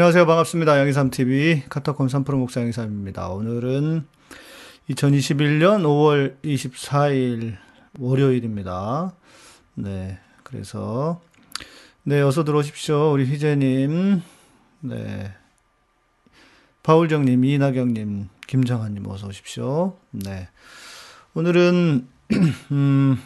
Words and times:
안녕하세요. 0.00 0.24
반갑습니다. 0.24 0.78
양희삼TV 0.78 1.64
카타콤 1.68 2.06
3프로 2.06 2.36
목사 2.36 2.62
양희삼입니다. 2.62 3.28
오늘은 3.28 4.06
2021년 4.88 5.82
5월 5.82 6.40
24일 6.42 7.58
월요일입니다. 7.98 9.14
네. 9.74 10.18
그래서, 10.42 11.20
네, 12.02 12.22
어서 12.22 12.44
들어오십시오. 12.44 13.12
우리 13.12 13.26
희재님, 13.26 14.22
네. 14.80 15.34
바울정님, 16.82 17.44
이나경님, 17.44 18.30
김정환님 18.46 19.06
어서 19.06 19.26
오십시오. 19.26 19.98
네. 20.12 20.48
오늘은, 21.34 22.08
음, 22.72 23.18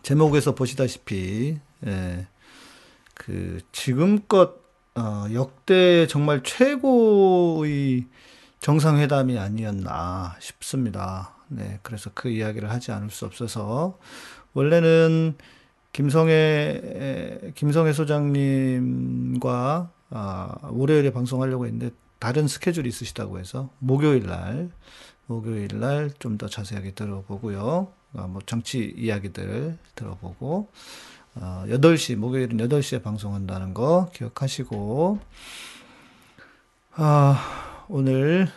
제목에서 0.00 0.54
보시다시피, 0.54 1.58
예, 1.86 2.26
그, 3.12 3.60
지금껏 3.70 4.67
어, 4.98 5.26
역대 5.32 6.06
정말 6.08 6.42
최고의 6.42 8.06
정상회담이 8.60 9.38
아니었나 9.38 10.36
싶습니다. 10.40 11.36
네, 11.48 11.78
그래서 11.84 12.10
그 12.14 12.28
이야기를 12.28 12.70
하지 12.70 12.90
않을 12.92 13.10
수 13.10 13.24
없어서 13.24 13.98
원래는 14.54 15.36
김성애 15.92 17.52
김성애 17.54 17.92
소장님과 17.92 19.90
아, 20.10 20.54
월요일에 20.62 21.12
방송하려고 21.12 21.66
했는데 21.66 21.90
다른 22.18 22.48
스케줄이 22.48 22.88
있으시다고 22.88 23.38
해서 23.38 23.70
목요일 23.78 24.26
날 24.26 24.70
목요일 25.26 25.78
날 25.78 26.10
좀 26.18 26.36
더 26.38 26.48
자세하게 26.48 26.92
들어보고요. 26.92 27.92
아, 28.14 28.26
뭐 28.26 28.40
정치 28.46 28.92
이야기들 28.96 29.78
들어보고 29.94 30.70
어, 31.34 31.64
8시, 31.66 32.16
목요일은 32.16 32.56
8시에 32.56 33.02
방송한다는 33.02 33.74
거 33.74 34.10
기억하시고, 34.12 35.20
아, 36.92 37.84
오늘 37.88 38.48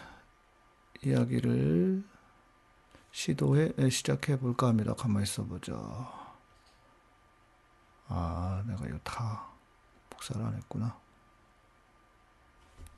이야기를 1.03 2.03
시도해, 3.11 3.89
시작해 3.89 4.39
볼까 4.39 4.67
합니다. 4.67 4.93
가만히 4.93 5.23
있어 5.23 5.43
보자. 5.43 5.73
아, 8.07 8.63
내가 8.67 8.87
이거 8.87 8.97
다 9.03 9.47
복사를 10.09 10.43
안 10.43 10.55
했구나. 10.55 10.97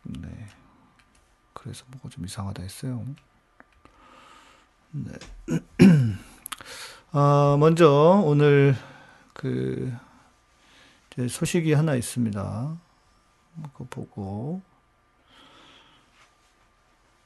네. 0.03 0.47
그래서 1.53 1.85
뭐가 1.89 2.09
좀 2.09 2.25
이상하다 2.25 2.63
했어요. 2.63 3.05
네. 4.91 5.11
아, 7.11 7.57
먼저 7.59 8.21
오늘 8.25 8.75
그 9.43 9.91
소식이 11.27 11.73
하나 11.73 11.95
있습니다. 11.95 12.77
그거 13.73 13.85
보고 13.89 14.61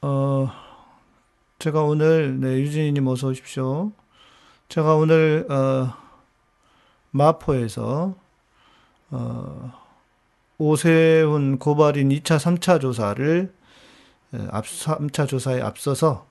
어 0.02 0.50
제가 1.60 1.84
오늘 1.84 2.40
네 2.40 2.58
유진이님 2.58 3.06
어서 3.06 3.28
오십시오. 3.28 3.92
제가 4.68 4.96
오늘 4.96 5.46
어 5.48 5.94
마포에서 7.12 8.16
어 9.10 9.72
오세훈 10.58 11.60
고발인 11.60 12.08
2차 12.08 12.36
3차 12.38 12.80
조사를 12.80 13.54
앞 14.50 14.64
3차 14.64 15.28
조사에 15.28 15.60
앞서서 15.62 16.26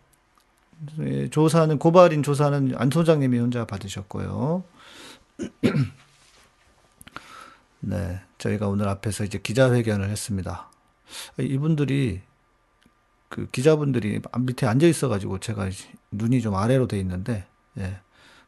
조사는 1.31 1.79
고발인 1.79 2.23
조사는 2.23 2.73
안 2.75 2.91
소장님이 2.91 3.39
혼자 3.39 3.65
받으셨고요. 3.65 4.63
네, 7.79 8.21
저희가 8.37 8.67
오늘 8.67 8.87
앞에서 8.89 9.23
이제 9.23 9.37
기자회견을 9.37 10.09
했습니다. 10.09 10.69
이분들이 11.39 12.21
그 13.29 13.47
기자분들이 13.47 14.21
밑에 14.39 14.65
앉아 14.65 14.87
있어가지고 14.87 15.39
제가 15.39 15.69
눈이 16.11 16.41
좀 16.41 16.55
아래로 16.55 16.87
돼 16.87 16.99
있는데, 16.99 17.45
예, 17.77 17.99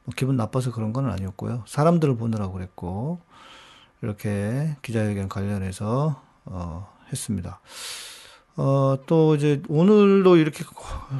뭐 0.03 0.13
기분 0.15 0.35
나빠서 0.35 0.71
그런 0.71 0.93
건 0.93 1.09
아니었고요. 1.09 1.63
사람들을 1.67 2.17
보느라고 2.17 2.53
그랬고 2.53 3.21
이렇게 4.01 4.75
기자회견 4.81 5.29
관련해서 5.29 6.21
어, 6.45 6.91
했습니다. 7.11 7.59
어, 8.55 8.97
또 9.05 9.35
이제 9.35 9.61
오늘도 9.67 10.37
이렇게 10.37 10.63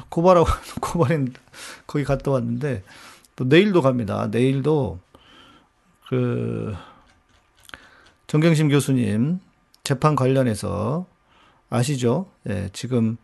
고발하고 0.08 0.46
고발인 0.80 1.32
거기 1.86 2.04
갔다 2.04 2.30
왔는데 2.30 2.82
또 3.36 3.44
내일도 3.44 3.80
갑니다. 3.82 4.28
내일도 4.30 4.98
그 6.10 6.74
정경심 8.26 8.68
교수님 8.68 9.38
재판 9.84 10.16
관련해서 10.16 11.06
아시죠? 11.68 12.26
예, 12.48 12.68
지금 12.72 13.16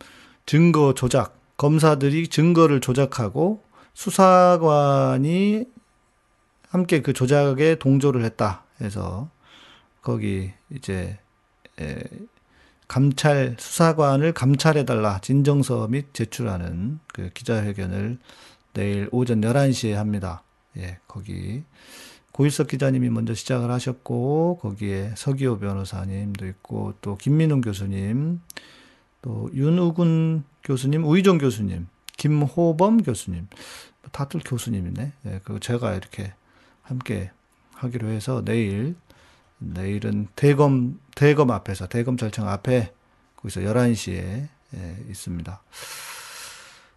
증거 0.47 0.95
조작, 0.95 1.37
검사들이 1.57 2.29
증거를 2.29 2.81
조작하고 2.81 3.61
수사관이 3.93 5.65
함께 6.69 7.03
그 7.03 7.13
조작에 7.13 7.75
동조를 7.75 8.25
했다 8.25 8.63
해서 8.81 9.31
거기 10.01 10.53
이제 10.71 11.19
에, 11.81 12.05
감찰 12.87 13.57
수사관을 13.59 14.33
감찰해 14.33 14.85
달라 14.85 15.19
진정서 15.23 15.89
및 15.89 16.15
제출하는 16.15 17.01
그 17.09 17.31
기자회견을 17.31 18.19
내일 18.75 19.09
오전 19.11 19.41
11시에 19.41 19.95
합니다. 19.95 20.45
예, 20.77 21.01
거기 21.09 21.65
고일석 22.37 22.69
기자님이 22.69 23.09
먼저 23.09 23.33
시작을 23.33 23.71
하셨고 23.71 24.59
거기에 24.61 25.15
서기호 25.17 25.59
변호사님도 25.59 26.47
있고 26.49 26.93
또 27.01 27.17
김민웅 27.17 27.63
교수님 27.63 28.43
또 29.23 29.49
윤우군 29.55 30.45
교수님 30.63 31.05
우희종 31.05 31.39
교수님 31.39 31.87
김호범 32.19 33.05
교수님 33.05 33.49
다들 34.13 34.41
교수님이네 34.45 35.13
네, 35.23 35.41
그 35.45 35.61
제가 35.61 35.95
이렇게 35.95 36.35
함께 36.83 37.31
하기로 37.73 38.09
해서 38.09 38.45
내일 38.45 38.97
내일은 39.57 40.29
대검 40.37 41.01
대검 41.15 41.51
앞에서 41.51 41.87
대검찰청 41.87 42.51
앞에 42.51 42.93
거기서 43.37 43.63
11시에 43.63 44.49
예, 44.75 45.05
있습니다. 45.09 45.63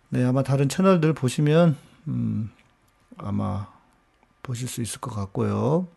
네, 0.09 0.25
아마 0.25 0.43
다른 0.43 0.67
채널들 0.67 1.13
보시면 1.13 1.77
음, 2.09 2.51
아마 3.15 3.78
보실 4.49 4.67
수 4.67 4.81
있을 4.81 4.99
것 4.99 5.13
같고요. 5.13 5.87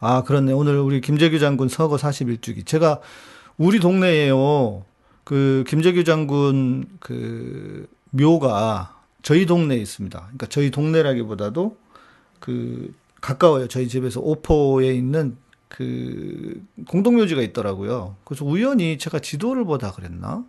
아, 0.00 0.22
그렇네. 0.22 0.52
오늘 0.52 0.78
우리 0.78 1.02
김재규 1.02 1.38
장군 1.38 1.68
서거 1.68 1.96
41주기. 1.96 2.64
제가 2.64 3.00
우리 3.58 3.78
동네에요. 3.78 4.82
그 5.22 5.64
김재규 5.68 6.02
장군 6.04 6.86
그 6.98 7.90
묘가 8.08 9.02
저희 9.20 9.44
동네에 9.44 9.76
있습니다. 9.76 10.18
그러니까 10.18 10.46
저희 10.46 10.70
동네라기보다도 10.70 11.76
그 12.40 12.94
가까워요. 13.20 13.68
저희 13.68 13.86
집에서 13.86 14.20
오포에 14.20 14.94
있는 14.94 15.36
그 15.68 16.64
공동묘지가 16.88 17.42
있더라고요. 17.42 18.16
그래서 18.24 18.46
우연히 18.46 18.96
제가 18.96 19.18
지도를 19.18 19.66
보다 19.66 19.92
그랬나? 19.92 20.42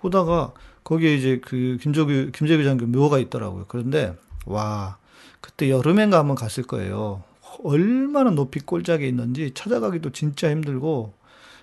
보다가 0.00 0.52
거기에 0.84 1.14
이제 1.14 1.40
그 1.42 1.78
김재규 1.80 2.30
김재규 2.34 2.62
장군 2.62 2.92
묘가 2.92 3.18
있더라고요. 3.18 3.64
그런데 3.68 4.14
와 4.44 4.98
그때 5.40 5.70
여름엔가 5.70 6.18
한번 6.18 6.36
갔을 6.36 6.62
거예요. 6.64 7.22
얼마나 7.64 8.30
높이 8.30 8.60
꼴짝에 8.60 9.06
있는지 9.06 9.52
찾아가기도 9.54 10.10
진짜 10.10 10.50
힘들고 10.50 11.14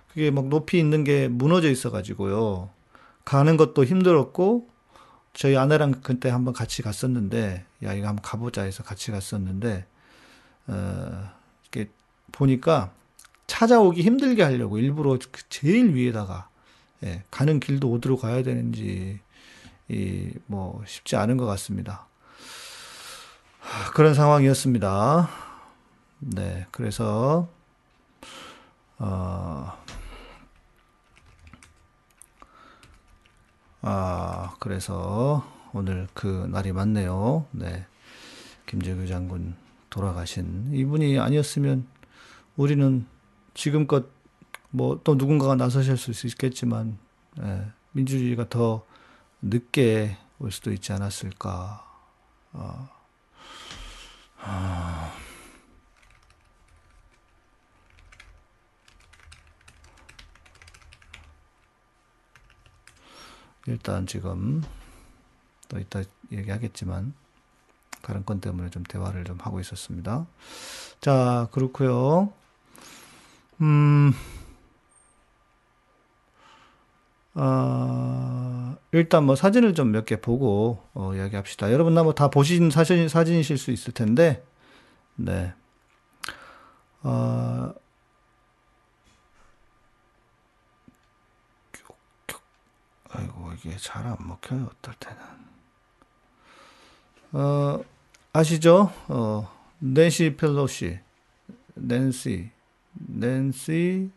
그게 0.09 0.31
막 0.31 0.47
높이 0.47 0.79
있는 0.79 1.03
게 1.03 1.27
무너져 1.27 1.69
있어 1.69 1.91
가지고요. 1.91 2.69
가는 3.25 3.57
것도 3.57 3.85
힘들었고 3.85 4.67
저희 5.33 5.55
아내랑 5.55 6.01
그때 6.03 6.29
한번 6.29 6.53
같이 6.53 6.81
갔었는데 6.81 7.65
야 7.83 7.93
이거 7.93 8.07
한번 8.07 8.21
가보자 8.21 8.63
해서 8.63 8.83
같이 8.83 9.11
갔었는데 9.11 9.85
어 10.67 11.29
이렇게 11.71 11.91
보니까 12.31 12.91
찾아오기 13.47 14.01
힘들게 14.01 14.43
하려고 14.43 14.77
일부러 14.79 15.17
그 15.31 15.41
제일 15.49 15.93
위에다가 15.95 16.49
예, 17.03 17.23
가는 17.31 17.59
길도 17.59 17.93
어디로 17.93 18.17
가야 18.17 18.43
되는지 18.43 19.19
이 19.89 20.31
뭐 20.45 20.83
쉽지 20.85 21.15
않은 21.15 21.37
것 21.37 21.45
같습니다. 21.45 22.07
그런 23.93 24.13
상황이었습니다. 24.13 25.29
네, 26.19 26.67
그래서 26.71 27.47
어, 28.97 29.71
아, 33.81 34.55
그래서 34.59 35.45
오늘 35.73 36.07
그 36.13 36.47
날이 36.51 36.71
맞네요. 36.71 37.45
네. 37.51 37.85
김재규 38.65 39.07
장군 39.07 39.55
돌아가신 39.89 40.71
이분이 40.73 41.19
아니었으면 41.19 41.87
우리는 42.57 43.05
지금껏 43.53 44.07
뭐 44.71 44.99
또 45.03 45.15
누군가가 45.15 45.55
나서실 45.55 45.97
수 45.97 46.27
있겠지만 46.27 46.97
예, 47.41 47.71
민주주의가 47.93 48.49
더 48.49 48.85
늦게 49.41 50.17
올 50.39 50.51
수도 50.51 50.71
있지 50.71 50.91
않았을까. 50.93 51.85
어. 52.53 52.98
일단 63.69 64.07
지금 64.07 64.63
또 65.67 65.79
이따 65.79 66.01
얘기하겠지만 66.31 67.13
다른 68.01 68.25
건 68.25 68.41
때문에 68.41 68.69
좀 68.71 68.83
대화를 68.83 69.25
좀 69.25 69.37
하고 69.39 69.59
있었습니다. 69.59 70.25
자 70.99 71.47
그렇고요. 71.51 72.33
음. 73.61 74.11
아, 77.41 78.75
일단 78.91 79.23
뭐 79.25 79.35
사진을 79.35 79.73
좀 79.73 79.91
몇 79.91 80.05
개 80.05 80.19
보고 80.19 80.83
어, 80.93 81.13
이야기합시다. 81.15 81.71
여러분 81.71 81.93
나 81.93 82.01
뭐 82.03 82.13
다 82.13 82.29
보신 82.29 82.69
사진 82.71 83.07
사진이실 83.07 83.57
수 83.57 83.71
있을 83.71 83.93
텐데, 83.93 84.43
네. 85.15 85.53
어, 87.03 87.73
아이고 93.09 93.51
이게 93.53 93.75
잘 93.77 94.05
안 94.05 94.17
먹혀요 94.19 94.65
어떨 94.71 94.93
때는. 94.99 95.17
어, 97.31 97.83
아시죠? 98.33 98.91
어, 99.07 99.51
낸시 99.79 100.35
펠로시, 100.35 100.99
낸시, 101.75 102.51
낸시, 102.93 104.11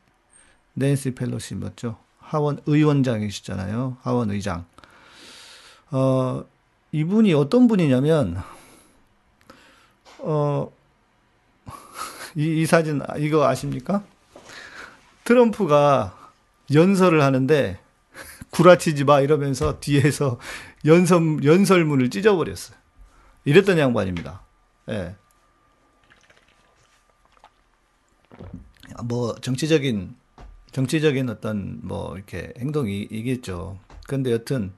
낸시 0.74 1.14
펠로시 1.14 1.54
맞죠? 1.56 1.98
하원 2.32 2.58
의원장이시잖아요. 2.64 3.98
하원 4.00 4.30
의장. 4.30 4.64
어, 5.90 6.42
이분이 6.90 7.34
어떤 7.34 7.68
분이냐면, 7.68 8.42
어, 10.20 10.72
이, 12.34 12.62
이 12.62 12.64
사진, 12.64 13.02
이거 13.18 13.46
아십니까? 13.46 14.02
트럼프가 15.24 16.30
연설을 16.72 17.22
하는데, 17.22 17.78
구라치지 18.48 19.04
마 19.04 19.20
이러면서 19.20 19.78
뒤에서 19.78 20.38
연설, 20.86 21.44
연설문을 21.44 22.08
찢어버렸어요. 22.08 22.78
이랬던 23.44 23.76
양반입니다. 23.76 24.40
예. 24.88 25.16
뭐, 29.04 29.34
정치적인 29.34 30.21
정치적인 30.72 31.28
어떤 31.28 31.80
뭐 31.82 32.16
이렇게 32.16 32.52
행동이 32.58 33.02
이겠죠. 33.10 33.78
근데 34.06 34.32
여튼 34.32 34.72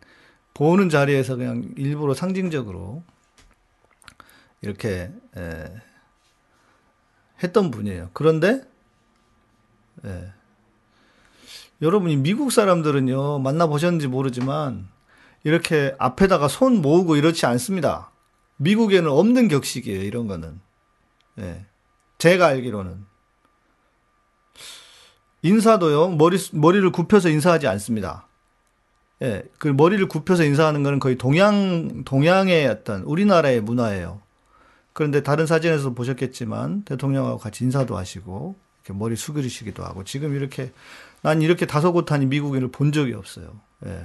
보는 0.53 0.89
자리에서 0.89 1.37
그냥 1.37 1.73
일부러 1.77 2.15
상징적으로 2.15 3.03
이렇게 4.61 5.13
에, 5.37 5.73
했던 7.43 7.71
분이에요. 7.71 8.11
그런데 8.13 8.63
에, 10.05 10.33
여러분이 11.81 12.17
미국 12.17 12.53
사람들은요 12.53 13.39
만나 13.39 13.67
보셨는지 13.67 14.09
모르지만 14.09 14.89
이렇게 15.45 15.95
앞에다가 15.99 16.49
손 16.49 16.81
모으고 16.81 17.17
이렇지 17.17 17.47
않습니다. 17.47 18.11
미국에는 18.57 19.11
없는 19.11 19.49
격식이에요. 19.49 20.03
이런 20.03 20.27
거는 20.27 20.61
예, 21.39 21.67
제가 22.19 22.47
알기로는 22.47 23.05
인사도요, 25.45 26.09
머리, 26.17 26.39
머리를 26.53 26.91
굽혀서 26.91 27.29
인사하지 27.29 27.69
않습니다. 27.69 28.27
예, 29.23 29.45
그 29.59 29.69
머리를 29.69 30.09
굽혀서 30.09 30.43
인사하는 30.43 30.83
것은 30.83 30.99
거의 30.99 31.17
동양, 31.17 32.03
동양의 32.05 32.67
어떤 32.67 33.03
우리나라의 33.03 33.61
문화예요. 33.61 34.23
그런데 34.95 35.23
다른 35.23 35.47
사진에서 35.47 35.93
보셨겠지만 35.93 36.85
대통령하고 36.85 37.37
같이 37.37 37.63
인사도 37.63 37.97
하시고, 37.97 38.57
이렇게 38.83 38.99
머리 38.99 39.17
숙이시기도 39.17 39.85
하고, 39.85 40.03
지금 40.03 40.35
이렇게, 40.35 40.73
난 41.21 41.43
이렇게 41.43 41.67
다소곳하니 41.67 42.25
미국인을 42.27 42.69
본 42.71 42.91
적이 42.91 43.13
없어요. 43.13 43.61
예. 43.85 44.03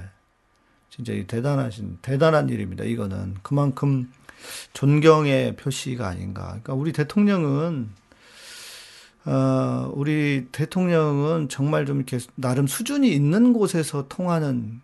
진짜 0.90 1.14
대단하신, 1.26 1.98
대단한 2.02 2.50
일입니다. 2.50 2.84
이거는. 2.84 3.36
그만큼 3.42 4.12
존경의 4.74 5.56
표시가 5.56 6.06
아닌가. 6.06 6.48
그러니까 6.48 6.74
우리 6.74 6.92
대통령은 6.92 7.88
어, 9.26 9.90
우리 9.94 10.48
대통령은 10.50 11.48
정말 11.48 11.86
좀 11.86 11.98
이렇게 11.98 12.18
나름 12.36 12.66
수준이 12.66 13.08
있는 13.12 13.52
곳에서 13.52 14.08
통하는 14.08 14.80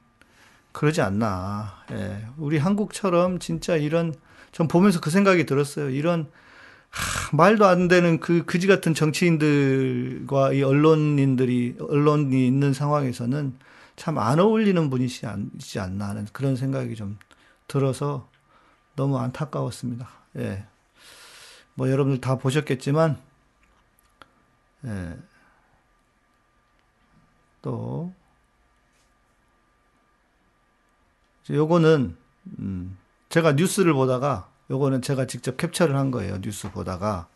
그러지 0.73 1.01
않나. 1.01 1.75
예. 1.93 2.27
우리 2.37 2.59
한국처럼 2.59 3.39
진짜 3.39 3.77
이런 3.77 4.15
전 4.53 4.69
보면서 4.69 5.01
그 5.01 5.11
생각이 5.11 5.47
들었어요. 5.47 5.89
이런 5.91 6.29
하, 6.91 7.37
말도 7.37 7.67
안 7.67 7.89
되는 7.89 8.21
그 8.21 8.45
그지 8.45 8.67
같은 8.67 8.93
정치인들과 8.95 10.53
이 10.53 10.63
언론인들이 10.63 11.77
언론이 11.81 12.47
있는 12.47 12.73
상황에서는 12.75 13.55
참 13.97 14.19
안 14.19 14.39
어울리는 14.39 14.91
분이지 14.91 15.27
않나 15.79 16.09
하는 16.09 16.27
그런 16.33 16.57
생각이 16.57 16.95
좀 16.95 17.19
들어서 17.67 18.29
너무 18.95 19.19
안타까웠습니다. 19.19 20.09
예. 20.39 20.67
뭐 21.75 21.91
여러분들 21.91 22.21
다 22.21 22.37
보셨겠지만 22.37 23.19
예. 24.87 25.17
또 27.63 28.13
요거는 31.51 32.17
음, 32.59 32.99
제가 33.29 33.53
뉴스를 33.53 33.93
보다가 33.93 34.49
요거는 34.71 35.03
제가 35.03 35.27
직접 35.27 35.57
캡처를 35.57 35.97
한 35.97 36.11
거예요. 36.11 36.41
뉴스 36.41 36.71
보다가 36.71 37.29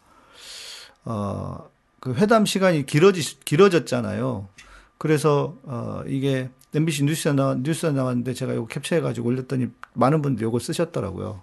어, 1.04 1.68
그 2.00 2.14
회담 2.14 2.46
시간이 2.46 2.86
길어지 2.86 3.40
길어졌잖아요. 3.40 4.48
그래서 4.98 5.56
어, 5.64 6.02
이게 6.06 6.50
MBC 6.74 7.04
뉴스에 7.04 7.32
나 7.32 7.54
뉴스에 7.54 7.92
나왔는데 7.92 8.34
제가 8.34 8.52
이거 8.52 8.66
캡처해 8.66 9.00
가지고 9.00 9.28
올렸더니 9.28 9.68
많은 9.94 10.22
분들이 10.22 10.46
이걸 10.46 10.60
쓰셨더라고요. 10.60 11.42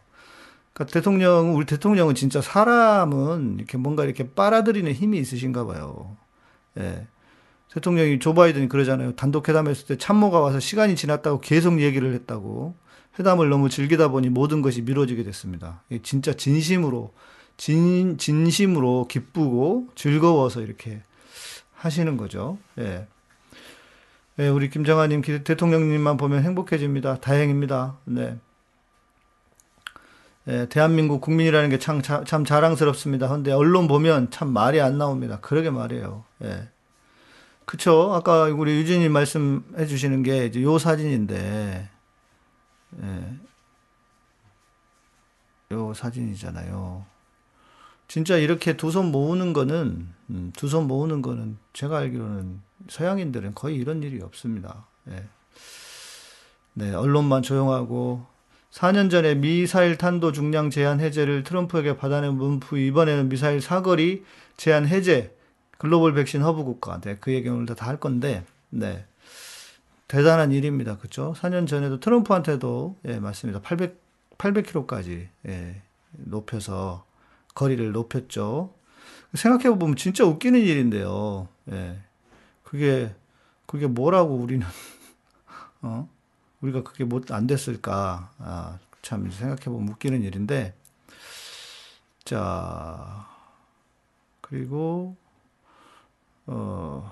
그러니까 0.78 0.94
대통령, 0.94 1.56
우리 1.56 1.66
대통령은 1.66 2.14
진짜 2.14 2.40
사람은 2.40 3.56
이렇게 3.58 3.80
뭔가 3.80 4.06
이렇게 4.06 4.30
빨아들이는 4.30 4.94
힘이 4.94 5.18
있으신가 5.18 5.66
봐요. 5.66 6.16
예. 6.78 7.08
대통령이 7.74 8.20
조 8.20 8.36
바이든이 8.36 8.70
그러잖아요. 8.70 9.16
단독 9.16 9.50
회담했을 9.50 9.88
때 9.88 9.98
참모가 9.98 10.40
와서 10.40 10.60
시간이 10.60 10.96
지났다고 10.96 11.42
계속 11.42 11.82
얘기를 11.82 12.14
했다고. 12.14 12.76
회담을 13.18 13.50
너무 13.50 13.70
즐기다 13.70 14.10
보니 14.10 14.30
모든 14.30 14.62
것이 14.62 14.84
미뤄지게 14.84 15.24
됐습니다. 15.24 15.82
진짜 16.04 16.34
진심으로, 16.34 17.12
진, 17.58 18.20
진심으로 18.20 19.08
기쁘고 19.10 19.90
즐거워서 19.96 20.62
이렇게 20.62 21.02
하시는 21.74 22.18
거죠. 22.18 22.60
예. 22.78 23.08
예, 24.38 24.48
우리 24.48 24.70
김정아님, 24.70 25.24
대통령님만 25.44 26.18
보면 26.18 26.44
행복해집니다. 26.44 27.16
다행입니다. 27.16 27.98
네. 28.06 28.38
예, 30.48 30.68
대한민국 30.70 31.20
국민이라는 31.22 31.70
게 31.70 31.78
참, 31.78 32.02
참 32.02 32.46
자랑스럽습니다. 32.46 33.28
근데 33.28 33.52
언론 33.52 33.88
보면 33.88 34.32
참 34.32 34.52
말이 34.54 34.80
안 34.80 34.98
나옵니다. 34.98 35.40
그러게 35.42 35.70
말이에요. 35.70 36.24
예. 36.44 36.70
그쵸. 37.66 38.14
아까 38.14 38.44
우리 38.46 38.78
유진님 38.78 39.12
말씀해 39.12 39.86
주시는 39.88 40.24
게 40.24 40.46
이제 40.46 40.62
요 40.62 40.78
사진인데, 40.78 41.90
예. 43.04 43.34
요 45.74 45.94
사진이잖아요. 45.94 47.06
진짜 48.08 48.38
이렇게 48.38 48.78
두 48.78 48.90
손 48.90 49.12
모으는 49.12 49.52
거는, 49.52 50.08
음, 50.30 50.54
두 50.56 50.68
손 50.70 50.88
모으는 50.88 51.22
거는 51.22 51.58
제가 51.74 51.98
알기로는 51.98 52.62
서양인들은 52.88 53.54
거의 53.54 53.76
이런 53.76 54.02
일이 54.02 54.22
없습니다. 54.22 54.86
예. 55.10 55.26
네, 56.74 56.94
언론만 56.94 57.42
조용하고, 57.42 58.26
4년 58.78 59.10
전에 59.10 59.34
미사일 59.34 59.98
탄도 59.98 60.32
중량 60.32 60.70
제한 60.70 61.00
해제를 61.00 61.42
트럼프에게 61.42 61.98
받아낸 61.98 62.36
문프 62.36 62.78
이번에는 62.78 63.28
미사일 63.28 63.60
사거리 63.60 64.24
제한 64.56 64.88
해제 64.88 65.36
글로벌 65.80 66.14
백신 66.14 66.44
허브 66.44 66.64
국가. 66.64 67.02
네, 67.02 67.18
그 67.20 67.34
얘기 67.34 67.50
오늘 67.50 67.66
다 67.66 67.88
할 67.88 68.00
건데 68.00 68.44
네. 68.70 69.06
대단한 70.08 70.52
일입니다. 70.52 70.98
그렇죠 70.98 71.34
4년 71.38 71.68
전에도 71.68 72.00
트럼프한테도 72.00 72.98
예 73.06 73.20
맞습니다. 73.20 73.62
800 73.62 74.00
800km까지 74.38 75.28
예, 75.48 75.82
높여서 76.12 77.04
거리를 77.56 77.92
높였죠. 77.92 78.72
생각해 79.34 79.76
보면 79.80 79.96
진짜 79.96 80.24
웃기는 80.24 80.60
일인데요. 80.60 81.48
예. 81.72 81.98
그게 82.64 83.12
그게 83.66 83.88
뭐라고 83.88 84.36
우리는 84.36 84.68
어 85.82 86.08
우리가 86.62 86.84
그게 86.84 87.04
못 87.04 87.32
안 87.32 87.48
됐을까? 87.48 88.32
아, 88.40 88.80
참 89.02 89.30
생각해보면 89.30 89.90
웃기는 89.90 90.24
일인데, 90.24 90.74
자, 92.24 93.28
그리고, 94.42 95.16
어, 96.46 97.12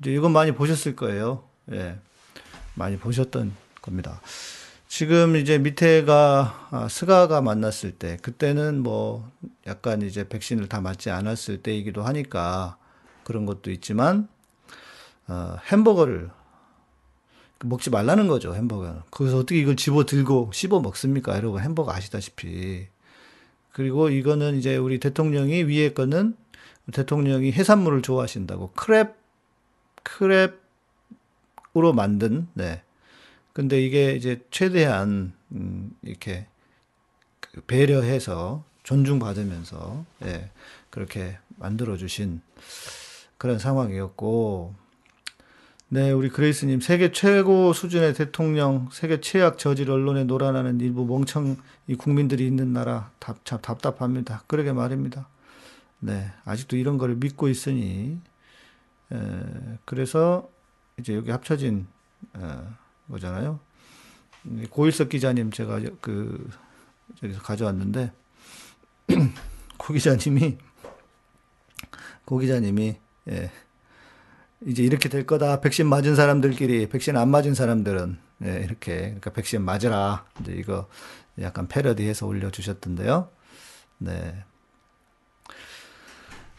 이제 0.00 0.12
이건 0.12 0.32
많이 0.32 0.52
보셨을 0.52 0.96
거예요. 0.96 1.44
예. 1.72 1.98
많이 2.74 2.96
보셨던 2.98 3.54
겁니다. 3.82 4.20
지금 4.88 5.36
이제 5.36 5.58
밑에가 5.58 6.68
아, 6.70 6.88
스가가 6.88 7.40
만났을 7.40 7.92
때, 7.92 8.16
그때는 8.22 8.82
뭐 8.82 9.30
약간 9.66 10.02
이제 10.02 10.28
백신을 10.28 10.68
다 10.68 10.80
맞지 10.80 11.10
않았을 11.10 11.62
때이기도 11.62 12.02
하니까 12.02 12.76
그런 13.24 13.46
것도 13.46 13.70
있지만, 13.70 14.28
어, 15.28 15.56
햄버거를 15.70 16.30
먹지 17.64 17.90
말라는 17.90 18.28
거죠, 18.28 18.54
햄버거는. 18.54 19.02
그래서 19.10 19.38
어떻게 19.38 19.60
이걸 19.60 19.76
집어 19.76 20.04
들고 20.04 20.50
씹어 20.52 20.80
먹습니까? 20.80 21.36
여러분, 21.36 21.60
햄버거 21.62 21.92
아시다시피. 21.92 22.86
그리고 23.72 24.10
이거는 24.10 24.56
이제 24.56 24.76
우리 24.76 25.00
대통령이 25.00 25.64
위에 25.64 25.92
거는 25.92 26.36
대통령이 26.92 27.52
해산물을 27.52 28.02
좋아하신다고 28.02 28.72
크랩, 28.74 29.14
크랩으로 30.04 31.94
만든, 31.94 32.48
네. 32.54 32.82
근데 33.52 33.82
이게 33.82 34.12
이제 34.12 34.44
최대한, 34.50 35.32
음, 35.52 35.92
이렇게 36.02 36.46
그 37.40 37.60
배려해서 37.62 38.64
존중받으면서, 38.82 40.04
예, 40.24 40.50
그렇게 40.90 41.38
만들어 41.56 41.96
주신 41.96 42.40
그런 43.38 43.58
상황이었고, 43.58 44.74
네, 45.94 46.10
우리 46.10 46.30
그레이스님, 46.30 46.80
세계 46.80 47.12
최고 47.12 47.74
수준의 47.74 48.14
대통령, 48.14 48.88
세계 48.90 49.20
최악 49.20 49.58
저질 49.58 49.90
언론에 49.90 50.24
놀아나는 50.24 50.80
일부 50.80 51.04
멍청 51.04 51.58
이 51.86 51.96
국민들이 51.96 52.46
있는 52.46 52.72
나라, 52.72 53.10
답, 53.18 53.44
참 53.44 53.58
답답합니다. 53.60 54.42
그러게 54.46 54.72
말입니다. 54.72 55.28
네, 55.98 56.32
아직도 56.46 56.78
이런 56.78 56.96
거를 56.96 57.16
믿고 57.16 57.50
있으니, 57.50 58.18
에, 59.12 59.18
그래서 59.84 60.48
이제 60.98 61.14
여기 61.14 61.30
합쳐진 61.30 61.86
어, 62.36 62.74
거잖아요. 63.10 63.60
고일석 64.70 65.10
기자님 65.10 65.50
제가 65.50 65.78
그 66.00 66.48
저기서 67.16 67.42
가져왔는데 67.42 68.12
고 69.76 69.92
기자님이 69.92 70.56
고 72.24 72.38
기자님이 72.38 72.96
예. 73.28 73.50
이제 74.66 74.82
이렇게 74.82 75.08
될 75.08 75.26
거다. 75.26 75.60
백신 75.60 75.86
맞은 75.86 76.14
사람들끼리 76.14 76.88
백신 76.88 77.16
안 77.16 77.28
맞은 77.30 77.54
사람들은 77.54 78.18
예, 78.44 78.60
이렇게 78.64 78.96
그러니까 78.96 79.30
백신 79.30 79.62
맞으라. 79.62 80.24
이제 80.40 80.52
이거 80.52 80.88
약간 81.40 81.68
패러디해서 81.68 82.26
올려 82.26 82.50
주셨던데요. 82.50 83.28
네. 83.98 84.44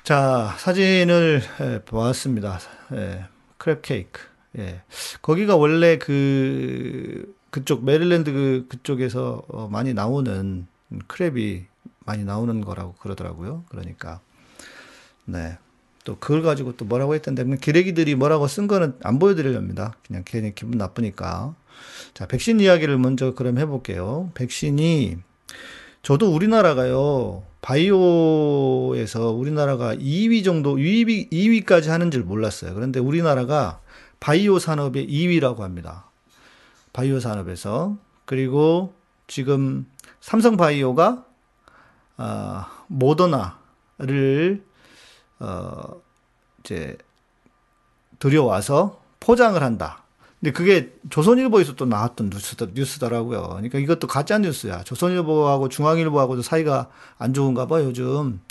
자 0.04 0.56
사진을 0.58 1.42
예, 1.62 1.82
보았습니다. 1.86 2.60
예, 2.94 3.26
크랩 3.58 3.82
케이크. 3.82 4.22
예. 4.58 4.82
거기가 5.22 5.56
원래 5.56 5.98
그 5.98 7.36
그쪽 7.50 7.86
메릴랜드 7.86 8.32
그 8.32 8.66
그쪽에서 8.70 9.44
어, 9.48 9.68
많이 9.68 9.94
나오는 9.94 10.68
크랩이 11.08 11.66
많이 12.06 12.24
나오는 12.26 12.62
거라고 12.62 12.94
그러더라고요. 12.96 13.64
그러니까 13.70 14.20
네. 15.26 15.58
또 16.04 16.18
그걸 16.20 16.42
가지고 16.42 16.76
또 16.76 16.86
뭐라고 16.86 17.16
했던데 17.16 17.44
기레기들이 17.58 18.16
뭐라고 18.16 18.48
쓴 18.48 18.68
거는 18.68 18.96
안 19.04 19.20
보여드리렵니다. 19.20 19.96
그냥 20.06 20.24
괜히 20.26 20.54
기분 20.54 20.78
나쁘니까. 20.78 21.56
자, 22.14 22.28
백신 22.28 22.60
이야기를 22.60 22.98
먼저 22.98 23.34
그럼 23.34 23.58
해볼게요. 23.58 24.32
백신이 24.34 25.18
저도 26.02 26.34
우리나라가요 26.34 27.44
바이오에서 27.62 29.32
우리나라가 29.32 29.96
2위 29.96 30.44
정도 30.44 30.76
2위 30.76 31.32
2위까지 31.32 31.88
하는 31.88 32.12
줄 32.12 32.24
몰랐어요. 32.24 32.74
그런데 32.74 33.00
우리나라가 33.00 33.80
바이오 34.20 34.60
산업의 34.60 35.08
2위라고 35.08 35.60
합니다. 35.60 36.10
바이오 36.92 37.20
산업에서 37.22 37.98
그리고 38.26 38.94
지금 39.28 39.86
삼성 40.20 40.58
바이오가 40.58 41.26
아, 42.18 42.84
모더나를 42.88 44.64
어, 45.44 46.02
이제 46.64 46.98
들여와서 48.20 49.02
포장을 49.20 49.62
한다. 49.62 50.04
근데 50.40 50.52
그게 50.52 50.92
조선일보에서 51.10 51.76
또 51.76 51.86
나왔던 51.86 52.30
뉴스더, 52.30 52.68
뉴스더라고요. 52.74 53.48
그러니까 53.50 53.80
이것도 53.80 54.08
가짜 54.08 54.38
뉴스야. 54.38 54.84
조선일보하고 54.84 55.70
중앙일보하고도 55.70 56.42
사이가 56.42 56.90
안 57.18 57.34
좋은가 57.34 57.68
봐, 57.68 57.82
요즘. 57.82 58.42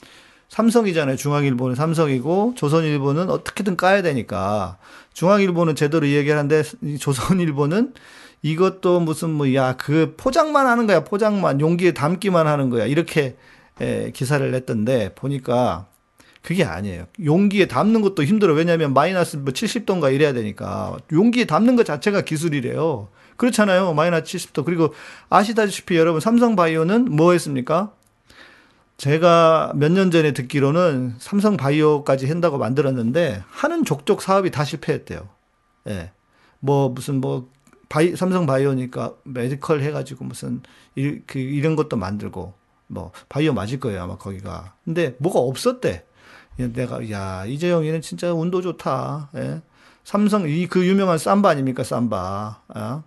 삼성이잖아요. 0.48 1.16
중앙일보는 1.16 1.76
삼성이고, 1.76 2.54
조선일보는 2.56 3.30
어떻게든 3.30 3.76
까야 3.76 4.02
되니까. 4.02 4.78
중앙일보는 5.14 5.76
제대로 5.76 6.06
얘기하는데, 6.06 6.62
조선일보는 6.98 7.94
이것도 8.42 9.00
무슨 9.00 9.30
뭐, 9.30 9.54
야, 9.54 9.76
그 9.76 10.14
포장만 10.16 10.66
하는 10.66 10.86
거야. 10.86 11.04
포장만. 11.04 11.60
용기에 11.60 11.92
담기만 11.92 12.46
하는 12.46 12.70
거야. 12.70 12.86
이렇게 12.86 13.36
에, 13.80 14.10
기사를 14.12 14.50
냈던데, 14.50 15.14
보니까 15.14 15.86
그게 16.42 16.64
아니에요. 16.64 17.06
용기에 17.24 17.66
담는 17.66 18.02
것도 18.02 18.24
힘들어. 18.24 18.52
왜냐하면 18.54 18.92
마이너스 18.94 19.36
뭐 19.36 19.52
70도인가 19.52 20.12
이래야 20.12 20.32
되니까. 20.32 20.96
용기에 21.12 21.44
담는 21.44 21.76
것 21.76 21.86
자체가 21.86 22.22
기술이래요. 22.22 23.08
그렇잖아요. 23.36 23.94
마이너스 23.94 24.24
70도. 24.24 24.64
그리고 24.64 24.92
아시다시피 25.30 25.96
여러분 25.96 26.20
삼성바이오는 26.20 27.04
뭐 27.06 27.32
했습니까? 27.32 27.92
제가 28.96 29.72
몇 29.74 29.90
년 29.92 30.10
전에 30.10 30.32
듣기로는 30.32 31.14
삼성바이오까지 31.18 32.28
한다고 32.28 32.58
만들었는데 32.58 33.42
하는 33.48 33.84
족족 33.84 34.22
사업이 34.22 34.50
다 34.50 34.64
실패했대요. 34.64 35.28
예. 35.88 36.12
뭐 36.60 36.88
무슨 36.88 37.20
뭐 37.20 37.48
바이, 37.88 38.14
삼성 38.16 38.46
바이오니까 38.46 39.14
medical 39.24 39.80
해가지고 39.82 40.24
무슨 40.24 40.62
이, 40.94 41.18
그 41.26 41.38
이런 41.38 41.74
것도 41.76 41.96
만들고 41.96 42.54
뭐 42.86 43.10
바이오 43.28 43.52
맞을 43.54 43.80
거예요 43.80 44.02
아마 44.02 44.16
거기가. 44.16 44.74
근데 44.84 45.14
뭐가 45.18 45.38
없었대. 45.40 46.04
내가 46.56 47.10
야 47.10 47.44
이재용이는 47.46 48.00
진짜 48.02 48.32
운도 48.32 48.62
좋다. 48.62 49.30
예? 49.36 49.62
삼성 50.04 50.48
이 50.48 50.66
그 50.66 50.86
유명한 50.86 51.18
삼바 51.18 51.48
아닙니까 51.48 51.82
삼바. 51.84 52.60
어? 52.68 53.04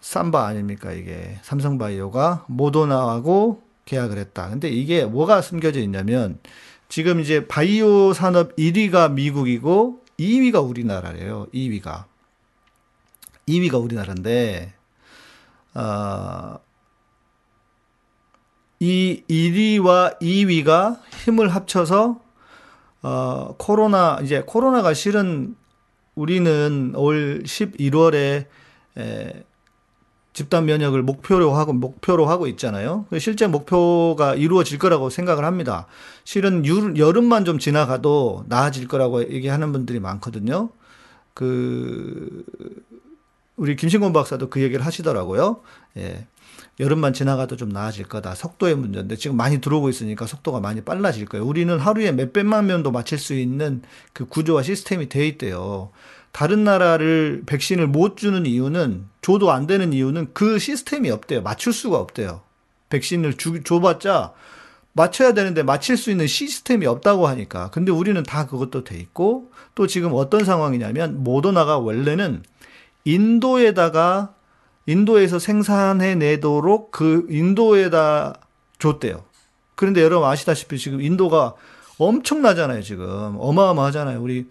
삼바 0.00 0.44
아닙니까 0.46 0.92
이게 0.92 1.38
삼성바이오가 1.42 2.44
모더나하고 2.48 3.62
계약을 3.84 4.18
했다. 4.18 4.48
근데 4.50 4.68
이게 4.68 5.04
뭐가 5.04 5.40
숨겨져 5.40 5.80
있냐면 5.80 6.38
지금 6.88 7.20
이제 7.20 7.46
바이오 7.46 8.12
산업 8.12 8.54
1위가 8.56 9.12
미국이고 9.12 10.00
2위가 10.18 10.68
우리나라래요. 10.68 11.46
2위가 11.54 12.04
2위가 13.48 13.82
우리나라인데 13.82 14.74
어, 15.74 16.58
이 18.82 19.22
1위와 19.30 20.18
2위가 20.20 20.98
힘을 21.22 21.54
합쳐서 21.54 22.18
어 23.02 23.54
코로나 23.56 24.18
이제 24.24 24.42
코로나가 24.44 24.92
실은 24.92 25.54
우리는 26.16 26.92
올 26.96 27.44
11월에 27.44 28.46
에, 28.98 29.44
집단 30.32 30.64
면역을 30.64 31.02
목표로 31.04 31.52
하고 31.52 31.72
목표로 31.72 32.26
하고 32.26 32.48
있잖아요. 32.48 33.06
그 33.08 33.20
실제 33.20 33.46
목표가 33.46 34.34
이루어질 34.34 34.80
거라고 34.80 35.10
생각을 35.10 35.44
합니다. 35.44 35.86
실은 36.24 36.66
유, 36.66 36.94
여름만 36.96 37.44
좀 37.44 37.60
지나가도 37.60 38.46
나아질 38.48 38.88
거라고 38.88 39.30
얘기하는 39.30 39.70
분들이 39.70 40.00
많거든요. 40.00 40.70
그 41.34 42.44
우리 43.54 43.76
김신곤 43.76 44.12
박사도 44.12 44.50
그 44.50 44.60
얘기를 44.60 44.84
하시더라고요. 44.84 45.60
예. 45.98 46.26
여름만 46.82 47.12
지나가도 47.12 47.56
좀 47.56 47.68
나아질 47.68 48.06
거다. 48.08 48.34
속도의 48.34 48.74
문제인데 48.74 49.14
지금 49.14 49.36
많이 49.36 49.60
들어오고 49.60 49.88
있으니까 49.88 50.26
속도가 50.26 50.58
많이 50.58 50.80
빨라질 50.80 51.26
거예요. 51.26 51.46
우리는 51.46 51.78
하루에 51.78 52.10
몇백만 52.10 52.66
명도 52.66 52.90
맞힐 52.90 53.18
수 53.18 53.34
있는 53.34 53.82
그 54.12 54.26
구조와 54.26 54.64
시스템이 54.64 55.08
돼 55.08 55.26
있대요. 55.28 55.90
다른 56.32 56.64
나라를 56.64 57.44
백신을 57.46 57.86
못 57.86 58.16
주는 58.16 58.44
이유는 58.44 59.04
줘도 59.22 59.52
안 59.52 59.68
되는 59.68 59.92
이유는 59.92 60.30
그 60.32 60.58
시스템이 60.58 61.08
없대요. 61.08 61.42
맞출 61.42 61.72
수가 61.72 61.98
없대요. 61.98 62.40
백신을 62.90 63.36
주, 63.36 63.62
줘봤자 63.62 64.32
맞춰야 64.92 65.34
되는데 65.34 65.62
맞힐 65.62 65.96
수 65.96 66.10
있는 66.10 66.26
시스템이 66.26 66.86
없다고 66.86 67.28
하니까. 67.28 67.70
근데 67.70 67.92
우리는 67.92 68.20
다 68.24 68.46
그것도 68.46 68.82
돼 68.82 68.98
있고 68.98 69.52
또 69.76 69.86
지금 69.86 70.10
어떤 70.14 70.44
상황이냐면 70.44 71.22
모더나가 71.22 71.78
원래는 71.78 72.42
인도에다가 73.04 74.34
인도에서 74.86 75.38
생산해 75.38 76.16
내도록 76.16 76.90
그 76.90 77.26
인도에다 77.28 78.34
줬대요. 78.78 79.24
그런데 79.74 80.02
여러분 80.02 80.28
아시다시피 80.28 80.78
지금 80.78 81.00
인도가 81.00 81.54
엄청나잖아요, 81.98 82.82
지금. 82.82 83.36
어마어마하잖아요. 83.38 84.20
우리, 84.20 84.48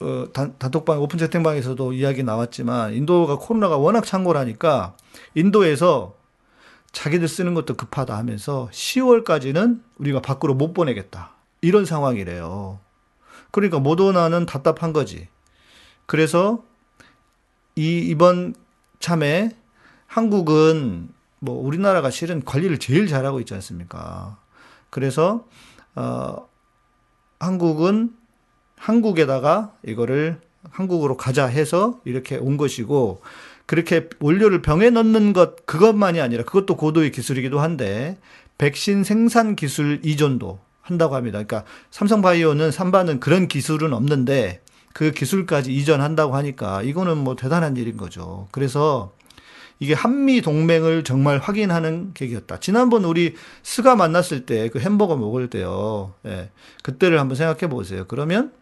어, 0.00 0.26
단, 0.32 0.54
단톡방, 0.58 1.00
오픈 1.00 1.18
채팅방에서도 1.18 1.92
이야기 1.92 2.22
나왔지만, 2.22 2.94
인도가 2.94 3.36
코로나가 3.36 3.76
워낙 3.76 4.04
창궐하니까, 4.04 4.96
인도에서 5.34 6.14
자기들 6.92 7.28
쓰는 7.28 7.54
것도 7.54 7.74
급하다 7.74 8.16
하면서 8.16 8.68
10월까지는 8.72 9.80
우리가 9.98 10.20
밖으로 10.20 10.54
못 10.54 10.72
보내겠다. 10.72 11.32
이런 11.60 11.84
상황이래요. 11.84 12.78
그러니까 13.50 13.78
모더나는 13.78 14.46
답답한 14.46 14.92
거지. 14.92 15.28
그래서 16.06 16.62
이 17.76 17.98
이번 17.98 18.54
참에 19.02 19.50
한국은 20.06 21.08
뭐 21.40 21.60
우리나라가 21.60 22.08
실은 22.10 22.42
관리를 22.44 22.78
제일 22.78 23.06
잘하고 23.06 23.40
있지 23.40 23.52
않습니까? 23.54 24.38
그래서 24.88 25.46
어 25.94 26.48
한국은 27.38 28.14
한국에다가 28.76 29.74
이거를 29.84 30.40
한국으로 30.70 31.16
가자 31.16 31.46
해서 31.46 32.00
이렇게 32.04 32.36
온 32.36 32.56
것이고 32.56 33.20
그렇게 33.66 34.08
원료를 34.20 34.62
병에 34.62 34.90
넣는 34.90 35.32
것 35.32 35.66
그것만이 35.66 36.20
아니라 36.20 36.44
그것도 36.44 36.76
고도의 36.76 37.10
기술이기도 37.10 37.60
한데 37.60 38.18
백신 38.58 39.02
생산 39.02 39.56
기술 39.56 40.00
이전도 40.04 40.60
한다고 40.80 41.16
합니다. 41.16 41.42
그러니까 41.42 41.64
삼성바이오는 41.90 42.70
삼바는 42.70 43.18
그런 43.20 43.48
기술은 43.48 43.92
없는데 43.92 44.60
그 44.94 45.10
기술까지 45.12 45.74
이전한다고 45.74 46.34
하니까 46.36 46.82
이거는 46.82 47.18
뭐 47.18 47.36
대단한 47.36 47.76
일인 47.76 47.96
거죠. 47.96 48.48
그래서 48.50 49.12
이게 49.78 49.94
한미 49.94 50.42
동맹을 50.42 51.02
정말 51.02 51.38
확인하는 51.38 52.12
계기였다. 52.14 52.60
지난번 52.60 53.04
우리 53.04 53.34
스가 53.62 53.96
만났을 53.96 54.46
때 54.46 54.68
그 54.68 54.78
햄버거 54.78 55.16
먹을 55.16 55.50
때요. 55.50 56.14
예. 56.26 56.50
그때를 56.82 57.18
한번 57.18 57.36
생각해 57.36 57.68
보세요. 57.68 58.04
그러면 58.06 58.52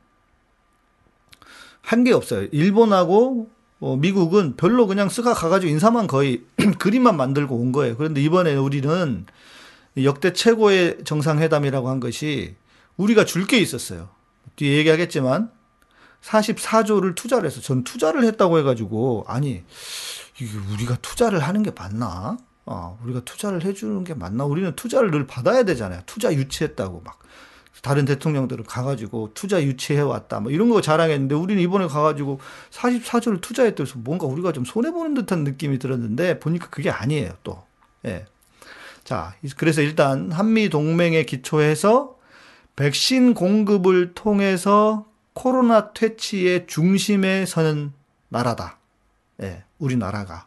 한 1.82 2.04
게 2.04 2.12
없어요. 2.12 2.46
일본하고 2.52 3.48
어, 3.80 3.96
미국은 3.96 4.56
별로 4.56 4.86
그냥 4.86 5.08
스가 5.08 5.34
가가지고 5.34 5.70
인사만 5.70 6.06
거의 6.06 6.42
그림만 6.78 7.16
만들고 7.16 7.56
온 7.56 7.72
거예요. 7.72 7.96
그런데 7.96 8.22
이번에 8.22 8.54
우리는 8.54 9.26
역대 10.04 10.32
최고의 10.32 10.98
정상회담이라고 11.04 11.88
한 11.88 11.98
것이 12.00 12.54
우리가 12.96 13.24
줄 13.24 13.46
게 13.46 13.58
있었어요. 13.58 14.08
뒤에 14.56 14.76
얘기하겠지만 14.78 15.50
44조를 16.22 17.14
투자를 17.14 17.46
해서 17.46 17.60
전 17.60 17.84
투자를 17.84 18.24
했다고 18.24 18.58
해가지고 18.58 19.24
아니 19.26 19.62
이게 20.40 20.58
우리가 20.72 20.96
투자를 21.02 21.40
하는 21.40 21.62
게 21.62 21.70
맞나? 21.70 22.36
어, 22.66 22.98
우리가 23.02 23.20
투자를 23.20 23.64
해주는 23.64 24.04
게 24.04 24.14
맞나? 24.14 24.44
우리는 24.44 24.74
투자를 24.76 25.10
늘 25.10 25.26
받아야 25.26 25.62
되잖아요. 25.64 26.02
투자 26.06 26.32
유치했다고 26.32 27.02
막 27.04 27.18
다른 27.82 28.04
대통령들은 28.04 28.64
가가지고 28.64 29.30
투자 29.32 29.62
유치해 29.62 30.00
왔다 30.00 30.40
뭐 30.40 30.52
이런 30.52 30.68
거 30.68 30.82
자랑했는데 30.82 31.34
우리는 31.34 31.62
이번에 31.62 31.86
가가지고 31.86 32.38
44조를 32.70 33.40
투자했다 33.40 33.82
해서 33.84 33.94
뭔가 33.98 34.26
우리가 34.26 34.52
좀 34.52 34.64
손해 34.64 34.90
보는 34.90 35.14
듯한 35.14 35.44
느낌이 35.44 35.78
들었는데 35.78 36.40
보니까 36.40 36.68
그게 36.68 36.90
아니에요 36.90 37.32
또. 37.42 37.64
예. 38.04 38.26
자, 39.02 39.34
그래서 39.56 39.80
일단 39.80 40.30
한미 40.30 40.68
동맹에 40.68 41.24
기초해서 41.24 42.16
백신 42.76 43.34
공급을 43.34 44.14
통해서 44.14 45.06
코로나 45.32 45.92
퇴치의 45.92 46.66
중심에 46.66 47.46
서는 47.46 47.92
나라다. 48.28 48.78
예, 49.42 49.64
우리나라가. 49.78 50.46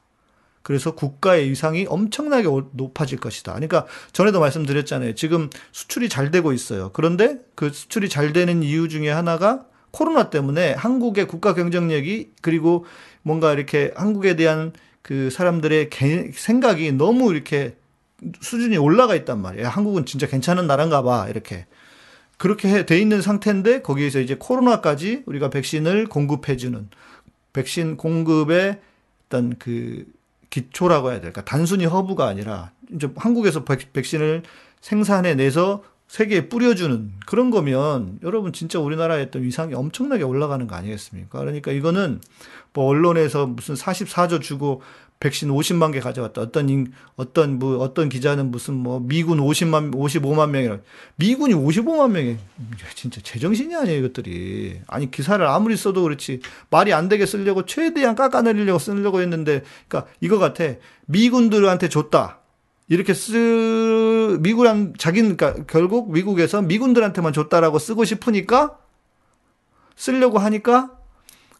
그래서 0.61 0.95
국가의 0.95 1.49
위상이 1.49 1.85
엄청나게 1.87 2.47
높아질 2.71 3.19
것이다. 3.19 3.53
그러니까 3.53 3.85
전에도 4.13 4.39
말씀드렸잖아요. 4.39 5.13
지금 5.15 5.49
수출이 5.73 6.07
잘 6.07 6.31
되고 6.31 6.53
있어요. 6.53 6.91
그런데 6.93 7.39
그 7.55 7.69
수출이 7.69 8.07
잘 8.07 8.31
되는 8.31 8.63
이유 8.63 8.87
중에 8.87 9.09
하나가 9.09 9.65
코로나 9.91 10.29
때문에 10.29 10.73
한국의 10.73 11.27
국가 11.27 11.53
경쟁력이 11.53 12.31
그리고 12.41 12.85
뭔가 13.21 13.51
이렇게 13.51 13.93
한국에 13.95 14.35
대한 14.35 14.71
그 15.01 15.29
사람들의 15.29 15.89
생각이 16.33 16.93
너무 16.93 17.33
이렇게 17.33 17.75
수준이 18.39 18.77
올라가 18.77 19.15
있단 19.15 19.41
말이에요. 19.41 19.67
한국은 19.67 20.05
진짜 20.05 20.27
괜찮은 20.27 20.65
나라인가 20.65 21.01
봐. 21.03 21.27
이렇게. 21.29 21.65
그렇게 22.43 22.85
돼 22.85 22.99
있는 22.99 23.21
상태인데 23.21 23.83
거기에서 23.83 24.19
이제 24.19 24.35
코로나까지 24.37 25.23
우리가 25.27 25.49
백신을 25.49 26.07
공급해주는 26.07 26.89
백신 27.53 27.95
공급의 27.95 28.81
어떤 29.25 29.57
그 29.57 30.05
기초라고 30.49 31.11
해야 31.11 31.21
될까. 31.21 31.45
단순히 31.45 31.85
허브가 31.85 32.27
아니라 32.27 32.71
이제 32.93 33.07
한국에서 33.15 33.63
백 33.63 34.03
신을 34.03 34.43
생산해 34.81 35.35
내서 35.35 35.85
세계에 36.09 36.49
뿌려주는 36.49 37.13
그런 37.25 37.49
거면 37.49 38.19
여러분 38.23 38.51
진짜 38.51 38.77
우리나라의 38.77 39.27
어떤 39.27 39.43
위상이 39.43 39.73
엄청나게 39.73 40.23
올라가는 40.23 40.67
거 40.67 40.75
아니겠습니까? 40.75 41.39
그러니까 41.39 41.71
이거는 41.71 42.19
뭐 42.73 42.87
언론에서 42.87 43.47
무슨 43.47 43.75
44조 43.75 44.41
주고 44.41 44.81
백신 45.23 45.47
50만 45.47 45.93
개 45.93 46.01
가져왔다. 46.01 46.41
어떤 46.41 46.67
인, 46.67 46.91
어떤 47.15 47.57
뭐 47.57 47.77
어떤 47.77 48.09
기자는 48.09 48.51
무슨 48.51 48.73
뭐 48.73 48.99
미군 48.99 49.39
50만 49.39 49.95
55만 49.95 50.49
명이라. 50.49 50.79
미군이 51.15 51.53
55만 51.53 52.11
명이. 52.11 52.37
진짜 52.93 53.21
제정신이 53.23 53.73
아니에요 53.73 53.99
이것들이. 53.99 54.81
아니 54.85 55.09
기사를 55.09 55.45
아무리 55.47 55.77
써도 55.77 56.03
그렇지 56.03 56.41
말이 56.69 56.91
안 56.91 57.07
되게 57.07 57.25
쓰려고 57.25 57.65
최대한 57.65 58.15
깎아내리려고 58.15 58.79
쓰려고 58.79 59.21
했는데 59.21 59.63
그러니까 59.87 60.11
이거 60.19 60.39
같아. 60.39 60.65
미군들한테 61.05 61.87
줬다. 61.87 62.39
이렇게 62.89 63.13
쓰 63.13 64.37
미국랑 64.41 64.95
자기는 64.97 65.37
그러니까 65.37 65.63
결국 65.67 66.11
미국에서 66.11 66.61
미군들한테만 66.61 67.31
줬다라고 67.31 67.79
쓰고 67.79 68.03
싶으니까 68.03 68.77
쓰려고 69.95 70.37
하니까 70.39 70.91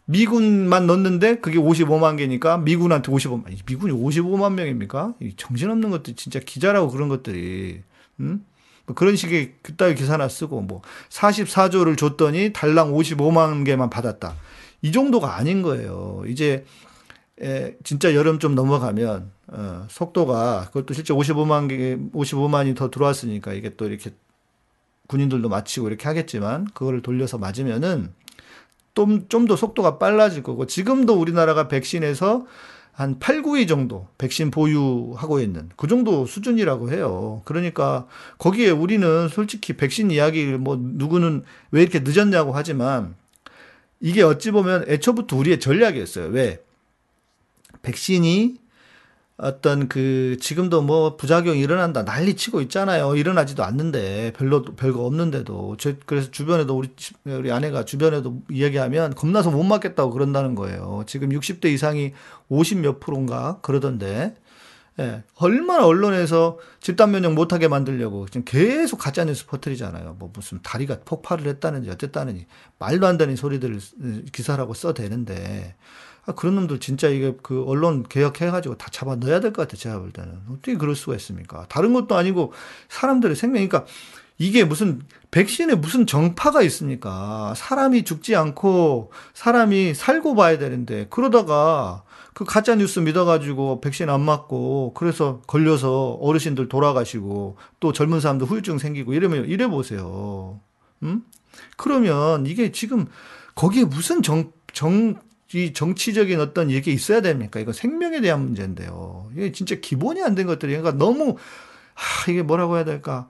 미군만 0.06 0.86
넣는데 0.86 1.36
그게 1.36 1.58
55만 1.58 2.18
개니까 2.18 2.58
미군한테 2.58 3.10
55만 3.10 3.44
미군이 3.66 3.92
55만 3.92 4.54
명입니까? 4.54 5.14
정신없는 5.36 5.90
것들 5.90 6.14
진짜 6.14 6.40
기자라고 6.40 6.90
그런 6.90 7.08
것들이 7.08 7.82
음? 8.20 8.44
뭐 8.86 8.94
그런 8.94 9.16
식의 9.16 9.54
그따위 9.62 9.94
기사나 9.94 10.28
쓰고 10.28 10.60
뭐 10.60 10.82
44조를 11.08 11.96
줬더니 11.96 12.52
달랑 12.52 12.92
55만 12.92 13.64
개만 13.64 13.88
받았다. 13.88 14.34
이 14.82 14.92
정도가 14.92 15.36
아닌 15.36 15.62
거예요. 15.62 16.22
이제 16.26 16.64
에, 17.40 17.74
진짜 17.82 18.14
여름 18.14 18.38
좀 18.38 18.54
넘어가면 18.54 19.30
어, 19.48 19.86
속도가 19.88 20.66
그것도 20.66 20.92
실제 20.94 21.14
55만 21.14 21.68
개 21.68 21.96
55만이 22.12 22.76
더 22.76 22.90
들어왔으니까 22.90 23.54
이게 23.54 23.74
또 23.76 23.86
이렇게 23.86 24.10
군인들도 25.06 25.48
마치고 25.48 25.88
이렇게 25.88 26.06
하겠지만 26.06 26.66
그거를 26.74 27.02
돌려서 27.02 27.38
맞으면은 27.38 28.12
좀 28.94 29.46
더 29.46 29.56
속도가 29.56 29.98
빨라질 29.98 30.42
거고 30.42 30.66
지금도 30.66 31.14
우리나라가 31.14 31.68
백신에서 31.68 32.46
한 32.92 33.18
8, 33.18 33.42
9위 33.42 33.66
정도 33.66 34.06
백신 34.18 34.52
보유하고 34.52 35.40
있는 35.40 35.68
그 35.76 35.88
정도 35.88 36.26
수준이라고 36.26 36.92
해요. 36.92 37.42
그러니까 37.44 38.06
거기에 38.38 38.70
우리는 38.70 39.28
솔직히 39.28 39.72
백신 39.72 40.12
이야기를 40.12 40.58
뭐 40.58 40.78
누구는 40.80 41.42
왜 41.72 41.82
이렇게 41.82 42.00
늦었냐고 42.04 42.52
하지만 42.52 43.16
이게 43.98 44.22
어찌 44.22 44.52
보면 44.52 44.84
애초부터 44.86 45.36
우리의 45.36 45.58
전략이었어요. 45.58 46.28
왜? 46.28 46.62
백신이 47.82 48.63
어떤 49.36 49.88
그 49.88 50.36
지금도 50.40 50.82
뭐 50.82 51.16
부작용이 51.16 51.58
일어난다 51.58 52.04
난리 52.04 52.36
치고 52.36 52.60
있잖아요. 52.62 53.16
일어나지도 53.16 53.64
않는데 53.64 54.32
별로 54.36 54.62
별거 54.62 55.04
없는데도 55.04 55.76
제 55.76 55.98
그래서 56.06 56.30
주변에도 56.30 56.76
우리 56.78 56.90
우리 57.24 57.50
아내가 57.50 57.84
주변에도 57.84 58.42
이야기하면 58.48 59.14
겁나서 59.14 59.50
못 59.50 59.64
맞겠다고 59.64 60.12
그런다는 60.12 60.54
거예요. 60.54 61.02
지금 61.06 61.30
60대 61.30 61.66
이상이 61.66 62.12
50 62.48 62.78
몇 62.78 63.00
프로인가 63.00 63.58
그러던데. 63.62 64.36
예. 65.00 65.24
얼마나 65.34 65.84
언론에서 65.84 66.58
집단 66.78 67.10
면역 67.10 67.34
못하게 67.34 67.66
만들려고 67.66 68.26
지금 68.28 68.44
계속 68.44 68.98
가짜 68.98 69.24
뉴스 69.24 69.44
퍼뜨리잖아요. 69.46 70.14
뭐 70.20 70.30
무슨 70.32 70.60
다리가 70.62 71.00
폭발을 71.04 71.48
했다는지 71.48 71.90
어쨌다는지 71.90 72.46
말도 72.78 73.04
안 73.04 73.18
되는 73.18 73.34
소리들을 73.34 73.80
기사라고 74.32 74.72
써대는데 74.72 75.74
아, 76.26 76.32
그런 76.32 76.54
놈들 76.56 76.80
진짜 76.80 77.08
이게 77.08 77.34
그 77.42 77.64
언론 77.66 78.02
개혁해가지고 78.04 78.76
다 78.78 78.88
잡아 78.90 79.16
넣어야 79.16 79.40
될 79.40 79.52
것 79.52 79.62
같아, 79.62 79.76
제가 79.76 79.98
볼 79.98 80.10
때는. 80.10 80.32
어떻게 80.50 80.76
그럴 80.76 80.94
수가 80.94 81.16
있습니까? 81.16 81.66
다른 81.68 81.92
것도 81.92 82.16
아니고 82.16 82.52
사람들의 82.88 83.36
생명, 83.36 83.66
그러니까 83.68 83.90
이게 84.38 84.64
무슨 84.64 85.02
백신에 85.30 85.74
무슨 85.76 86.06
정파가 86.06 86.62
있습니까? 86.62 87.54
사람이 87.56 88.04
죽지 88.04 88.34
않고 88.36 89.12
사람이 89.34 89.94
살고 89.94 90.34
봐야 90.34 90.58
되는데 90.58 91.06
그러다가 91.10 92.02
그 92.32 92.44
가짜 92.44 92.74
뉴스 92.74 92.98
믿어가지고 92.98 93.80
백신 93.80 94.10
안 94.10 94.22
맞고 94.22 94.94
그래서 94.94 95.40
걸려서 95.46 96.18
어르신들 96.20 96.68
돌아가시고 96.68 97.56
또 97.78 97.92
젊은 97.92 98.18
사람들 98.20 98.48
후유증 98.48 98.78
생기고 98.78 99.12
이러면 99.14 99.44
이래 99.46 99.68
보세요. 99.68 100.58
음? 101.04 101.22
그러면 101.76 102.46
이게 102.46 102.72
지금 102.72 103.06
거기에 103.54 103.84
무슨 103.84 104.20
정, 104.22 104.50
정, 104.72 105.14
이 105.52 105.72
정치적인 105.72 106.40
어떤 106.40 106.70
얘기 106.70 106.92
있어야 106.92 107.20
됩니까? 107.20 107.60
이거 107.60 107.72
생명에 107.72 108.20
대한 108.20 108.40
문제인데요. 108.44 109.30
이게 109.34 109.52
진짜 109.52 109.76
기본이 109.76 110.22
안 110.22 110.34
된 110.34 110.46
것들이 110.46 110.76
그러니까 110.76 110.92
너무 110.98 111.36
하, 111.94 112.30
이게 112.30 112.42
뭐라고 112.42 112.76
해야 112.76 112.84
될까? 112.84 113.28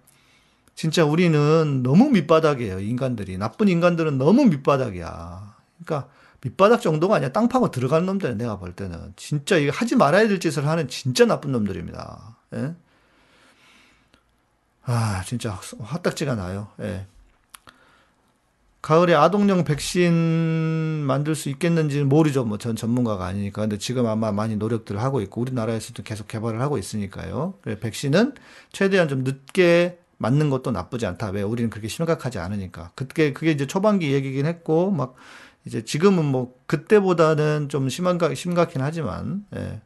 진짜 0.75 1.05
우리는 1.05 1.83
너무 1.83 2.09
밑바닥이에요. 2.11 2.81
인간들이 2.81 3.37
나쁜 3.39 3.69
인간들은 3.69 4.19
너무 4.19 4.45
밑바닥이야. 4.47 5.55
그러니까 5.85 6.09
밑바닥 6.43 6.81
정도가 6.83 7.17
아니야. 7.17 7.31
땅 7.33 7.49
파고 7.49 7.71
들어가는 7.71 8.07
놈들 8.07 8.37
내가 8.39 8.59
볼 8.59 8.73
때는 8.75 9.13
진짜 9.17 9.57
이거 9.57 9.73
하지 9.73 9.97
말아야 9.97 10.29
될 10.29 10.41
짓을 10.41 10.67
하는 10.67 10.89
진짜 10.89 11.27
나쁜 11.27 11.53
놈들입니다. 11.53 12.37
예? 12.55 12.75
아 14.85 15.23
진짜 15.27 15.59
화딱지가 15.81 16.35
나요. 16.35 16.69
예. 16.81 17.07
가을에 18.85 19.15
아동용 19.15 19.65
백신 19.65 20.13
만들 21.07 21.35
수 21.35 21.49
있겠는지는 21.49 22.07
모르죠. 22.07 22.45
뭐 22.45 22.59
전 22.59 22.77
전문가가 22.77 23.25
아니니까. 23.25 23.63
근데 23.63 23.79
지금 23.79 24.07
아마 24.07 24.31
많이 24.31 24.57
노력들을 24.57 25.03
하고 25.03 25.23
있고 25.23 25.41
우리나라에서도 25.41 26.03
계속 26.03 26.29
개발을 26.29 26.61
하고 26.61 26.77
있으니까요. 26.77 27.55
백신은 27.81 28.35
최대한 28.73 29.09
좀 29.09 29.25
늦게 29.25 29.99
맞는 30.19 30.51
것도 30.51 30.71
나쁘지 30.71 31.07
않다. 31.07 31.31
왜 31.31 31.41
우리는 31.41 31.71
그렇게 31.71 31.89
심각하지 31.89 32.39
않으니까. 32.39 32.91
그게 32.95 33.33
그게 33.33 33.53
이제 33.53 33.67
초반기 33.67 34.13
얘기긴 34.13 34.45
했고 34.45 34.91
막 34.91 35.15
이제 35.65 35.83
지금은 35.83 36.27
뭐 36.27 36.55
그때보다는 36.67 37.71
좀 37.71 37.89
심한가 37.89 38.35
심각긴 38.35 38.83
하지만 38.83 39.47
예. 39.57 39.81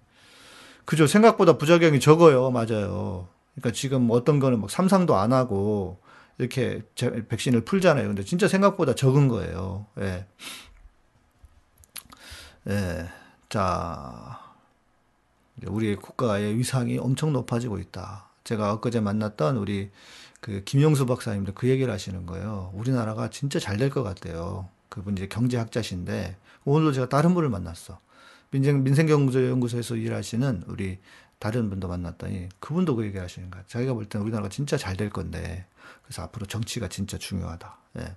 그죠 0.84 1.06
생각보다 1.06 1.56
부작용이 1.56 2.00
적어요 2.00 2.50
맞아요 2.50 3.28
그러니까 3.54 3.72
지금 3.72 4.08
어떤 4.11 4.40
거는 4.40 4.61
막 4.61 4.70
삼상도 4.70 5.14
안 5.16 5.32
하고 5.32 5.98
이렇게 6.38 6.83
백신을 7.29 7.62
풀잖아요 7.62 8.07
근데 8.09 8.24
진짜 8.24 8.48
생각보다 8.48 8.94
적은 8.94 9.29
거예요 9.29 9.87
예. 10.01 10.27
예. 12.68 13.09
자 13.48 14.40
우리 15.66 15.96
국가의 15.96 16.57
위상이 16.57 16.98
엄청 16.98 17.33
높아지고 17.33 17.79
있다 17.79 18.29
제가 18.44 18.72
엊그제 18.74 19.01
만났던 19.01 19.57
우리 19.57 19.90
그 20.40 20.62
김용수 20.64 21.07
박사님도 21.07 21.55
그 21.55 21.68
얘기를 21.68 21.92
하시는 21.92 22.24
거예요 22.27 22.70
우리나라가 22.74 23.29
진짜 23.31 23.59
잘 23.59 23.77
될 23.79 23.90
것 23.90 24.03
같대요 24.03 24.68
그분 24.88 25.16
이제 25.16 25.27
경제학자신데 25.29 26.37
오늘도 26.64 26.92
제가 26.92 27.09
다른 27.09 27.35
분을 27.35 27.48
만났어. 27.48 27.98
민생 28.51 28.83
민생경제연구소에서 28.83 29.96
일하시는 29.96 30.64
우리 30.66 30.98
다른 31.38 31.68
분도 31.70 31.88
만났더니 31.88 32.48
그분도 32.61 32.96
그 32.96 33.05
얘기 33.07 33.18
하시는 33.18 33.51
거야. 33.51 33.62
자기가 33.66 33.92
볼 33.94 34.07
때는 34.07 34.24
우리나라가 34.24 34.48
진짜 34.48 34.77
잘 34.77 34.96
될 34.96 35.11
건데 35.11 35.66
그래서 36.08 36.22
앞으로 36.22 36.46
정치가 36.46 36.88
진짜 36.88 37.18
중요하다. 37.18 37.76
예. 37.98 38.16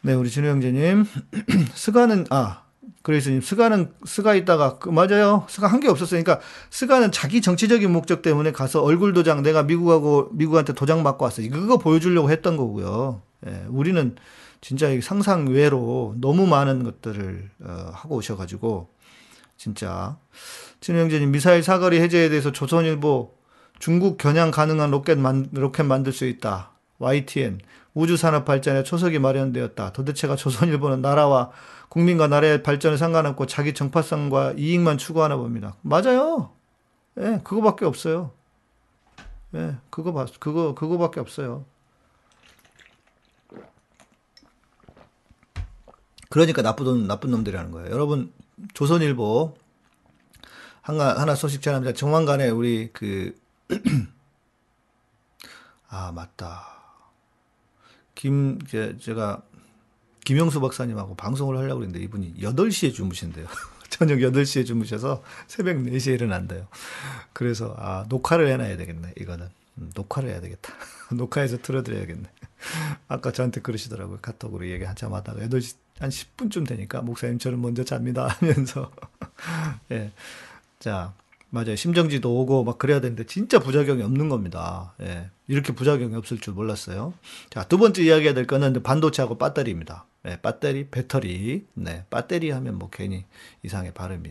네, 0.00 0.12
우리 0.14 0.28
진우 0.28 0.48
형제님 0.48 1.04
스가는 1.74 2.26
아 2.30 2.62
그래서님 3.02 3.40
스가는 3.40 3.92
스가 4.04 4.34
있다가 4.34 4.78
그 4.78 4.88
맞아요. 4.88 5.46
스가 5.48 5.68
한 5.68 5.80
게 5.80 5.88
없었으니까 5.88 6.40
스가는 6.70 7.12
자기 7.12 7.40
정치적인 7.40 7.90
목적 7.92 8.22
때문에 8.22 8.50
가서 8.50 8.82
얼굴 8.82 9.12
도장 9.12 9.42
내가 9.42 9.62
미국하고 9.62 10.30
미국한테 10.32 10.72
도장 10.72 11.04
받고 11.04 11.24
왔어. 11.24 11.42
그거 11.42 11.78
보여주려고 11.78 12.30
했던 12.30 12.56
거고요. 12.56 13.22
예, 13.46 13.64
우리는 13.68 14.16
진짜 14.60 14.88
상상 15.00 15.46
외로 15.46 16.16
너무 16.20 16.48
많은 16.48 16.82
것들을 16.82 17.50
어, 17.60 17.90
하고 17.92 18.16
오셔가지고 18.16 18.88
진짜 19.56 20.18
진우 20.80 20.98
형제님 20.98 21.30
미사일 21.30 21.62
사거리 21.62 22.00
해제에 22.00 22.28
대해서 22.28 22.50
조선일보 22.50 23.37
중국 23.78 24.18
겨냥 24.18 24.50
가능한 24.50 24.90
로켓 24.90 25.18
만, 25.18 25.48
로켓 25.52 25.84
만들 25.84 26.12
수 26.12 26.26
있다. 26.26 26.70
YTN 26.98 27.60
우주산업 27.94 28.44
발전에 28.44 28.82
초석이 28.82 29.18
마련되었다. 29.18 29.92
도대체가 29.92 30.36
조선일보는 30.36 31.00
나라와 31.00 31.50
국민과 31.88 32.26
나라의 32.28 32.62
발전에 32.62 32.96
상관없고 32.96 33.46
자기 33.46 33.72
정파성과 33.74 34.54
이익만 34.56 34.98
추구하나 34.98 35.36
봅니다. 35.36 35.74
맞아요. 35.82 36.52
예, 37.18 37.22
네, 37.22 37.40
그거밖에 37.42 37.84
없어요. 37.84 38.32
예, 39.54 39.58
네, 39.58 39.76
그거 39.90 40.12
그거 40.38 40.74
그거밖에 40.74 41.20
없어요. 41.20 41.64
그러니까 46.28 46.62
나쁜 46.62 47.06
나쁜 47.06 47.30
놈들이라는 47.30 47.70
거예요. 47.70 47.90
여러분 47.90 48.32
조선일보 48.74 49.56
하나 50.82 51.14
하나 51.18 51.34
소식 51.34 51.62
전합니다. 51.62 51.94
조만간에 51.94 52.50
우리 52.50 52.90
그 52.92 53.34
아 55.88 56.12
맞다. 56.12 56.66
김 58.14 58.58
제, 58.66 58.96
제가 58.98 59.42
김영수 60.24 60.60
박사님하고 60.60 61.14
방송을 61.14 61.56
하려고 61.56 61.82
했는데 61.82 62.04
이분이 62.04 62.34
8시에 62.40 62.92
주무신대요. 62.92 63.46
저녁 63.88 64.18
8시에 64.18 64.66
주무셔서 64.66 65.22
새벽 65.46 65.76
4시에 65.76 66.14
일어난대요. 66.14 66.68
그래서 67.32 67.74
아 67.78 68.04
녹화를 68.08 68.48
해놔야 68.48 68.76
되겠네 68.76 69.14
이거는. 69.16 69.48
음, 69.78 69.90
녹화를 69.94 70.30
해야 70.30 70.40
되겠다. 70.40 70.74
녹화해서 71.14 71.58
틀어드려야겠네. 71.58 72.28
아까 73.08 73.32
저한테 73.32 73.60
그러시더라고요. 73.60 74.18
카톡으로 74.20 74.68
얘기 74.68 74.84
한참 74.84 75.14
하다가 75.14 75.40
8시 75.46 75.76
한 75.98 76.10
10분쯤 76.10 76.66
되니까 76.66 77.02
목사님 77.02 77.38
저는 77.38 77.60
먼저 77.60 77.84
잡니다 77.84 78.28
하면서 78.28 78.90
예. 79.90 80.12
자, 80.78 81.12
맞아요. 81.50 81.76
심정지도 81.76 82.40
오고 82.40 82.64
막 82.64 82.78
그래야 82.78 83.00
되는데 83.00 83.24
진짜 83.24 83.58
부작용이 83.58 84.02
없는 84.02 84.28
겁니다. 84.28 84.94
예. 85.00 85.30
이렇게 85.46 85.72
부작용이 85.72 86.14
없을 86.14 86.38
줄 86.38 86.52
몰랐어야 86.52 87.10
자, 87.48 87.64
두 87.64 87.78
번째 87.78 88.02
이야기해야 88.02 88.34
될 88.34 88.46
거는 88.46 88.82
반도체하고 88.82 89.38
배터리입니다. 89.38 90.06
예, 90.26 90.38
배터리, 90.42 90.88
배터리. 90.90 91.64
네, 91.74 92.04
배터리 92.10 92.50
하면 92.50 92.78
뭐 92.78 92.90
괜히 92.90 93.24
이상해 93.62 93.92
발음이. 93.92 94.30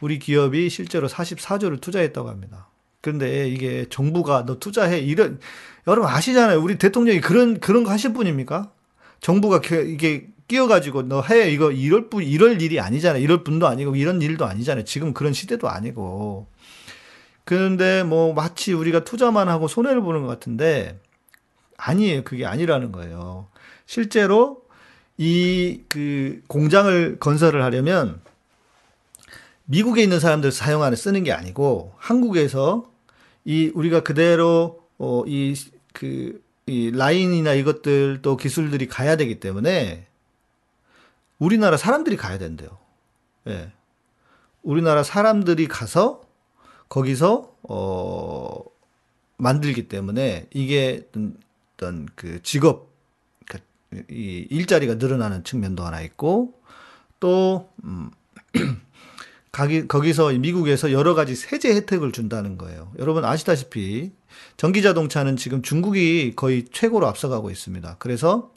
우리 0.00 0.18
기업이 0.18 0.70
실제로 0.70 1.08
44조를 1.08 1.80
투자했다고 1.80 2.28
합니다. 2.28 2.68
그런데 3.00 3.48
이게 3.48 3.86
정부가 3.90 4.46
너 4.46 4.58
투자해 4.58 5.00
이런 5.00 5.40
여러분 5.86 6.08
아시잖아요. 6.08 6.60
우리 6.62 6.78
대통령이 6.78 7.20
그런 7.20 7.58
그런 7.58 7.84
거 7.84 7.90
하실 7.90 8.12
분입니까? 8.12 8.70
정부가 9.20 9.60
이게 9.86 10.28
끼어가지고 10.48 11.02
너 11.04 11.22
해 11.22 11.50
이거 11.50 11.70
이럴 11.72 12.08
분 12.10 12.22
이럴 12.24 12.60
일이 12.62 12.80
아니잖아요. 12.80 13.22
이럴 13.22 13.44
분도 13.44 13.66
아니고 13.66 13.96
이런 13.96 14.20
일도 14.22 14.44
아니잖아요. 14.46 14.84
지금 14.84 15.14
그런 15.14 15.32
시대도 15.32 15.68
아니고. 15.68 16.46
그런데 17.44 18.02
뭐 18.04 18.32
마치 18.34 18.72
우리가 18.72 19.04
투자만 19.04 19.48
하고 19.48 19.68
손해를 19.68 20.00
보는 20.02 20.22
것 20.22 20.28
같은데 20.28 20.98
아니에요. 21.76 22.24
그게 22.24 22.46
아니라는 22.46 22.92
거예요. 22.92 23.48
실제로 23.86 24.62
이 25.18 25.80
그 25.88 26.40
공장을 26.48 27.18
건설을 27.20 27.62
하려면 27.62 28.20
미국에 29.66 30.02
있는 30.02 30.20
사람들 30.20 30.52
사용하는 30.52 30.96
쓰는 30.96 31.22
게 31.24 31.32
아니고 31.32 31.94
한국에서 31.98 32.90
이 33.44 33.70
우리가 33.74 34.00
그대로 34.02 34.80
어 34.98 35.22
이그 35.26 36.42
이 36.66 36.90
라인이나 36.94 37.52
이것들 37.54 38.20
또 38.22 38.36
기술들이 38.36 38.86
가야 38.88 39.16
되기 39.16 39.38
때문에 39.40 40.06
우리나라 41.38 41.76
사람들이 41.76 42.16
가야 42.16 42.38
된대요. 42.38 42.78
예. 43.48 43.72
우리나라 44.62 45.02
사람들이 45.02 45.68
가서 45.68 46.22
거기서 46.88 47.54
어 47.62 48.64
만들기 49.36 49.88
때문에 49.88 50.46
이게 50.52 51.08
어떤 51.74 52.06
그 52.14 52.42
직업 52.42 52.88
그러니까 53.46 53.68
이 54.10 54.46
일자리가 54.50 54.94
늘어나는 54.94 55.44
측면도 55.44 55.84
하나 55.84 56.00
있고 56.00 56.60
또 57.20 57.70
음, 57.84 58.10
가기, 59.52 59.86
거기서 59.86 60.30
미국에서 60.30 60.92
여러 60.92 61.14
가지 61.14 61.34
세제 61.34 61.74
혜택을 61.74 62.12
준다는 62.12 62.58
거예요. 62.58 62.92
여러분 62.98 63.24
아시다시피 63.24 64.12
전기 64.56 64.82
자동차는 64.82 65.36
지금 65.36 65.62
중국이 65.62 66.34
거의 66.34 66.64
최고로 66.70 67.06
앞서가고 67.06 67.50
있습니다. 67.50 67.96
그래서 67.98 68.52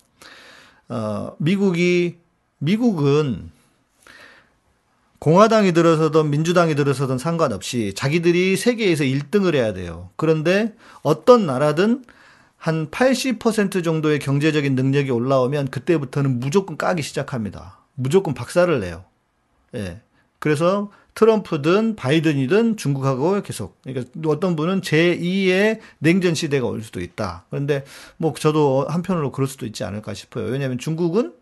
어, 0.89 1.35
미국이 1.39 2.17
미국은 2.59 3.51
공화당이 5.19 5.73
들어서든 5.73 6.29
민주당이 6.29 6.75
들어서든 6.75 7.17
상관없이 7.17 7.93
자기들이 7.95 8.55
세계에서 8.55 9.03
1등을 9.03 9.55
해야 9.55 9.73
돼요. 9.73 10.09
그런데 10.15 10.75
어떤 11.01 11.45
나라든 11.45 12.03
한 12.57 12.89
80% 12.89 13.83
정도의 13.83 14.19
경제적인 14.19 14.75
능력이 14.75 15.11
올라오면 15.11 15.69
그때부터는 15.69 16.39
무조건 16.39 16.77
까기 16.77 17.01
시작합니다. 17.01 17.79
무조건 17.95 18.33
박살을 18.33 18.79
내요. 18.79 19.05
예. 19.75 20.01
그래서 20.39 20.91
트럼프든 21.15 21.95
바이든이든 21.95 22.77
중국하고 22.77 23.41
계속 23.41 23.81
그러니까 23.81 24.11
어떤 24.27 24.55
분은 24.55 24.81
제2의 24.81 25.79
냉전 25.97 26.35
시대가 26.35 26.67
올 26.67 26.83
수도 26.83 27.01
있다. 27.01 27.45
그런데 27.49 27.83
뭐 28.17 28.33
저도 28.35 28.85
한편으로 28.87 29.31
그럴 29.31 29.47
수도 29.47 29.65
있지 29.65 29.83
않을까 29.83 30.13
싶어요. 30.13 30.45
왜냐하면 30.45 30.77
중국은 30.77 31.33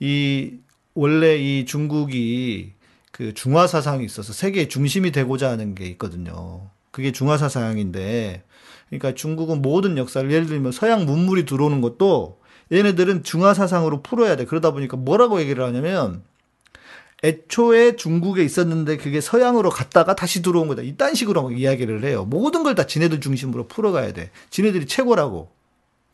이 0.00 0.58
원래 0.94 1.36
이 1.36 1.64
중국이 1.66 2.72
그 3.10 3.34
중화 3.34 3.66
사상이 3.66 4.04
있어서 4.04 4.32
세계의 4.32 4.68
중심이 4.68 5.12
되고자 5.12 5.50
하는 5.50 5.74
게 5.74 5.86
있거든요. 5.90 6.68
그게 6.90 7.12
중화 7.12 7.38
사상인데 7.38 8.42
그러니까 8.88 9.14
중국은 9.14 9.62
모든 9.62 9.96
역사를 9.98 10.28
예를 10.30 10.46
들면 10.46 10.72
서양 10.72 11.04
문물이 11.06 11.46
들어오는 11.46 11.80
것도 11.80 12.40
얘네들은 12.72 13.22
중화 13.24 13.54
사상으로 13.54 14.02
풀어야 14.02 14.36
돼. 14.36 14.44
그러다 14.44 14.72
보니까 14.72 14.96
뭐라고 14.96 15.40
얘기를 15.40 15.64
하냐면 15.64 16.22
애초에 17.22 17.96
중국에 17.96 18.44
있었는데 18.44 18.98
그게 18.98 19.20
서양으로 19.20 19.70
갔다가 19.70 20.14
다시 20.14 20.42
들어온 20.42 20.68
거다. 20.68 20.82
이딴 20.82 21.14
식으로 21.14 21.52
이야기를 21.52 22.04
해요. 22.04 22.24
모든 22.28 22.62
걸 22.62 22.74
다 22.74 22.86
지네들 22.86 23.20
중심으로 23.20 23.66
풀어가야 23.68 24.12
돼. 24.12 24.30
지네들이 24.50 24.86
최고라고. 24.86 25.50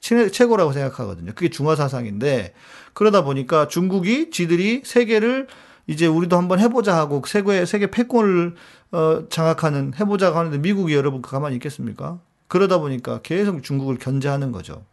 최고라고 0.00 0.72
생각하거든요. 0.72 1.32
그게 1.34 1.50
중화 1.50 1.76
사상인데 1.76 2.54
그러다 2.94 3.22
보니까 3.22 3.68
중국이 3.68 4.30
지들이 4.30 4.82
세계를 4.84 5.46
이제 5.86 6.06
우리도 6.06 6.36
한번 6.36 6.58
해보자 6.58 6.96
하고 6.96 7.22
세계 7.26 7.66
세계 7.66 7.90
패권을 7.90 8.54
어, 8.92 9.24
장악하는 9.28 9.94
해보자고 9.98 10.38
하는데 10.38 10.58
미국이 10.58 10.94
여러분 10.94 11.22
가만히 11.22 11.56
있겠습니까? 11.56 12.18
그러다 12.48 12.78
보니까 12.78 13.20
계속 13.22 13.62
중국을 13.62 13.98
견제하는 13.98 14.50
거죠. 14.50 14.84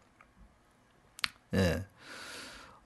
예. 1.56 1.84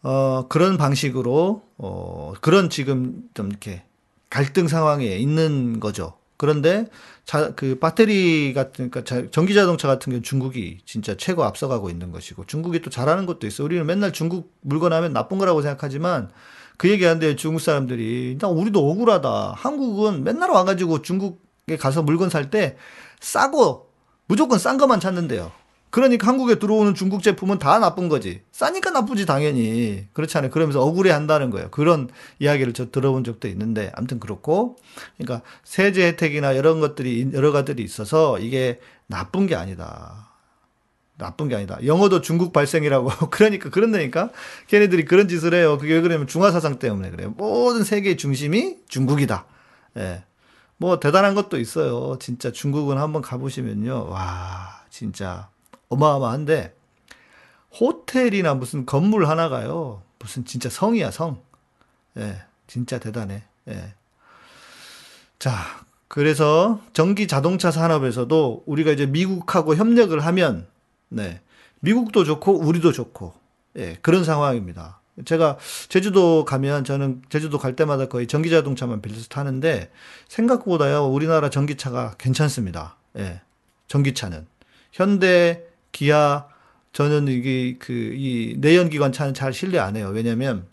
어, 0.03 0.47
그런 0.47 0.77
방식으로, 0.77 1.63
어, 1.77 2.33
그런 2.41 2.69
지금 2.69 3.23
좀 3.33 3.49
이렇게 3.49 3.83
갈등 4.29 4.67
상황에 4.67 5.05
있는 5.05 5.79
거죠. 5.79 6.13
그런데 6.41 6.87
자, 7.23 7.53
그 7.53 7.77
배터리 7.77 8.51
같은, 8.55 8.89
그러니까 8.89 9.29
전기 9.29 9.53
자동차 9.53 9.87
같은 9.87 10.09
경우는 10.09 10.23
중국이 10.23 10.79
진짜 10.87 11.15
최고 11.15 11.43
앞서가고 11.43 11.91
있는 11.91 12.11
것이고 12.11 12.47
중국이 12.47 12.81
또 12.81 12.89
잘하는 12.89 13.27
것도 13.27 13.45
있어. 13.45 13.63
우리는 13.63 13.85
맨날 13.85 14.11
중국 14.11 14.51
물건 14.61 14.91
하면 14.91 15.13
나쁜 15.13 15.37
거라고 15.37 15.61
생각하지만 15.61 16.31
그 16.77 16.89
얘기하는데 16.89 17.35
중국 17.35 17.59
사람들이 17.59 18.39
나 18.41 18.47
우리도 18.47 18.89
억울하다. 18.89 19.53
한국은 19.55 20.23
맨날 20.23 20.49
와가지고 20.49 21.03
중국에 21.03 21.77
가서 21.77 22.01
물건 22.01 22.31
살 22.31 22.49
때 22.49 22.75
싸고 23.19 23.91
무조건 24.25 24.57
싼 24.57 24.79
것만 24.79 24.99
찾는데요. 24.99 25.51
그러니까 25.91 26.27
한국에 26.27 26.55
들어오는 26.55 26.95
중국 26.95 27.21
제품은 27.21 27.59
다 27.59 27.77
나쁜 27.77 28.07
거지. 28.07 28.41
싸니까 28.51 28.91
나쁘지 28.91 29.25
당연히. 29.25 30.07
그렇지 30.13 30.37
않아요. 30.37 30.49
그러면서 30.49 30.81
억울해 30.81 31.11
한다는 31.11 31.49
거예요. 31.49 31.69
그런 31.69 32.09
이야기를 32.39 32.73
저 32.73 32.89
들어본 32.91 33.25
적도 33.25 33.49
있는데 33.49 33.91
아무튼 33.93 34.19
그렇고 34.19 34.77
그러니까 35.17 35.45
세제 35.65 36.07
혜택이나 36.07 36.53
이런 36.53 36.79
것들이 36.79 37.31
여러 37.33 37.51
가지들이 37.51 37.83
있어서 37.83 38.39
이게 38.39 38.79
나쁜 39.07 39.47
게 39.47 39.55
아니다. 39.55 40.29
나쁜 41.17 41.49
게 41.49 41.55
아니다. 41.55 41.77
영어도 41.85 42.21
중국 42.21 42.53
발생이라고. 42.53 43.09
그러니까 43.29 43.69
그런다니까 43.69 44.31
걔네들이 44.67 45.03
그런 45.03 45.27
짓을 45.27 45.53
해요. 45.53 45.77
그게 45.77 45.93
왜 45.93 46.01
그러냐면 46.01 46.25
중화 46.25 46.51
사상 46.51 46.79
때문에 46.79 47.11
그래요. 47.11 47.33
모든 47.37 47.83
세계의 47.83 48.15
중심이 48.15 48.77
중국이다. 48.87 49.45
예. 49.97 50.23
뭐 50.77 50.99
대단한 50.99 51.35
것도 51.35 51.59
있어요. 51.59 52.17
진짜 52.19 52.51
중국은 52.51 52.97
한번 52.97 53.21
가보시면요. 53.21 54.07
와, 54.09 54.81
진짜 54.89 55.49
어마어마한데 55.91 56.75
호텔이나 57.79 58.53
무슨 58.55 58.85
건물 58.85 59.27
하나가요. 59.27 60.01
무슨 60.19 60.45
진짜 60.45 60.69
성이야, 60.69 61.11
성. 61.11 61.41
예. 62.17 62.41
진짜 62.67 62.99
대단해. 62.99 63.43
예. 63.69 63.93
자, 65.39 65.53
그래서 66.07 66.81
전기 66.93 67.27
자동차 67.27 67.71
산업에서도 67.71 68.63
우리가 68.65 68.91
이제 68.91 69.05
미국하고 69.05 69.75
협력을 69.75 70.19
하면 70.19 70.67
네. 71.09 71.41
미국도 71.79 72.25
좋고 72.25 72.59
우리도 72.59 72.91
좋고 72.91 73.33
예, 73.77 73.97
그런 74.01 74.23
상황입니다. 74.23 74.99
제가 75.25 75.57
제주도 75.89 76.45
가면 76.45 76.83
저는 76.83 77.21
제주도 77.29 77.57
갈 77.57 77.75
때마다 77.75 78.07
거의 78.07 78.27
전기 78.27 78.49
자동차만 78.49 79.01
빌려서 79.01 79.27
타는데 79.29 79.91
생각보다요 80.27 81.05
우리나라 81.05 81.49
전기차가 81.49 82.15
괜찮습니다. 82.17 82.97
예, 83.17 83.41
전기차는 83.87 84.45
현대, 84.91 85.65
기아 85.91 86.47
저는 86.93 87.27
이게 87.27 87.77
그 87.77 88.13
이 88.15 88.55
내연기관 88.57 89.11
차는 89.11 89.33
잘 89.33 89.53
신뢰 89.53 89.79
안 89.79 89.95
해요. 89.95 90.09
왜냐면 90.13 90.65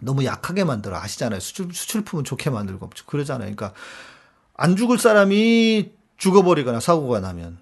너무 0.00 0.24
약하게 0.24 0.64
만들어 0.64 0.96
아시잖아요. 0.98 1.40
수출 1.40 1.72
수출품은 1.72 2.24
좋게 2.24 2.50
만들고 2.50 2.90
그러잖아요. 3.06 3.54
그러니까 3.54 3.72
안 4.56 4.76
죽을 4.76 4.98
사람이 4.98 5.92
죽어버리거나 6.18 6.80
사고가 6.80 7.20
나면 7.20 7.58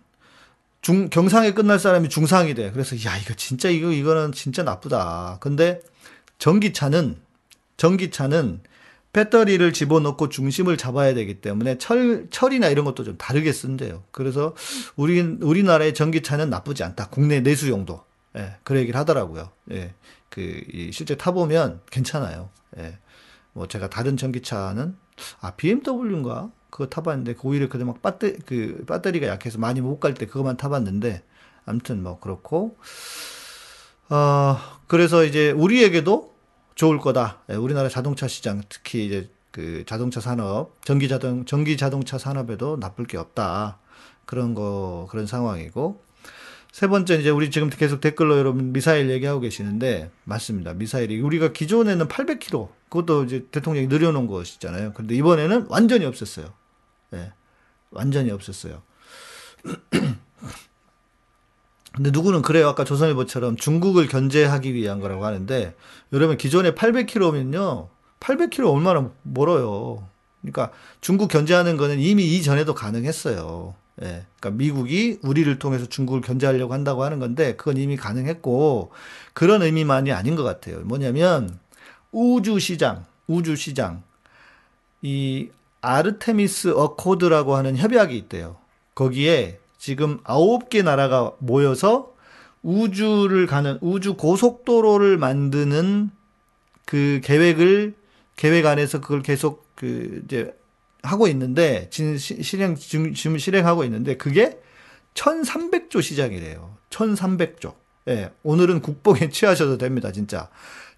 중, 0.82 1.08
경상에 1.08 1.52
끝날 1.52 1.78
사람이 1.78 2.08
중상이 2.08 2.54
돼. 2.54 2.72
그래서, 2.72 2.96
야, 3.04 3.16
이거 3.16 3.34
진짜, 3.34 3.68
이거, 3.68 3.92
이거는 3.92 4.32
진짜 4.32 4.64
나쁘다. 4.64 5.38
근데 5.40 5.80
전기차는, 6.38 7.16
전기차는 7.76 8.60
배터리를 9.12 9.72
집어넣고 9.72 10.28
중심을 10.30 10.76
잡아야 10.78 11.12
되기 11.14 11.40
때문에 11.40 11.76
철, 11.78 12.28
철이나 12.30 12.68
이런 12.68 12.84
것도 12.84 13.04
좀 13.04 13.18
다르게 13.18 13.52
쓴대요. 13.52 14.04
그래서 14.10 14.54
우리, 14.96 15.20
우리나라의 15.20 15.92
전기차는 15.94 16.48
나쁘지 16.50 16.82
않다. 16.84 17.08
국내 17.08 17.40
내수용도. 17.40 18.04
예, 18.36 18.56
그 18.64 18.76
얘기를 18.76 18.98
하더라고요. 18.98 19.50
예, 19.72 19.92
그, 20.30 20.40
이, 20.72 20.90
실제 20.92 21.14
타보면 21.16 21.80
괜찮아요. 21.90 22.48
예. 22.78 22.98
뭐 23.52 23.68
제가 23.68 23.90
다른 23.90 24.16
전기차는, 24.16 24.96
아, 25.42 25.50
BMW인가? 25.56 26.50
그거 26.70 26.86
타봤는데 26.86 27.34
그 27.34 27.48
오히려 27.48 27.68
그때 27.68 27.84
막 27.84 28.00
배터 28.00 28.32
그 28.46 28.82
배터리가 28.88 29.26
약해서 29.26 29.58
많이 29.58 29.82
못 29.82 30.00
갈 30.00 30.14
때 30.14 30.24
그거만 30.24 30.56
타봤는데 30.56 31.22
아무튼 31.66 32.02
뭐 32.02 32.18
그렇고 32.18 32.78
어 34.08 34.56
그래서 34.86 35.22
이제 35.24 35.50
우리에게도 35.50 36.31
좋을 36.74 36.98
거다. 36.98 37.42
예, 37.50 37.54
우리나라 37.54 37.88
자동차 37.88 38.28
시장 38.28 38.62
특히 38.68 39.06
이제 39.06 39.30
그 39.50 39.84
자동차 39.86 40.20
산업 40.20 40.82
전기 40.84 41.08
자동 41.08 41.44
전기 41.44 41.76
자동차 41.76 42.18
산업에도 42.18 42.76
나쁠 42.78 43.06
게 43.06 43.18
없다. 43.18 43.78
그런 44.24 44.54
거 44.54 45.06
그런 45.10 45.26
상황이고 45.26 46.02
세 46.72 46.86
번째 46.86 47.16
이제 47.16 47.28
우리 47.28 47.50
지금 47.50 47.68
계속 47.68 48.00
댓글로 48.00 48.38
여러분 48.38 48.72
미사일 48.72 49.10
얘기하고 49.10 49.40
계시는데 49.40 50.10
맞습니다. 50.24 50.72
미사일이 50.72 51.20
우리가 51.20 51.52
기존에는 51.52 52.08
800km 52.08 52.70
그것도 52.88 53.24
이제 53.24 53.46
대통령이 53.50 53.88
늘려놓은 53.88 54.26
것이잖아요. 54.26 54.92
그런데 54.94 55.14
이번에는 55.14 55.66
완전히 55.68 56.06
없었어요. 56.06 56.52
네, 57.10 57.30
완전히 57.90 58.30
없었어요. 58.30 58.82
근데 61.94 62.10
누구는 62.10 62.42
그래요. 62.42 62.68
아까 62.68 62.84
조선일보처럼 62.84 63.56
중국을 63.56 64.08
견제하기 64.08 64.74
위한 64.74 65.00
거라고 65.00 65.24
하는데 65.26 65.74
여러분 66.12 66.36
기존에 66.36 66.72
800km면요. 66.72 67.88
800km 68.20 68.72
얼마나 68.72 69.10
멀어요. 69.22 70.06
그러니까 70.40 70.70
중국 71.00 71.28
견제하는 71.28 71.76
거는 71.76 72.00
이미 72.00 72.36
이전에도 72.36 72.74
가능했어요. 72.74 73.74
예. 74.02 74.24
그러니까 74.40 74.50
미국이 74.50 75.18
우리를 75.22 75.58
통해서 75.58 75.86
중국을 75.86 76.22
견제하려고 76.22 76.72
한다고 76.72 77.04
하는 77.04 77.18
건데 77.18 77.56
그건 77.56 77.76
이미 77.76 77.96
가능했고 77.96 78.90
그런 79.34 79.62
의미만이 79.62 80.12
아닌 80.12 80.34
것 80.34 80.42
같아요. 80.42 80.80
뭐냐면 80.80 81.58
우주 82.10 82.58
시장, 82.58 83.04
우주 83.26 83.54
시장 83.54 84.02
이 85.02 85.50
아르테미스 85.80 86.74
어코드라고 86.74 87.56
하는 87.56 87.76
협약이 87.76 88.16
있대요. 88.16 88.56
거기에 88.94 89.58
지금 89.82 90.20
아홉 90.22 90.70
개 90.70 90.82
나라가 90.82 91.32
모여서 91.40 92.14
우주를 92.62 93.48
가는 93.48 93.78
우주 93.80 94.14
고속도로를 94.14 95.18
만드는 95.18 96.10
그 96.86 97.20
계획을 97.24 97.96
계획 98.36 98.64
안에서 98.64 99.00
그걸 99.00 99.22
계속 99.22 99.66
그 99.74 100.22
이제 100.24 100.56
하고 101.02 101.26
있는데 101.26 101.88
진 101.90 102.16
실행 102.16 102.76
지금 102.76 103.12
실행하고 103.38 103.82
있는데 103.82 104.16
그게 104.16 104.60
1300조 105.14 106.00
시장이래요. 106.00 106.76
1300조. 106.90 107.74
예. 108.06 108.30
오늘은 108.44 108.82
국뽕에 108.82 109.30
취하셔도 109.34 109.78
됩니다, 109.78 110.12
진짜. 110.12 110.48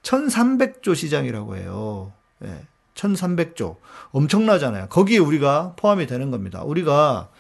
1300조 0.03 0.95
시장이라고 0.95 1.57
해요. 1.57 2.13
예. 2.45 2.67
1300조. 2.97 3.77
엄청나잖아요. 4.11 4.89
거기에 4.91 5.17
우리가 5.17 5.73
포함이 5.77 6.07
되는 6.07 6.31
겁니다. 6.31 6.63
우리가 6.63 7.31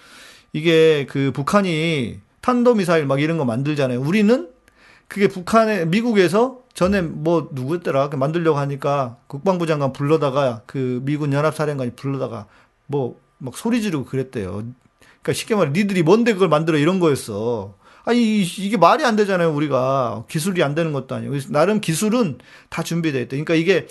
이게 0.54 1.04
그 1.10 1.30
북한이 1.32 2.20
탄도미사일 2.40 3.04
막 3.04 3.20
이런 3.20 3.36
거 3.36 3.44
만들잖아요. 3.44 4.00
우리는 4.00 4.48
그게 5.08 5.28
북한에, 5.28 5.84
미국에서 5.84 6.62
전에 6.72 7.02
뭐 7.02 7.50
누구였더라? 7.52 8.08
만들려고 8.14 8.58
하니까 8.58 9.18
국방부 9.26 9.66
장관 9.66 9.92
불러다가 9.92 10.62
그 10.64 11.02
미군 11.04 11.34
연합사령관이 11.34 11.90
불러다가 11.96 12.46
뭐 12.86 13.24
막 13.44 13.56
소리 13.56 13.82
지르고 13.82 14.04
그랬대요. 14.06 14.64
그러니까 15.22 15.32
쉽게 15.32 15.54
말해 15.54 15.70
니들이 15.72 16.02
뭔데 16.02 16.32
그걸 16.32 16.48
만들어 16.48 16.78
이런 16.78 16.98
거였어. 16.98 17.74
아니 18.04 18.42
이게 18.42 18.76
말이 18.76 19.04
안 19.04 19.16
되잖아요. 19.16 19.54
우리가 19.54 20.24
기술이 20.28 20.62
안 20.62 20.74
되는 20.74 20.92
것도 20.92 21.14
아니고 21.14 21.38
나름 21.50 21.80
기술은 21.80 22.38
다 22.68 22.82
준비돼 22.82 23.22
있대. 23.22 23.36
그러니까 23.36 23.54
이게 23.54 23.86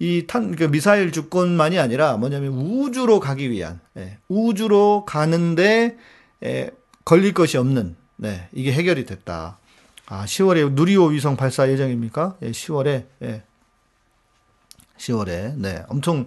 이 0.00 0.26
탄, 0.26 0.56
그 0.56 0.64
미사일 0.64 1.12
주권만이 1.12 1.78
아니라 1.78 2.16
뭐냐면 2.16 2.54
우주로 2.54 3.20
가기 3.20 3.50
위한, 3.50 3.80
예, 3.98 4.16
우주로 4.28 5.04
가는데, 5.04 5.98
예, 6.42 6.70
걸릴 7.04 7.34
것이 7.34 7.58
없는, 7.58 7.96
네, 8.16 8.48
이게 8.52 8.72
해결이 8.72 9.04
됐다. 9.04 9.58
아, 10.06 10.24
10월에 10.24 10.72
누리호 10.72 11.08
위성 11.08 11.36
발사 11.36 11.68
예정입니까? 11.68 12.38
예, 12.42 12.50
10월에, 12.50 13.04
예. 13.22 13.42
10월에, 14.96 15.54
네. 15.56 15.84
엄청, 15.88 16.24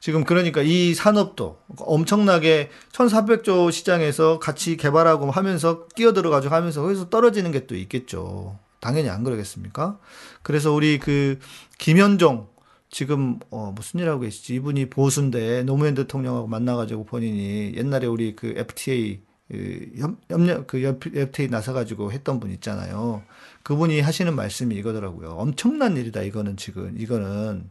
지금 0.00 0.24
그러니까 0.24 0.62
이 0.62 0.94
산업도 0.94 1.58
엄청나게 1.78 2.70
1400조 2.92 3.70
시장에서 3.70 4.38
같이 4.38 4.78
개발하고 4.78 5.30
하면서 5.30 5.86
끼어들어가지고 5.88 6.54
하면서 6.54 6.80
거기서 6.80 7.10
떨어지는 7.10 7.52
게 7.52 7.66
또 7.66 7.76
있겠죠. 7.76 8.58
당연히 8.80 9.10
안 9.10 9.24
그러겠습니까? 9.24 9.98
그래서 10.42 10.72
우리 10.72 10.98
그 10.98 11.38
김현종 11.76 12.48
지금 12.90 13.38
어 13.50 13.72
무슨 13.74 14.00
일 14.00 14.08
하고 14.08 14.20
계시지? 14.20 14.54
이분이 14.56 14.90
보수인데 14.90 15.62
노무현 15.62 15.94
대통령하고 15.94 16.48
만나가지고 16.48 17.04
본인이 17.04 17.72
옛날에 17.76 18.06
우리 18.06 18.34
그 18.34 18.52
FTA 18.56 19.20
그 19.48 19.92
협력 20.28 20.66
그 20.66 20.98
FTA 21.14 21.48
나서가지고 21.48 22.12
했던 22.12 22.40
분 22.40 22.50
있잖아요. 22.52 23.22
그분이 23.62 24.00
하시는 24.00 24.34
말씀이 24.34 24.74
이거더라고요. 24.76 25.30
엄청난 25.30 25.96
일이다. 25.96 26.22
이거는 26.22 26.56
지금 26.56 26.94
이거는 26.98 27.70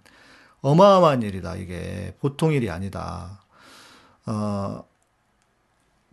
어마어마한 0.62 1.22
일이다. 1.22 1.56
이게 1.56 2.16
보통 2.22 2.54
일이 2.54 2.70
아니다. 2.70 3.42
어 4.26 4.84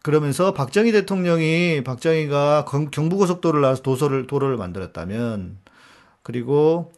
그러면서 0.02 0.52
박정희 0.52 0.92
대통령이 0.92 1.82
박정희가 1.84 2.64
경부고속도로를 2.64 3.62
나와서 3.62 3.82
도서를 3.82 4.26
도로를 4.26 4.56
만들었다면 4.56 5.58
그리고 6.22 6.92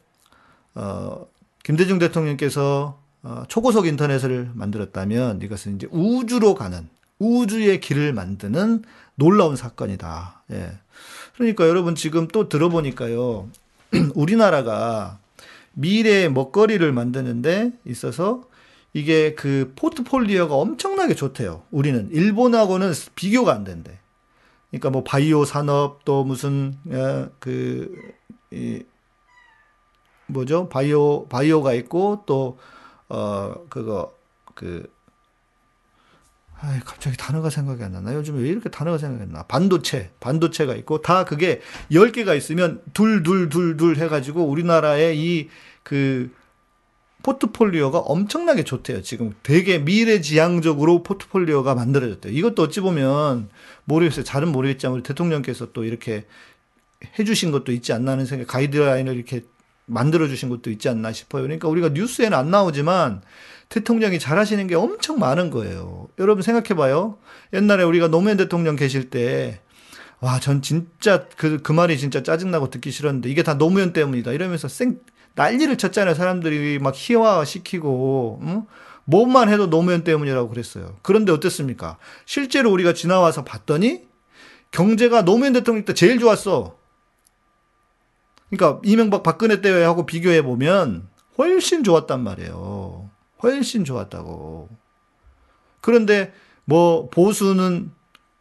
어 0.75 1.27
김대중 1.69 1.99
대통령께서 1.99 2.99
어, 3.23 3.43
초고속 3.47 3.87
인터넷을 3.87 4.51
만들었다면 4.55 5.43
이것은 5.43 5.77
이제 5.77 5.87
우주로 5.91 6.55
가는 6.55 6.89
우주의 7.19 7.79
길을 7.79 8.15
만드는 8.15 8.85
놀라운 9.17 9.55
사건이다. 9.55 10.45
예. 10.53 10.73
그러니까 11.35 11.69
여러분 11.69 11.95
지금 11.95 12.27
또 12.29 12.49
들어보니까요. 12.49 13.51
우리나라가 14.15 15.19
미래의 15.75 16.33
먹거리를 16.33 16.91
만드는데 16.91 17.73
있어서 17.85 18.45
이게 18.95 19.35
그 19.35 19.75
포트폴리오가 19.77 20.55
엄청나게 20.55 21.15
좋대요. 21.15 21.65
우리는 21.71 22.09
일본하고는 22.11 22.95
비교가 23.15 23.53
안 23.53 23.65
된대. 23.65 23.99
그러니까 24.71 24.89
뭐 24.89 25.05
바이오 25.05 25.45
산업 25.45 26.07
또 26.07 26.25
무슨 26.25 26.79
어, 26.87 27.29
그이 27.41 28.85
뭐죠? 30.29 30.69
바이오 30.69 31.27
바이오가 31.29 31.73
있고 31.75 32.23
또 32.27 32.59
어 33.11 33.55
그거 33.71 34.15
그 34.55 34.87
아, 36.61 36.79
갑자기 36.85 37.17
단어가 37.17 37.51
생각이 37.51 37.83
안 37.85 37.93
나나? 37.93 38.15
요즘 38.15 38.37
왜 38.43 38.49
이렇게 38.49 38.69
단어가 38.69 38.99
생각이 38.99 39.23
안 39.23 39.33
나? 39.33 39.45
반도체, 39.45 40.11
반도체가 40.19 40.75
있고, 40.75 41.01
다 41.03 41.25
그게 41.25 41.61
10개가 41.93 42.37
있으면 42.37 42.83
둘, 42.93 43.23
둘, 43.23 43.49
둘, 43.49 43.77
둘 43.77 43.97
해가지고 43.97 44.45
우리나라의 44.45 45.17
이 45.19 45.49
그 45.89 46.31
포트폴리오가 47.23 47.99
엄청나게 47.99 48.63
좋대요. 48.63 49.01
지금 49.01 49.35
되게 49.43 49.79
미래지향적으로 49.79 51.03
포트폴리오가 51.03 51.75
만들어졌대요. 51.75 52.31
이것도 52.33 52.63
어찌 52.63 52.81
보면 52.81 53.49
모르겠어요. 53.87 54.23
잘은 54.23 54.53
모르겠지만 54.53 54.95
우리 54.95 55.03
대통령께서 55.03 55.73
또 55.73 55.85
이렇게 55.85 56.27
해주신 57.19 57.53
것도 57.53 57.73
있지 57.73 57.95
않나 57.95 58.13
하는 58.13 58.27
생각, 58.27 58.49
가이드라인을 58.49 59.15
이렇게 59.17 59.45
만들어 59.89 60.29
주신 60.29 60.49
것도 60.49 60.71
있지 60.71 60.89
않나 60.89 61.13
싶어요. 61.13 61.43
그러니까 61.43 61.69
우리가 61.69 61.89
뉴스에는 61.91 62.37
안 62.37 62.51
나오지만 62.51 63.23
대통령이 63.69 64.19
잘하시는 64.19 64.67
게 64.67 64.75
엄청 64.75 65.19
많은 65.19 65.51
거예요. 65.51 66.09
여러분 66.19 66.43
생각해 66.43 66.79
봐요. 66.79 67.19
옛날에 67.53 67.83
우리가 67.83 68.09
노무현 68.09 68.37
대통령 68.37 68.77
계실 68.77 69.11
때, 69.11 69.61
와, 70.21 70.41
전 70.41 70.63
진짜 70.63 71.27
그, 71.37 71.61
그 71.63 71.73
말이 71.73 71.99
진짜 71.99 72.23
짜증나고 72.23 72.71
듣기 72.71 72.91
싫었는데 72.91 73.29
이게 73.29 73.43
다 73.43 73.59
노무현 73.59 73.93
때문이다. 73.93 74.33
이러면서 74.33 74.69
생, 74.69 75.01
난리를 75.35 75.77
쳤잖아요. 75.77 76.15
사람들이 76.15 76.79
막 76.79 76.95
희화시키고, 76.97 78.41
응? 78.43 78.67
뭐만 79.05 79.49
해도 79.49 79.71
노무현 79.71 80.05
때문이라고 80.05 80.49
그랬어요. 80.49 80.97
그런데 81.03 81.33
어땠습니까? 81.33 81.97
실제로 82.27 82.71
우리가 82.71 82.93
지나와서 82.93 83.45
봤더니 83.45 84.03
경제가 84.71 85.25
노무현 85.25 85.55
대통령 85.55 85.85
때 85.85 85.95
제일 85.95 86.19
좋았어. 86.19 86.78
그러니까 88.51 88.81
이명박 88.85 89.23
박근혜 89.23 89.61
때하고 89.61 90.07
비교해 90.07 90.43
보면 90.43 91.09
훨씬 91.37 91.85
좋았단 91.85 92.23
말이에요. 92.23 93.11
훨씬 93.43 93.85
좋았다고. 93.85 94.69
그런데 95.81 96.33
뭐 96.65 97.09
보수는 97.11 97.91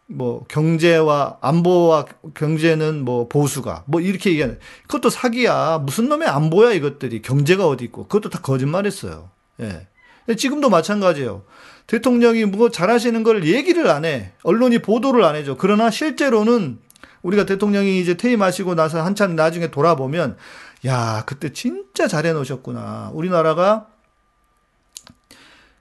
뭐 0.08 0.46
경제와 0.48 1.38
안보와 1.42 2.06
경제는 2.34 3.04
뭐 3.04 3.28
보수가 3.28 3.84
뭐 3.88 4.02
이렇게 4.02 4.32
얘기하는 4.32 4.58
그것도 4.84 5.10
사기야. 5.10 5.80
무슨 5.80 6.10
놈의 6.10 6.28
안보야 6.28 6.72
이것들이 6.72 7.22
경제가 7.22 7.68
어디 7.68 7.86
있고 7.86 8.08
그것도 8.08 8.30
다 8.30 8.40
거짓말했어요. 8.42 9.30
예. 9.62 9.88
지금도 10.36 10.70
마찬가지예요. 10.70 11.44
대통령이 11.88 12.46
뭐 12.46 12.70
잘하시는 12.70 13.24
걸 13.24 13.46
얘기를 13.46 13.90
안 13.90 14.04
해. 14.04 14.32
언론이 14.44 14.80
보도를 14.80 15.24
안 15.24 15.36
해줘. 15.36 15.56
그러나 15.58 15.90
실제로는 15.90 16.80
우리가 17.22 17.46
대통령이 17.46 18.00
이제 18.00 18.16
퇴임하시고 18.16 18.76
나서 18.76 19.02
한참 19.04 19.36
나중에 19.36 19.72
돌아보면 19.72 20.38
야 20.86 21.24
그때 21.26 21.52
진짜 21.52 22.08
잘해 22.08 22.34
놓으셨구나. 22.34 23.12
우리나라가 23.14 23.88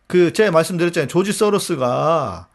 그 0.06 0.32
제가 0.32 0.50
말씀드렸잖아요. 0.52 1.08
조지 1.08 1.32
서로스가 1.32 2.48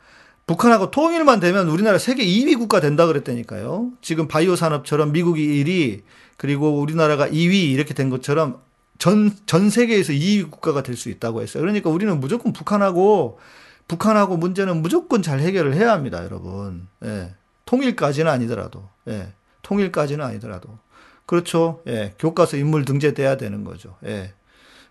북한하고 0.48 0.92
통일만 0.92 1.40
되면 1.40 1.70
우리나라 1.70 1.98
세계 1.98 2.26
2위 2.26 2.58
국가 2.58 2.80
된다 2.80 3.06
그랬다니까요. 3.06 3.92
지금 4.02 4.28
바이오 4.28 4.56
산업처럼 4.56 5.12
미국이 5.12 5.46
1위 5.64 6.02
그리고 6.38 6.80
우리나라가 6.80 7.28
2위 7.28 7.72
이렇게 7.72 7.94
된 7.94 8.10
것처럼 8.10 8.62
전, 8.98 9.32
전 9.46 9.70
세계에서 9.70 10.14
2위 10.14 10.50
국가가 10.50 10.84
될 10.84 10.96
수 10.96 11.10
있다고 11.10 11.42
했어요. 11.42 11.62
그러니까 11.62 11.90
우리는 11.90 12.20
무조건 12.20 12.54
북한하고 12.54 13.40
북한하고 13.88 14.38
문제는 14.38 14.82
무조건 14.82 15.22
잘 15.22 15.40
해결을 15.40 15.74
해야 15.74 15.92
합니다, 15.92 16.24
여러분. 16.24 16.88
예. 17.04 17.34
통일까지는 17.72 18.30
아니더라도. 18.30 18.90
예. 19.08 19.32
통일까지는 19.62 20.26
아니더라도. 20.26 20.78
그렇죠. 21.26 21.82
예. 21.88 22.14
교과서 22.20 22.58
인물 22.58 22.84
등재돼야 22.84 23.38
되는 23.38 23.64
거죠. 23.64 23.96
예. 24.04 24.34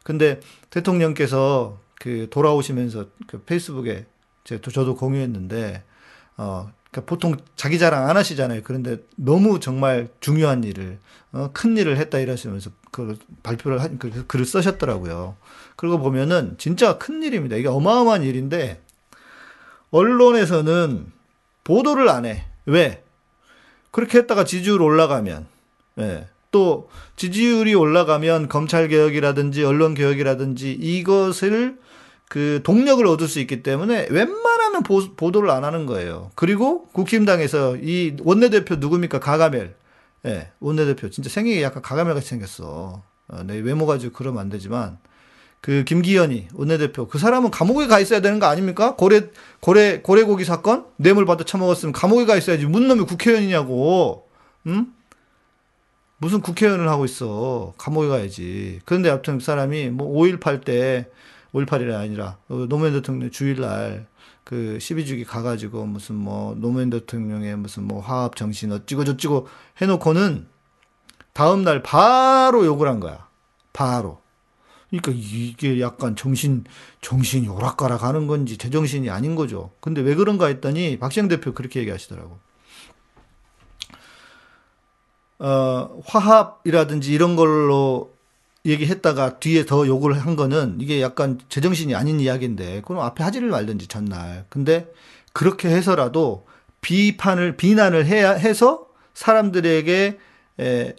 근데 0.02 0.40
대통령께서 0.70 1.78
그 2.00 2.28
돌아오시면서 2.30 3.08
그 3.26 3.42
페이스북에 3.42 4.06
제가 4.44 4.70
저도 4.70 4.96
공유했는데 4.96 5.84
어 6.38 6.72
그러니까 6.90 7.06
보통 7.06 7.36
자기 7.54 7.78
자랑 7.78 8.08
안 8.08 8.16
하시잖아요. 8.16 8.62
그런데 8.64 8.96
너무 9.14 9.60
정말 9.60 10.08
중요한 10.20 10.64
일을 10.64 10.98
어, 11.32 11.50
큰 11.52 11.76
일을 11.76 11.98
했다 11.98 12.18
이러시면서 12.18 12.70
그 12.90 13.18
발표를 13.42 13.82
한 13.82 13.98
그, 13.98 14.26
글을 14.26 14.46
쓰셨더라고요. 14.46 15.36
그리고 15.76 15.98
보면은 15.98 16.56
진짜 16.56 16.96
큰 16.96 17.22
일입니다. 17.22 17.56
이게 17.56 17.68
어마어마한 17.68 18.22
일인데 18.22 18.80
언론에서는 19.90 21.12
보도를 21.62 22.08
안 22.08 22.24
해. 22.24 22.49
왜? 22.70 23.02
그렇게 23.90 24.18
했다가 24.18 24.44
지지율 24.44 24.80
올라가면 24.80 25.46
예. 25.98 26.26
또 26.50 26.88
지지율이 27.16 27.74
올라가면 27.74 28.48
검찰 28.48 28.88
개혁이라든지 28.88 29.64
언론 29.64 29.94
개혁이라든지 29.94 30.72
이것을 30.72 31.78
그 32.28 32.60
동력을 32.62 33.04
얻을 33.06 33.26
수 33.26 33.40
있기 33.40 33.62
때문에 33.62 34.06
웬만하면 34.10 34.84
보, 34.84 35.14
보도를 35.16 35.50
안 35.50 35.64
하는 35.64 35.86
거예요. 35.86 36.30
그리고 36.36 36.86
국힘당에서 36.92 37.76
이 37.76 38.16
원내대표 38.20 38.76
누굽니까? 38.76 39.18
가가멜. 39.18 39.74
예, 40.26 40.52
원내대표. 40.60 41.10
진짜 41.10 41.28
생긴 41.28 41.60
약간 41.60 41.82
가가멜 41.82 42.14
같이 42.14 42.28
생겼어. 42.28 43.02
어, 43.28 43.42
내 43.44 43.58
외모 43.58 43.86
가지고 43.86 44.12
그러면 44.12 44.40
안 44.40 44.48
되지만. 44.48 44.98
그 45.60 45.84
김기현이 45.84 46.48
원내대표. 46.54 47.06
그 47.08 47.18
사람은 47.18 47.50
감옥에 47.50 47.86
가 47.86 48.00
있어야 48.00 48.20
되는 48.20 48.38
거 48.38 48.46
아닙니까? 48.46 48.96
고래, 48.96 49.28
고래, 49.60 50.00
고래고기 50.00 50.44
사건? 50.44 50.86
뇌물 50.96 51.26
받아 51.26 51.44
처먹었으면 51.44 51.92
감옥에 51.92 52.24
가 52.24 52.36
있어야지. 52.36 52.66
문 52.66 52.88
놈이 52.88 53.04
국회의원이냐고. 53.04 54.26
응? 54.66 54.86
무슨 56.16 56.40
국회의원을 56.40 56.88
하고 56.88 57.04
있어. 57.04 57.74
감옥에 57.76 58.08
가야지. 58.08 58.80
그런데 58.84 59.10
아무튼 59.10 59.38
그 59.38 59.44
사람이 59.44 59.90
뭐 59.90 60.08
5.18 60.22 60.64
때 60.64 61.08
5.18이 61.54 61.94
아니라 61.94 62.36
어, 62.48 62.66
노무현 62.68 62.92
대통령 62.92 63.30
주일날 63.30 64.06
그 64.44 64.78
12주기 64.80 65.26
가가지고 65.26 65.86
무슨 65.86 66.16
뭐 66.16 66.54
노무현 66.56 66.90
대통령의 66.90 67.56
무슨 67.56 67.84
뭐 67.84 68.00
화합 68.00 68.36
정신 68.36 68.72
어찌고 68.72 69.04
저찌고 69.04 69.48
해놓고는 69.80 70.46
다음날 71.32 71.82
바로 71.82 72.64
욕을 72.64 72.88
한 72.88 73.00
거야. 73.00 73.28
바로. 73.72 74.19
그러니까 74.90 75.12
이게 75.14 75.80
약간 75.80 76.16
정신, 76.16 76.64
정신이 77.00 77.48
오락가락 77.48 78.02
하는 78.02 78.26
건지 78.26 78.56
제정신이 78.58 79.08
아닌 79.08 79.36
거죠. 79.36 79.70
근데 79.80 80.00
왜 80.00 80.14
그런가 80.14 80.46
했더니 80.46 80.98
박시영 80.98 81.28
대표 81.28 81.54
그렇게 81.54 81.80
얘기하시더라고. 81.80 82.38
어, 85.38 86.00
화합이라든지 86.04 87.12
이런 87.12 87.36
걸로 87.36 88.12
얘기했다가 88.66 89.38
뒤에 89.38 89.64
더 89.64 89.86
욕을 89.86 90.18
한 90.18 90.36
거는 90.36 90.78
이게 90.80 91.00
약간 91.00 91.40
제정신이 91.48 91.94
아닌 91.94 92.20
이야기인데 92.20 92.82
그럼 92.84 93.02
앞에 93.02 93.24
하지를 93.24 93.48
말든지 93.48 93.86
전날. 93.86 94.44
근데 94.48 94.92
그렇게 95.32 95.68
해서라도 95.68 96.46
비판을 96.82 97.56
비난을 97.56 98.06
해야 98.06 98.32
해서 98.32 98.86
사람들에게 99.14 100.18
에, 100.60 100.96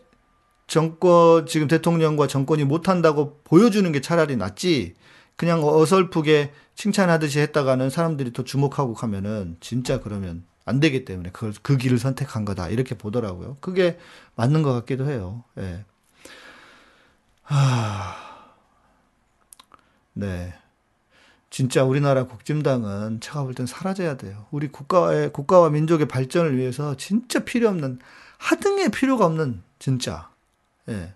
정권 0.72 1.47
지금 1.47 1.67
대통령과 1.67 2.28
정권이 2.28 2.63
못한다고 2.63 3.41
보여주는 3.43 3.91
게 3.91 3.99
차라리 3.99 4.38
낫지. 4.38 4.93
그냥 5.36 5.61
어설프게 5.65 6.53
칭찬하듯이 6.76 7.39
했다가는 7.41 7.89
사람들이 7.89 8.32
더 8.32 8.45
주목하고 8.45 8.93
가면은 8.93 9.57
진짜 9.59 9.99
그러면 9.99 10.45
안 10.63 10.80
되기 10.80 11.03
때문에 11.03 11.32
그걸 11.32 11.51
그 11.61 11.76
길을 11.76 11.97
선택한 11.99 12.45
거다 12.45 12.69
이렇게 12.69 12.95
보더라고요. 12.97 13.57
그게 13.59 13.99
맞는 14.36 14.61
것 14.63 14.72
같기도 14.72 15.09
해요. 15.09 15.43
예. 15.57 15.84
하... 17.43 18.15
네. 20.13 20.53
진짜 21.49 21.84
우리나라 21.84 22.24
국진당은 22.24 23.19
제가 23.19 23.43
볼 23.43 23.55
땐 23.55 23.65
사라져야 23.65 24.15
돼요. 24.15 24.45
우리 24.51 24.69
국가의, 24.69 25.34
국가와 25.34 25.69
민족의 25.69 26.07
발전을 26.07 26.55
위해서 26.55 26.95
진짜 26.95 27.43
필요 27.43 27.67
없는, 27.67 27.99
하등의 28.38 28.91
필요가 28.91 29.26
없는, 29.26 29.63
진짜. 29.78 30.31
예. 30.90 31.14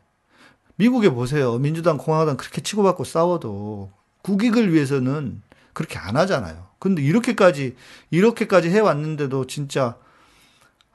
미국에 0.75 1.09
보세요. 1.09 1.57
민주당, 1.57 1.97
공화당 1.97 2.37
그렇게 2.37 2.61
치고받고 2.61 3.03
싸워도 3.03 3.91
국익을 4.21 4.73
위해서는 4.73 5.41
그렇게 5.73 5.97
안 5.97 6.17
하잖아요. 6.17 6.67
근데 6.79 7.01
이렇게까지, 7.01 7.75
이렇게까지 8.11 8.69
해왔는데도 8.69 9.47
진짜, 9.47 9.97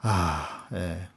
아, 0.01 0.67
예. 0.75 1.09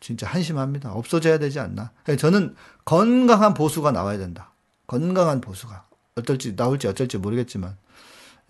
진짜 0.00 0.26
한심합니다. 0.26 0.92
없어져야 0.92 1.38
되지 1.38 1.60
않나. 1.60 1.92
예, 2.08 2.16
저는 2.16 2.56
건강한 2.84 3.54
보수가 3.54 3.92
나와야 3.92 4.18
된다. 4.18 4.50
건강한 4.86 5.40
보수가. 5.40 5.86
어떨지, 6.16 6.56
나올지 6.56 6.88
어쩔지 6.88 7.18
모르겠지만. 7.18 7.76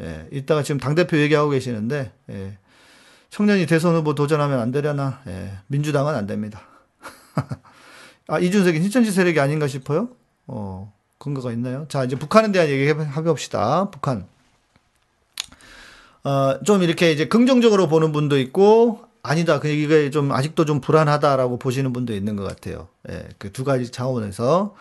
예, 0.00 0.28
이따가 0.32 0.62
지금 0.62 0.80
당대표 0.80 1.18
얘기하고 1.18 1.50
계시는데, 1.50 2.12
예, 2.30 2.58
청년이 3.30 3.66
대선 3.66 3.94
후보 3.94 4.14
도전하면 4.14 4.60
안 4.60 4.72
되려나? 4.72 5.20
예, 5.26 5.58
민주당은 5.66 6.14
안 6.14 6.26
됩니다. 6.26 6.62
아, 8.28 8.38
이준석이 8.38 8.80
신천지 8.80 9.10
세력이 9.10 9.40
아닌가 9.40 9.66
싶어요? 9.66 10.08
어, 10.46 10.92
근거가 11.18 11.52
있나요? 11.52 11.86
자, 11.88 12.04
이제 12.04 12.16
북한에 12.16 12.52
대한 12.52 12.68
얘기 12.68 12.86
해봅시다. 12.88 13.90
북한. 13.90 14.26
어, 16.24 16.58
좀 16.64 16.82
이렇게 16.82 17.12
이제 17.12 17.26
긍정적으로 17.26 17.88
보는 17.88 18.12
분도 18.12 18.38
있고, 18.38 19.00
아니다. 19.24 19.60
그 19.60 19.68
이게 19.68 20.10
좀 20.10 20.32
아직도 20.32 20.64
좀 20.64 20.80
불안하다라고 20.80 21.58
보시는 21.58 21.92
분도 21.92 22.12
있는 22.14 22.36
것 22.36 22.44
같아요. 22.44 22.88
예, 23.10 23.28
그 23.38 23.52
두 23.52 23.64
가지 23.64 23.90
차원에서. 23.90 24.74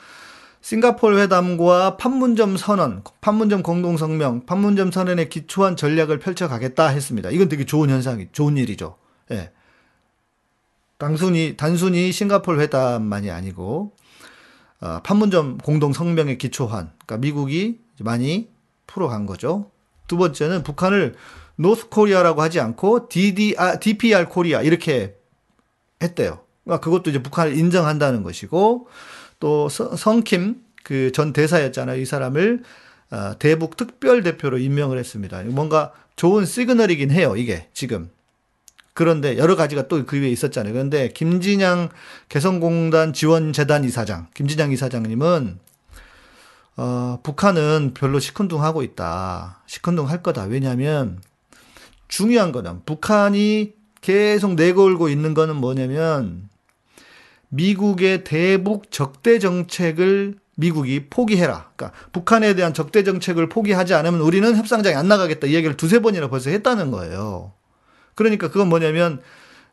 싱가폴 0.64 1.18
회담과 1.18 1.98
판문점 1.98 2.56
선언, 2.56 3.04
판문점 3.22 3.64
공동성명, 3.64 4.46
판문점 4.46 4.92
선언에 4.92 5.28
기초한 5.28 5.76
전략을 5.76 6.20
펼쳐가겠다 6.20 6.88
했습니다. 6.90 7.32
이건 7.32 7.50
되게 7.50 7.66
좋은 7.66 7.90
현상이, 7.90 8.28
좋은 8.32 8.58
일이죠. 8.58 8.96
예. 9.32 9.52
단순히, 11.02 11.56
단순히 11.58 12.12
싱가폴 12.12 12.60
회담만이 12.60 13.32
아니고, 13.32 13.96
어, 14.82 15.00
판문점 15.04 15.58
공동 15.58 15.94
성명에 15.94 16.38
기초한, 16.38 16.92
그러니까 17.06 17.18
미국이 17.18 17.80
많이 18.02 18.50
풀어간 18.86 19.26
거죠. 19.26 19.72
두 20.08 20.18
번째는 20.18 20.62
북한을 20.62 21.16
North 21.56 21.90
Korea라고 21.90 22.44
하지 22.44 22.60
않고 22.60 23.10
DDR, 23.10 23.80
DPR 23.80 24.26
Korea 24.28 24.62
이렇게 24.62 25.16
했대요. 26.04 26.42
그러니까 26.64 26.84
그것도 26.84 27.10
이제 27.10 27.24
북한을 27.24 27.58
인정한다는 27.58 28.22
것이고, 28.22 28.88
또 29.40 29.70
성킴 29.70 30.62
그 30.84 31.12
전 31.14 31.34
대사였잖아요. 31.34 32.00
이 32.00 32.06
사람을 32.06 32.62
어, 33.10 33.40
대북 33.40 33.76
특별 33.76 34.22
대표로 34.22 34.60
임명을 34.60 35.00
했습니다. 35.00 35.42
뭔가 35.46 35.94
좋은 36.16 36.46
시그널이긴 36.46 37.10
해요. 37.10 37.36
이게 37.36 37.70
지금. 37.74 38.10
그런데 38.94 39.38
여러 39.38 39.56
가지가 39.56 39.88
또 39.88 40.06
그 40.06 40.20
위에 40.20 40.30
있었잖아요. 40.30 40.74
그런데 40.74 41.10
김진양 41.10 41.90
개성공단 42.30 43.14
지원재단 43.14 43.84
이사장, 43.84 44.28
김진양 44.34 44.72
이사장님은 44.72 45.60
어, 46.78 47.20
북한은 47.24 47.92
별로 47.94 48.20
시큰둥하고 48.20 48.84
있다. 48.84 49.62
시큰둥할 49.68 50.24
거다. 50.24 50.44
왜냐하면 50.44 51.22
중요한 52.08 52.52
거는 52.52 52.84
북한이 52.86 53.74
계속 54.02 54.56
내걸고 54.56 55.10
있는 55.10 55.34
거는 55.34 55.56
뭐냐면 55.58 56.50
미국의 57.50 58.24
대북 58.24 58.92
적대 58.92 59.40
정책을 59.40 60.36
미국이 60.56 61.08
포기해라. 61.10 61.72
그러니까 61.76 61.98
북한에 62.12 62.56
대한 62.56 62.74
적대 62.74 63.04
정책을 63.04 63.50
포기하지 63.50 63.94
않으면 63.94 64.22
우리는 64.22 64.56
협상장에 64.56 64.96
안 64.96 65.08
나가겠다. 65.08 65.48
이 65.48 65.54
얘기를 65.54 65.78
두세 65.78 66.00
번이나 66.00 66.30
벌써 66.30 66.50
했다는 66.50 66.92
거예요. 66.92 67.54
그러니까 68.22 68.50
그건 68.50 68.70
뭐냐면 68.70 69.22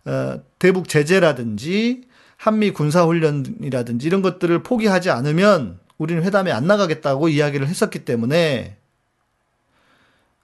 어, 0.05 0.40
대북 0.59 0.88
제재라든지 0.88 2.03
한미 2.36 2.70
군사 2.70 3.05
훈련이라든지 3.05 4.07
이런 4.07 4.22
것들을 4.22 4.62
포기하지 4.62 5.11
않으면 5.11 5.78
우리는 5.99 6.22
회담에 6.22 6.53
안 6.53 6.66
나가겠다고 6.66 7.28
이야기를 7.28 7.66
했었기 7.66 8.05
때문에 8.05 8.76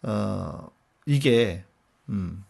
어 0.03 0.69
이게 1.07 1.65
음 2.11 2.45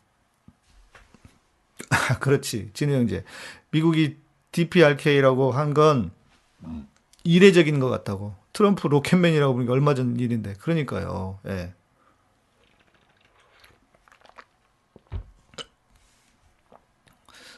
그렇지 2.20 2.70
진우 2.72 2.92
형제 2.94 3.22
미국이 3.70 4.16
DPRK라고 4.52 5.52
한 5.52 5.74
건 5.74 6.11
이례적인 7.24 7.80
것 7.80 7.88
같다고. 7.88 8.34
트럼프 8.52 8.86
로켓맨이라고 8.86 9.55
보니까 9.55 9.72
얼마 9.72 9.94
전 9.94 10.18
일인데. 10.20 10.55
그러니까요. 10.61 11.38
예. 11.48 11.72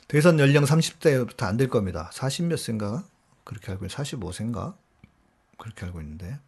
대선 0.09 0.39
연령 0.39 0.65
30대부터 0.65 1.45
안 1.45 1.57
될 1.57 1.69
겁니다. 1.69 2.11
40 2.13 2.47
몇 2.47 2.59
세인가? 2.59 3.05
그렇게 3.45 3.73
알고 3.73 3.87
있 3.87 3.91
45세인가? 3.91 4.75
그렇게 5.59 5.85
알고 5.87 6.01
있는데. 6.01 6.39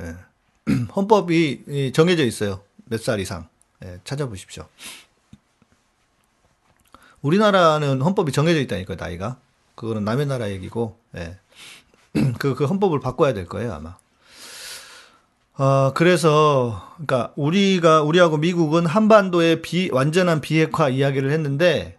예. 0.00 0.16
헌법이 0.94 1.92
정해져 1.94 2.24
있어요. 2.24 2.62
몇 2.86 3.00
살 3.00 3.20
이상. 3.20 3.48
예, 3.84 4.00
찾아보십시오. 4.04 4.68
우리나라는 7.22 8.02
헌법이 8.02 8.32
정해져 8.32 8.60
있다니까요, 8.60 8.96
나이가. 8.98 9.38
그거는 9.74 10.04
남의 10.04 10.26
나라 10.26 10.50
얘기고, 10.50 10.98
예. 11.16 11.38
그, 12.38 12.54
그 12.54 12.64
헌법을 12.66 13.00
바꿔야 13.00 13.32
될 13.34 13.46
거예요, 13.46 13.72
아마. 13.74 13.96
어, 15.58 15.92
그래서, 15.94 16.92
그니까, 16.96 17.32
우리가, 17.34 18.02
우리하고 18.02 18.36
미국은 18.36 18.84
한반도의 18.84 19.62
비, 19.62 19.88
완전한 19.90 20.42
비핵화 20.42 20.90
이야기를 20.90 21.30
했는데, 21.32 21.98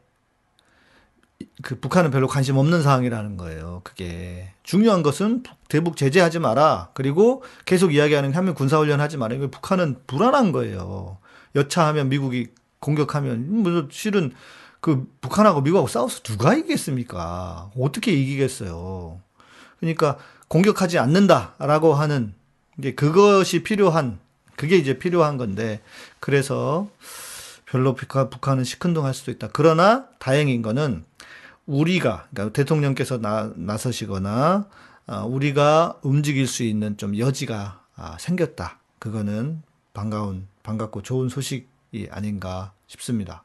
그 1.64 1.80
북한은 1.80 2.12
별로 2.12 2.28
관심 2.28 2.58
없는 2.58 2.84
상황이라는 2.84 3.36
거예요. 3.38 3.82
그게. 3.84 4.54
중요한 4.62 5.02
것은 5.02 5.42
대북 5.70 5.98
제재하지 5.98 6.38
마라. 6.38 6.92
그리고 6.94 7.44
계속 7.66 7.96
이야기하는 7.96 8.34
하면 8.34 8.54
군사훈련 8.54 9.00
하지 9.00 9.18
마라. 9.18 9.36
북한은 9.50 10.02
불안한 10.06 10.52
거예요. 10.52 11.18
여차하면 11.56 12.10
미국이 12.10 12.50
공격하면, 12.80 13.64
뭐, 13.64 13.88
실은 13.90 14.34
그 14.82 15.08
북한하고 15.20 15.62
미국하고 15.62 15.88
싸워서 15.88 16.20
누가 16.22 16.54
이기겠습니까? 16.54 17.72
어떻게 17.80 18.12
이기겠어요? 18.12 19.20
그러니까 19.80 20.20
공격하지 20.48 21.00
않는다라고 21.00 21.96
하는 21.96 22.36
이제 22.78 22.94
그것이 22.94 23.64
필요한 23.64 24.20
그게 24.56 24.78
이제 24.78 24.98
필요한 24.98 25.38
건데 25.38 25.82
그래서 26.20 26.90
별로 27.66 27.96
북한은 27.96 28.64
시큰둥할 28.64 29.14
수도 29.14 29.32
있다. 29.32 29.50
그러나 29.52 30.08
다행인 30.20 30.62
거는 30.62 31.06
우리가 31.66 32.28
그러니까 32.32 32.54
대통령께서 32.54 33.18
나, 33.18 33.52
나서시거나 33.56 34.68
아, 35.06 35.24
우리가 35.24 36.00
움직일 36.02 36.48
수 36.48 36.64
있는 36.64 36.98
좀 36.98 37.18
여지가 37.18 37.82
아, 37.96 38.18
생겼다. 38.20 38.80
그거는 39.00 39.62
반가운 39.94 40.48
반갑고 40.64 41.02
좋은 41.02 41.30
소식이 41.30 42.10
아닌가 42.10 42.72
싶습니다. 42.88 43.44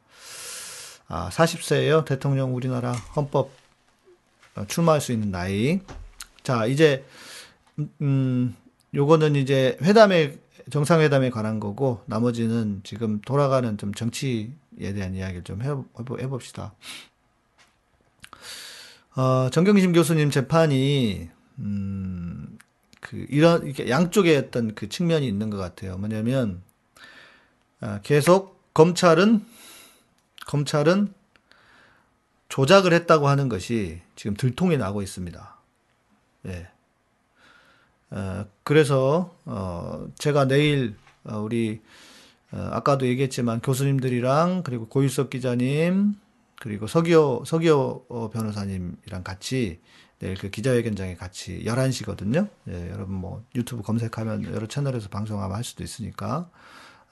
아, 1.08 1.28
40세예요. 1.30 2.04
대통령 2.04 2.54
우리나라 2.54 2.92
헌법 2.92 3.50
어, 4.54 4.64
출마할 4.66 5.00
수 5.00 5.12
있는 5.12 5.30
나이. 5.30 5.80
자, 6.42 6.66
이제 6.66 7.04
음 8.00 8.54
요거는 8.94 9.36
이제 9.36 9.76
회담에 9.82 10.38
정상회담에 10.70 11.30
관한 11.30 11.60
거고 11.60 12.02
나머지는 12.06 12.80
지금 12.84 13.20
돌아가는 13.22 13.76
좀 13.78 13.92
정치에 13.94 14.92
대한 14.94 15.14
이야기를 15.14 15.44
좀 15.44 15.62
해, 15.62 16.28
봅시다 16.28 16.74
어, 19.16 19.50
정경심 19.50 19.92
교수님 19.92 20.30
재판이 20.30 21.28
음, 21.58 22.58
그 23.00 23.26
이런 23.28 23.66
이렇게 23.66 23.88
양쪽에 23.88 24.36
어떤 24.36 24.74
그 24.74 24.88
측면이 24.88 25.26
있는 25.26 25.50
것 25.50 25.58
같아요. 25.58 25.98
뭐냐면 25.98 26.62
아, 27.80 28.00
계속 28.02 28.72
검찰은 28.72 29.44
검찰은 30.46 31.12
조작을 32.48 32.92
했다고 32.92 33.28
하는 33.28 33.48
것이 33.48 34.00
지금 34.16 34.34
들통이 34.34 34.76
나고 34.76 35.02
있습니다. 35.02 35.56
예. 36.46 36.68
어, 38.12 38.44
그래서 38.62 39.34
어, 39.46 40.06
제가 40.18 40.46
내일 40.46 40.96
어, 41.24 41.38
우리 41.38 41.80
어, 42.52 42.68
아까도 42.72 43.06
얘기했지만 43.06 43.60
교수님들이랑 43.60 44.62
그리고 44.64 44.86
고유석 44.86 45.30
기자님 45.30 46.14
그리고 46.60 46.86
서기호 46.86 47.44
서기호 47.46 48.06
어, 48.08 48.30
변호사님이랑 48.30 49.24
같이 49.24 49.80
내일 50.18 50.36
그 50.36 50.50
기자회견장에 50.50 51.16
같이 51.16 51.64
11시거든요. 51.64 52.48
예, 52.68 52.90
여러분 52.90 53.14
뭐 53.16 53.42
유튜브 53.56 53.82
검색하면 53.82 54.54
여러 54.54 54.66
채널에서 54.68 55.08
방송 55.08 55.42
아마 55.42 55.56
할 55.56 55.64
수도 55.64 55.82
있으니까 55.82 56.50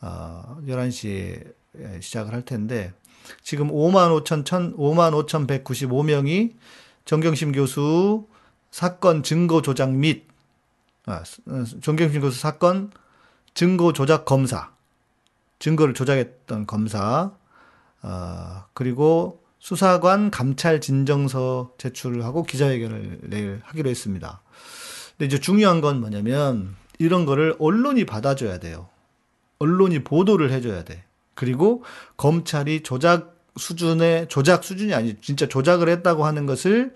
어, 0.03 0.59
11시에 0.67 1.55
시작을 2.01 2.35
할 2.35 2.45
텐데 2.45 2.93
지금 3.43 3.69
5만 3.69 4.23
5천, 4.23 4.77
5만 4.77 5.27
5,195명이 5.27 6.55
정경심 7.05 7.53
교수 7.53 8.29
사건 8.71 9.23
증거 9.23 9.63
조작 9.63 9.93
및, 9.93 10.30
아, 11.07 11.23
정경심 11.81 12.21
교수 12.21 12.41
사건 12.41 12.91
증거 13.55 13.93
조작 13.93 14.25
검사, 14.25 14.71
증거를 15.59 15.95
조작했던 15.95 16.67
검사, 16.67 17.33
어, 18.03 18.65
그리고 18.73 19.43
수사관 19.59 20.31
감찰 20.31 20.81
진정서 20.81 21.75
제출을 21.79 22.25
하고 22.25 22.43
기자회견을 22.43 23.19
내일 23.25 23.61
하기로 23.65 23.91
했습니다. 23.91 24.41
근데 25.17 25.27
이제 25.27 25.39
중요한 25.39 25.81
건 25.81 26.01
뭐냐면 26.01 26.77
이런 26.99 27.27
거를 27.27 27.55
언론이 27.59 28.07
받아줘야 28.07 28.59
돼요. 28.59 28.89
언론이 29.59 30.05
보도를 30.05 30.51
해줘야 30.51 30.85
돼. 30.85 31.05
그리고 31.35 31.85
검찰이 32.17 32.83
조작 32.83 33.37
수준의 33.57 34.29
조작 34.29 34.65
수준이 34.65 34.95
아니 34.95 35.21
진짜 35.21 35.47
조작을 35.47 35.89
했다고 35.89 36.25
하는 36.25 36.47
것을 36.47 36.95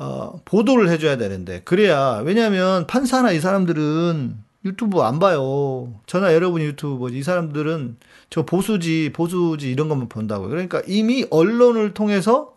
어, 0.00 0.40
보도를 0.46 0.88
해줘야 0.88 1.18
되는데 1.18 1.60
그래야 1.60 2.22
왜냐하면 2.24 2.86
판사나 2.86 3.32
이 3.32 3.40
사람들은 3.40 4.34
유튜브 4.64 5.02
안 5.02 5.18
봐요. 5.18 6.00
저나 6.06 6.32
여러분 6.32 6.62
유튜브 6.62 6.96
보지 6.96 7.18
이 7.18 7.22
사람들은 7.22 7.98
저 8.30 8.46
보수지 8.46 9.12
보수지 9.14 9.70
이런 9.70 9.90
것만 9.90 10.08
본다고요. 10.08 10.48
그러니까 10.48 10.80
이미 10.86 11.26
언론을 11.30 11.92
통해서 11.92 12.56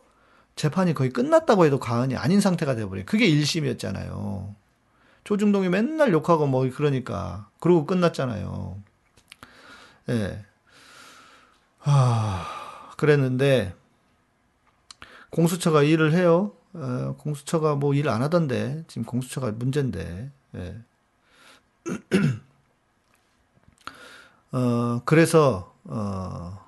재판이 0.56 0.94
거의 0.94 1.10
끝났다고 1.10 1.66
해도 1.66 1.80
과언이 1.80 2.16
아닌 2.16 2.40
상태가 2.40 2.76
돼버려요. 2.76 3.06
그게 3.06 3.28
1심이었잖아요. 3.28 4.54
조중동이 5.26 5.68
맨날 5.68 6.14
욕하고 6.14 6.48
뭐 6.48 6.70
그러니까. 6.70 7.50
그러고 7.60 7.86
끝났잖아요. 7.86 8.78
예. 10.10 10.46
아, 11.80 12.46
그랬는데, 12.98 13.74
공수처가 15.30 15.84
일을 15.84 16.14
해요. 16.14 16.52
어, 16.74 17.16
공수처가 17.20 17.76
뭐 17.76 17.94
일 17.96 18.10
안 18.10 18.22
하던데, 18.22 18.84
지금 18.88 19.06
공수처가 19.06 19.52
문제인데, 19.54 20.32
예. 20.56 20.78
어, 24.52 25.02
그래서, 25.06 25.74
어, 25.86 26.60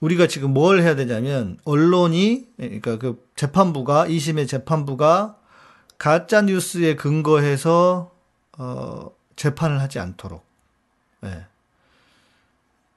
우리가 0.00 0.26
지금 0.26 0.52
뭘 0.54 0.80
해야 0.80 0.96
되냐면, 0.96 1.58
언론이, 1.64 2.48
그러니까 2.56 2.98
그 2.98 3.26
재판부가, 3.36 4.06
2심의 4.06 4.48
재판부가 4.48 5.36
가짜 5.98 6.42
뉴스에 6.42 6.96
근거해서, 6.96 8.12
어, 8.58 9.10
재판을 9.36 9.80
하지 9.80 9.98
않도록, 9.98 10.44
예. 11.24 11.46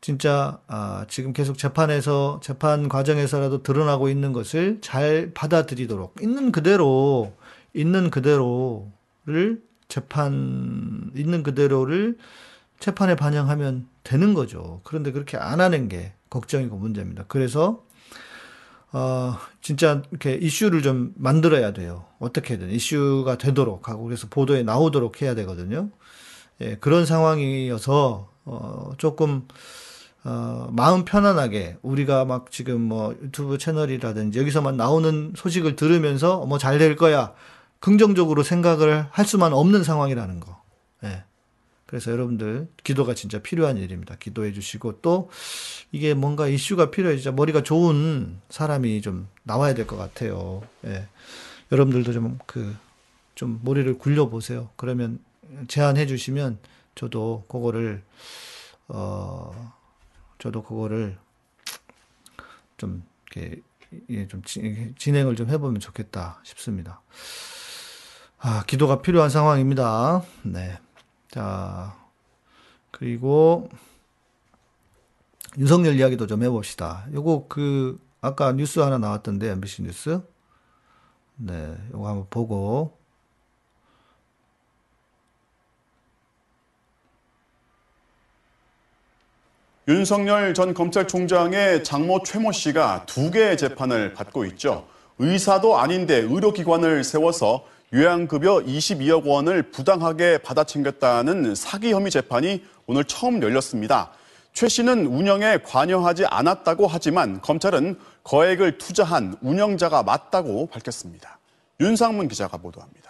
진짜 0.01 0.59
아, 0.67 1.05
지금 1.07 1.31
계속 1.31 1.59
재판에서 1.59 2.39
재판 2.43 2.89
과정에서라도 2.89 3.61
드러나고 3.61 4.09
있는 4.09 4.33
것을 4.33 4.79
잘 4.81 5.31
받아들이도록 5.33 6.15
있는 6.21 6.51
그대로 6.51 7.33
있는 7.73 8.09
그대로를 8.09 9.61
재판 9.87 11.11
있는 11.15 11.43
그대로를 11.43 12.17
재판에 12.79 13.15
반영하면 13.15 13.87
되는 14.03 14.33
거죠. 14.33 14.81
그런데 14.83 15.11
그렇게 15.11 15.37
안 15.37 15.61
하는 15.61 15.87
게 15.87 16.13
걱정이고 16.31 16.75
문제입니다. 16.77 17.25
그래서 17.27 17.85
어, 18.93 19.37
진짜 19.61 20.01
이렇게 20.09 20.33
이슈를 20.33 20.81
좀 20.81 21.13
만들어야 21.15 21.73
돼요. 21.73 22.05
어떻게든 22.17 22.71
이슈가 22.71 23.37
되도록 23.37 23.87
하고 23.87 24.03
그래서 24.03 24.27
보도에 24.29 24.63
나오도록 24.63 25.21
해야 25.21 25.35
되거든요. 25.35 25.89
예, 26.59 26.75
그런 26.77 27.05
상황이어서 27.05 28.29
어, 28.45 28.91
조금 28.97 29.47
어, 30.23 30.69
마음 30.71 31.03
편안하게 31.05 31.77
우리가 31.81 32.25
막 32.25 32.51
지금 32.51 32.81
뭐 32.81 33.15
유튜브 33.23 33.57
채널이라든지 33.57 34.37
여기서만 34.39 34.77
나오는 34.77 35.33
소식을 35.35 35.75
들으면서 35.75 36.45
뭐 36.45 36.57
잘 36.59 36.77
될 36.77 36.95
거야 36.95 37.33
긍정적으로 37.79 38.43
생각을 38.43 39.07
할 39.09 39.25
수만 39.25 39.53
없는 39.53 39.83
상황이라는 39.83 40.39
거. 40.39 40.61
예. 41.03 41.23
그래서 41.87 42.11
여러분들 42.11 42.67
기도가 42.83 43.15
진짜 43.15 43.39
필요한 43.39 43.77
일입니다. 43.77 44.15
기도해 44.19 44.53
주시고 44.53 45.01
또 45.01 45.29
이게 45.91 46.13
뭔가 46.13 46.47
이슈가 46.47 46.91
필요해 46.91 47.15
진짜 47.17 47.31
머리가 47.31 47.63
좋은 47.63 48.39
사람이 48.49 49.01
좀 49.01 49.27
나와야 49.43 49.73
될 49.73 49.87
것 49.87 49.97
같아요. 49.97 50.61
예. 50.85 51.07
여러분들도 51.71 52.13
좀 52.13 52.37
그 52.45 52.75
좀 53.33 53.59
머리를 53.63 53.97
굴려 53.97 54.29
보세요. 54.29 54.69
그러면 54.75 55.17
제안해 55.67 56.05
주시면 56.05 56.59
저도 56.93 57.43
그거를 57.47 58.03
어 58.87 59.73
저도 60.41 60.63
그거를 60.63 61.19
좀 62.77 63.03
이렇게 63.35 63.61
좀 64.27 64.41
진행을 64.97 65.35
좀 65.35 65.49
해보면 65.49 65.79
좋겠다 65.79 66.39
싶습니다. 66.43 67.03
아, 68.39 68.63
기도가 68.65 69.03
필요한 69.03 69.29
상황입니다. 69.29 70.23
네. 70.41 70.79
자, 71.29 71.95
그리고 72.89 73.69
윤석열 75.59 75.95
이야기도 75.95 76.25
좀 76.25 76.41
해봅시다. 76.41 77.05
요거 77.13 77.45
그, 77.47 77.99
아까 78.19 78.51
뉴스 78.51 78.79
하나 78.79 78.97
나왔던데, 78.97 79.51
MBC 79.51 79.83
뉴스. 79.83 80.21
네, 81.35 81.77
요거 81.93 82.07
한번 82.07 82.27
보고, 82.31 82.97
윤석열 89.87 90.53
전 90.53 90.75
검찰총장의 90.75 91.83
장모 91.83 92.21
최모 92.21 92.51
씨가 92.51 93.07
두 93.07 93.31
개의 93.31 93.57
재판을 93.57 94.13
받고 94.13 94.45
있죠. 94.45 94.85
의사도 95.17 95.79
아닌데 95.79 96.17
의료기관을 96.17 97.03
세워서 97.03 97.65
요양급여 97.91 98.59
22억 98.59 99.25
원을 99.25 99.71
부당하게 99.71 100.37
받아 100.37 100.63
챙겼다는 100.63 101.55
사기 101.55 101.91
혐의 101.93 102.11
재판이 102.11 102.63
오늘 102.85 103.03
처음 103.05 103.41
열렸습니다. 103.41 104.11
최 104.53 104.67
씨는 104.67 105.07
운영에 105.07 105.57
관여하지 105.63 106.25
않았다고 106.27 106.85
하지만 106.85 107.41
검찰은 107.41 107.97
거액을 108.23 108.77
투자한 108.77 109.37
운영자가 109.41 110.03
맞다고 110.03 110.67
밝혔습니다. 110.67 111.39
윤상문 111.79 112.27
기자가 112.27 112.57
보도합니다. 112.57 113.00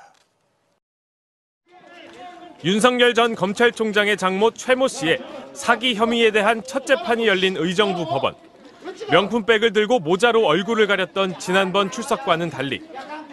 윤석열 2.64 3.14
전 3.14 3.36
검찰총장의 3.36 4.18
장모 4.18 4.52
최모 4.52 4.88
씨의 4.88 5.20
사기 5.54 5.96
혐의에 5.96 6.32
대한 6.32 6.62
첫 6.64 6.86
재판이 6.86 7.28
열린 7.28 7.58
의정부 7.58 8.06
법원. 8.06 8.36
명품백을 9.10 9.74
들고 9.74 10.00
모자로 10.00 10.46
얼굴을 10.46 10.86
가렸던 10.88 11.40
지난번 11.40 11.90
출석과는 11.92 12.50
달리 12.50 12.82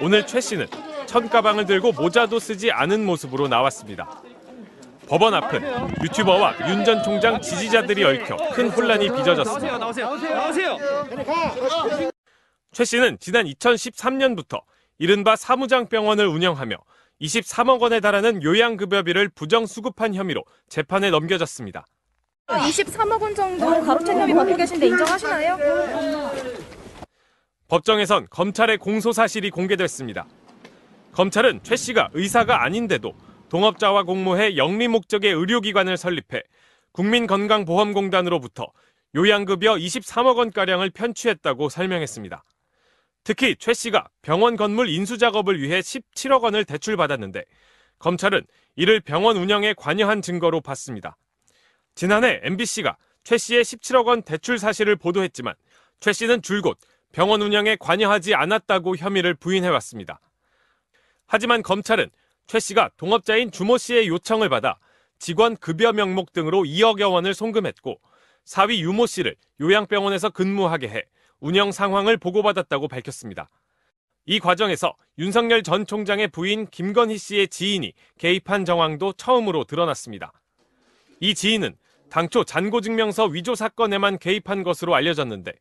오늘 0.00 0.26
최 0.26 0.40
씨는 0.40 0.66
천 1.06 1.28
가방을 1.28 1.66
들고 1.66 1.92
모자도 1.92 2.38
쓰지 2.38 2.70
않은 2.70 3.04
모습으로 3.04 3.48
나왔습니다. 3.48 4.22
법원 5.08 5.34
앞은 5.34 5.62
유튜버와 6.02 6.54
윤 6.68 6.84
전 6.84 7.02
총장 7.02 7.40
지지자들이 7.40 8.04
얽혀 8.04 8.36
큰 8.52 8.68
혼란이 8.70 9.06
빚어졌습니다. 9.06 9.78
최 12.72 12.84
씨는 12.84 13.18
지난 13.20 13.46
2013년부터 13.46 14.60
이른바 14.98 15.36
사무장병원을 15.36 16.26
운영하며 16.26 16.76
23억 17.20 17.80
원에 17.80 18.00
달하는 18.00 18.42
요양급여비를 18.42 19.30
부정수급한 19.30 20.14
혐의로 20.14 20.44
재판에 20.68 21.10
넘겨졌습니다. 21.10 21.84
23억 22.46 23.20
원 23.20 23.34
정도 23.34 23.66
가로챈 23.66 24.18
혐의 24.18 24.34
받고 24.34 24.56
계신데 24.56 24.86
인정하시나요? 24.86 25.58
법정에선 27.68 28.28
검찰의 28.30 28.78
공소 28.78 29.12
사실이 29.12 29.50
공개됐습니다. 29.50 30.26
검찰은 31.12 31.60
최 31.62 31.76
씨가 31.76 32.10
의사가 32.14 32.64
아닌데도 32.64 33.12
동업자와 33.50 34.04
공모해 34.04 34.56
영리 34.56 34.88
목적의 34.88 35.32
의료기관을 35.32 35.96
설립해 35.96 36.42
국민건강보험공단으로부터 36.92 38.66
요양급여 39.14 39.74
23억 39.74 40.36
원가량을 40.36 40.90
편취했다고 40.90 41.68
설명했습니다. 41.68 42.42
특히 43.24 43.56
최 43.56 43.74
씨가 43.74 44.08
병원 44.22 44.56
건물 44.56 44.88
인수 44.88 45.18
작업을 45.18 45.60
위해 45.60 45.80
17억 45.80 46.42
원을 46.42 46.64
대출받았는데 46.64 47.44
검찰은 47.98 48.46
이를 48.76 49.00
병원 49.00 49.36
운영에 49.36 49.74
관여한 49.74 50.22
증거로 50.22 50.60
봤습니다. 50.60 51.16
지난해 51.94 52.40
MBC가 52.42 52.96
최 53.24 53.36
씨의 53.36 53.64
17억 53.64 54.06
원 54.06 54.22
대출 54.22 54.58
사실을 54.58 54.96
보도했지만 54.96 55.54
최 56.00 56.12
씨는 56.12 56.42
줄곧 56.42 56.78
병원 57.12 57.42
운영에 57.42 57.76
관여하지 57.76 58.34
않았다고 58.34 58.96
혐의를 58.96 59.34
부인해왔습니다. 59.34 60.20
하지만 61.26 61.62
검찰은 61.62 62.10
최 62.46 62.60
씨가 62.60 62.90
동업자인 62.96 63.50
주모 63.50 63.76
씨의 63.76 64.08
요청을 64.08 64.48
받아 64.48 64.78
직원 65.18 65.56
급여 65.56 65.92
명목 65.92 66.32
등으로 66.32 66.62
2억여 66.62 67.12
원을 67.12 67.34
송금했고 67.34 68.00
사위 68.44 68.80
유모 68.80 69.06
씨를 69.06 69.36
요양병원에서 69.60 70.30
근무하게 70.30 70.88
해 70.88 71.02
운영 71.40 71.72
상황을 71.72 72.16
보고받았다고 72.16 72.88
밝혔습니다. 72.88 73.50
이 74.26 74.40
과정에서 74.40 74.94
윤석열 75.18 75.62
전 75.62 75.86
총장의 75.86 76.28
부인 76.28 76.66
김건희 76.66 77.16
씨의 77.16 77.48
지인이 77.48 77.92
개입한 78.18 78.64
정황도 78.64 79.14
처음으로 79.14 79.64
드러났습니다. 79.64 80.32
이 81.20 81.34
지인은 81.34 81.76
당초 82.10 82.44
잔고증명서 82.44 83.26
위조 83.26 83.54
사건에만 83.54 84.18
개입한 84.18 84.62
것으로 84.62 84.94
알려졌는데 84.94 85.52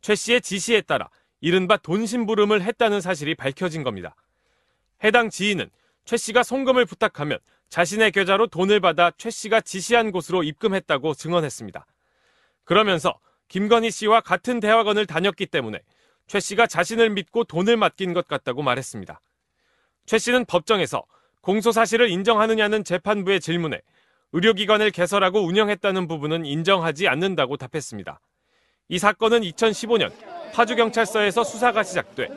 최 0.00 0.14
씨의 0.14 0.40
지시에 0.40 0.82
따라 0.82 1.10
이른바 1.40 1.76
돈 1.76 2.06
심부름을 2.06 2.62
했다는 2.62 3.00
사실이 3.00 3.34
밝혀진 3.34 3.82
겁니다. 3.82 4.14
해당 5.02 5.30
지인은 5.30 5.70
최 6.04 6.16
씨가 6.16 6.42
송금을 6.42 6.86
부탁하면 6.86 7.38
자신의 7.68 8.12
계좌로 8.12 8.46
돈을 8.48 8.80
받아 8.80 9.10
최 9.16 9.30
씨가 9.30 9.60
지시한 9.60 10.12
곳으로 10.12 10.42
입금했다고 10.42 11.14
증언했습니다. 11.14 11.86
그러면서 12.64 13.18
김건희 13.52 13.90
씨와 13.90 14.22
같은 14.22 14.60
대학원을 14.60 15.04
다녔기 15.04 15.44
때문에 15.44 15.78
최 16.26 16.40
씨가 16.40 16.66
자신을 16.66 17.10
믿고 17.10 17.44
돈을 17.44 17.76
맡긴 17.76 18.14
것 18.14 18.26
같다고 18.26 18.62
말했습니다. 18.62 19.20
최 20.06 20.16
씨는 20.16 20.46
법정에서 20.46 21.04
공소 21.42 21.70
사실을 21.70 22.08
인정하느냐는 22.08 22.82
재판부의 22.82 23.40
질문에 23.42 23.82
의료기관을 24.32 24.90
개설하고 24.90 25.40
운영했다는 25.40 26.08
부분은 26.08 26.46
인정하지 26.46 27.08
않는다고 27.08 27.58
답했습니다. 27.58 28.20
이 28.88 28.98
사건은 28.98 29.42
2015년 29.42 30.10
파주경찰서에서 30.54 31.44
수사가 31.44 31.82
시작돼 31.82 32.28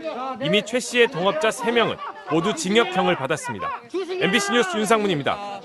이미 0.43 0.65
최 0.65 0.81
씨의 0.81 1.07
동업자 1.07 1.47
3명은 1.47 1.97
모두 2.29 2.53
징역형을 2.53 3.15
받았습니다. 3.15 3.83
MBC 4.19 4.51
뉴스 4.51 4.75
윤상문입니다. 4.75 5.61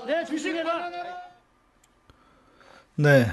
네, 2.95 3.25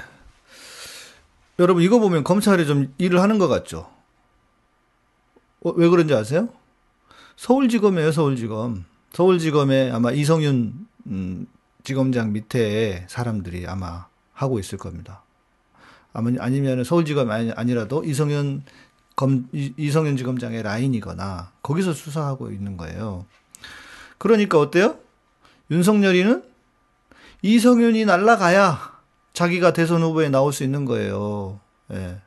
여러분 1.59 1.83
이거 1.83 1.99
보면 1.99 2.23
검찰이 2.23 2.65
좀 2.65 2.93
일을 2.97 3.21
하는 3.21 3.37
것 3.37 3.47
같죠? 3.47 3.89
어, 5.61 5.71
왜 5.71 5.89
그런지 5.89 6.13
아세요? 6.13 6.47
서울지검이에요, 7.35 8.11
서울지검. 8.11 8.85
서울지검에 9.13 9.91
아마 9.91 10.11
이성윤 10.11 10.87
음, 11.07 11.47
지검장 11.83 12.31
밑에 12.33 13.05
사람들이 13.09 13.67
아마 13.67 14.07
하고 14.33 14.59
있을 14.59 14.77
겁니다. 14.77 15.23
아마 16.13 16.31
아니면 16.39 16.83
서울지검이 16.83 17.31
아니, 17.31 17.51
아니라도 17.51 18.03
이성윤 18.03 18.63
검 19.15 19.47
이- 19.51 19.73
이성윤 19.77 20.15
지검장의 20.17 20.63
라인이거나 20.63 21.51
거기서 21.61 21.93
수사하고 21.93 22.51
있는 22.51 22.77
거예요. 22.77 23.25
그러니까 24.17 24.59
어때요? 24.59 24.97
윤석열이는 25.71 26.43
이성윤이 27.41 28.05
날라가야 28.05 28.98
자기가 29.33 29.73
대선 29.73 30.01
후보에 30.01 30.29
나올 30.29 30.53
수 30.53 30.63
있는 30.63 30.85
거예요. 30.85 31.59
예. 31.91 32.19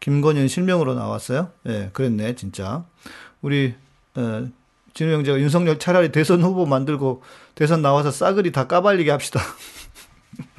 김건현 0.00 0.48
실명으로 0.48 0.94
나왔어요? 0.94 1.50
예, 1.66 1.90
그랬네, 1.92 2.36
진짜. 2.36 2.84
우리, 3.42 3.74
어, 4.14 4.46
진우 4.94 5.12
형제가 5.12 5.40
윤석열 5.40 5.78
차라리 5.78 6.12
대선 6.12 6.42
후보 6.42 6.64
만들고 6.64 7.22
대선 7.54 7.82
나와서 7.82 8.10
싸그리 8.10 8.52
다 8.52 8.66
까발리게 8.66 9.10
합시다. 9.10 9.40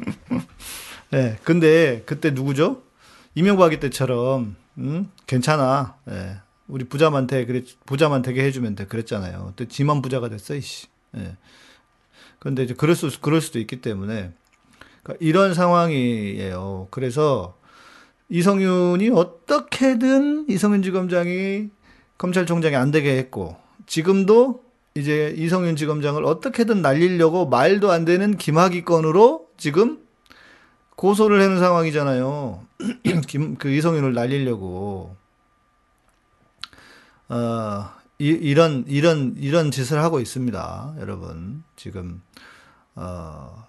예, 1.14 1.38
근데 1.44 2.04
그때 2.06 2.32
누구죠? 2.32 2.84
이명박이 3.36 3.80
때처럼, 3.80 4.56
음, 4.80 5.12
괜찮아. 5.28 5.96
예, 6.10 6.40
우리 6.68 6.84
부자만 6.84 7.28
돼, 7.28 7.46
그래, 7.46 7.64
부자만 7.86 8.22
되게 8.24 8.44
해주면 8.44 8.76
돼. 8.76 8.86
그랬잖아요. 8.86 9.54
또 9.56 9.66
지만 9.68 10.02
부자가 10.02 10.28
됐어, 10.28 10.56
이씨. 10.56 10.88
예. 11.16 11.38
근데 12.40 12.64
이제 12.64 12.74
그럴 12.74 12.96
수, 12.96 13.10
그럴 13.22 13.42
수도 13.42 13.60
있기 13.60 13.82
때문에. 13.82 14.34
그러니까 15.08 15.16
이런 15.22 15.54
상황이에요. 15.54 16.90
그래서 16.92 17.56
이성윤이 18.30 19.12
어떻게든 19.12 20.50
이성윤 20.50 20.84
지검장이 20.84 21.70
검찰총장이 22.18 22.76
안 22.76 22.92
되게 22.92 23.18
했고, 23.18 23.56
지금도 23.86 24.64
이제 24.96 25.34
이성윤 25.38 25.78
지검장을 25.78 26.26
어떻게든 26.26 26.82
날리려고 26.82 27.48
말도 27.48 27.92
안 27.92 28.04
되는 28.04 28.36
김학의 28.36 28.84
건으로 28.84 29.48
지금 29.56 30.00
고소를 30.98 31.42
하는 31.42 31.60
상황이잖아요. 31.60 32.66
김, 33.28 33.56
그 33.56 33.70
이성윤을 33.70 34.14
날리려고. 34.14 35.16
어, 37.30 37.90
이, 38.20 38.28
이런, 38.28 38.84
이런, 38.88 39.36
이런 39.38 39.70
짓을 39.72 40.02
하고 40.02 40.20
있습니다. 40.20 40.96
여러분. 41.00 41.64
지금, 41.76 42.22
어, 42.96 43.68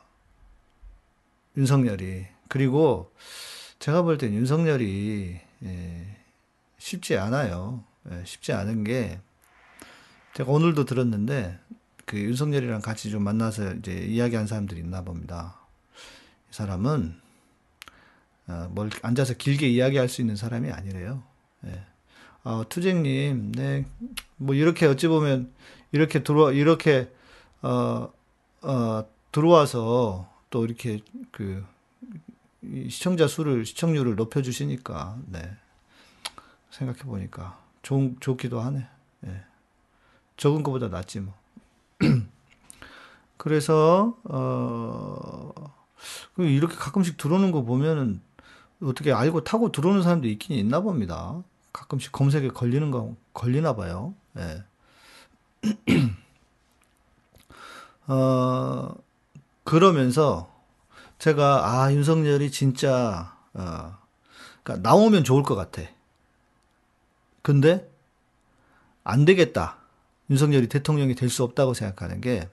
윤석열이. 1.59 2.27
그리고 2.49 3.13
제가 3.81 4.03
볼 4.03 4.17
땐 4.17 4.33
윤석열이, 4.33 5.41
예, 5.65 6.17
쉽지 6.79 7.19
않아요. 7.19 7.83
예, 8.11 8.23
쉽지 8.25 8.53
않은 8.53 8.85
게, 8.85 9.19
제가 10.35 10.51
오늘도 10.51 10.85
들었는데, 10.85 11.59
그 12.07 12.19
윤석열이랑 12.19 12.81
같이 12.81 13.11
좀 13.11 13.25
만나서 13.25 13.75
이제 13.75 13.93
이야기한 13.93 14.47
사람들이 14.47 14.81
있나 14.81 15.03
봅니다. 15.03 15.57
이 16.51 16.55
사람은, 16.55 17.21
어, 18.47 18.69
뭘 18.71 18.89
앉아서 19.03 19.35
길게 19.35 19.69
이야기할 19.69 20.09
수 20.09 20.21
있는 20.23 20.37
사람이 20.37 20.71
아니래요. 20.71 21.23
예. 21.67 21.83
아, 22.45 22.65
투쟁님, 22.69 23.53
네, 23.53 23.85
뭐 24.37 24.55
이렇게 24.55 24.87
어찌 24.87 25.09
보면 25.09 25.53
이렇게 25.93 26.23
들어와 26.23 26.53
이렇게 26.53 27.11
어, 27.63 28.11
어, 28.63 29.05
들어와서 29.33 30.33
또 30.51 30.65
이렇게 30.65 31.01
그이 31.33 31.63
시청자 32.91 33.27
수를 33.27 33.65
시청률을 33.65 34.17
높여 34.17 34.43
주시니까 34.43 35.19
네. 35.27 35.57
생각해 36.71 37.01
보니까 37.01 37.59
좋 37.83 38.15
좋기도 38.21 38.61
하네. 38.61 38.87
예. 39.27 39.45
적은 40.37 40.63
것보다 40.63 40.89
낫지 40.89 41.21
뭐. 41.21 41.35
그래서 43.37 44.17
어 44.25 45.53
이렇게 46.37 46.75
가끔씩 46.77 47.17
들어오는 47.17 47.51
거 47.53 47.63
보면은 47.63 48.21
어떻게 48.83 49.13
알고 49.13 49.45
타고 49.45 49.73
들어오는 49.73 50.03
사람도 50.03 50.29
있긴 50.29 50.57
있나 50.57 50.81
봅니다. 50.81 51.43
가끔씩 51.73 52.13
검색에 52.13 52.49
걸리는 52.49 52.91
거 52.91 53.17
걸리나 53.35 53.75
봐요. 53.75 54.15
예. 54.37 54.65
어 58.07 58.95
그러면서 59.69 60.51
제가 61.19 61.83
아 61.83 61.93
윤석열이 61.93 62.51
진짜 62.51 63.37
어 63.53 63.99
그러니까 64.63 64.89
나오면 64.89 65.25
좋을 65.25 65.43
것 65.43 65.57
같아. 65.57 65.83
근데 67.43 67.87
안 69.05 69.27
되겠다. 69.27 69.77
윤석열이 70.31 70.69
대통령이 70.69 71.15
될 71.15 71.29
수 71.29 71.43
없다고 71.45 71.75
생각하는 71.75 72.23
게 72.23 72.49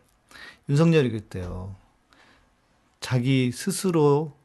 윤석열이 0.67 1.11
그때요. 1.11 1.73
자기 2.99 3.53
스스로 3.53 4.35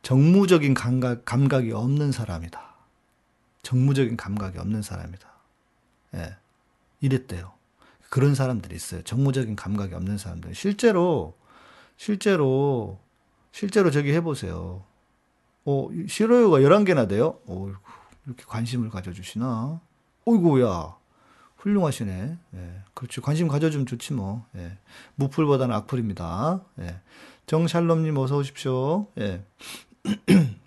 정무적인 0.00 0.72
감각, 0.72 1.26
감각이 1.26 1.72
없는 1.72 2.10
사람이다. 2.10 2.74
정무적인 3.62 4.16
감각이 4.16 4.58
없는 4.58 4.80
사람이다. 4.80 5.28
예. 6.14 6.36
이랬대요. 7.02 7.52
그런 8.08 8.34
사람들이 8.34 8.74
있어요. 8.74 9.02
정무적인 9.02 9.56
감각이 9.56 9.94
없는 9.94 10.16
사람들. 10.16 10.54
실제로, 10.54 11.36
실제로, 11.96 12.98
실제로 13.52 13.90
저기 13.90 14.12
해보세요. 14.12 14.84
어, 15.64 15.88
실효유가 16.08 16.58
11개나 16.60 17.08
돼요? 17.08 17.38
어, 17.46 17.72
이렇게 18.26 18.44
관심을 18.46 18.90
가져주시나? 18.90 19.80
어이구, 20.26 20.62
야. 20.62 20.96
훌륭하시네. 21.56 22.36
예. 22.54 22.82
그렇지. 22.92 23.20
관심 23.22 23.48
가져주면 23.48 23.86
좋지 23.86 24.12
뭐. 24.12 24.44
예. 24.56 24.76
무풀보다는 25.14 25.74
악플입니다. 25.74 26.60
예. 26.80 27.00
정샬롬님 27.46 28.16
어서 28.18 28.36
오십시오. 28.36 29.06
예. 29.18 29.42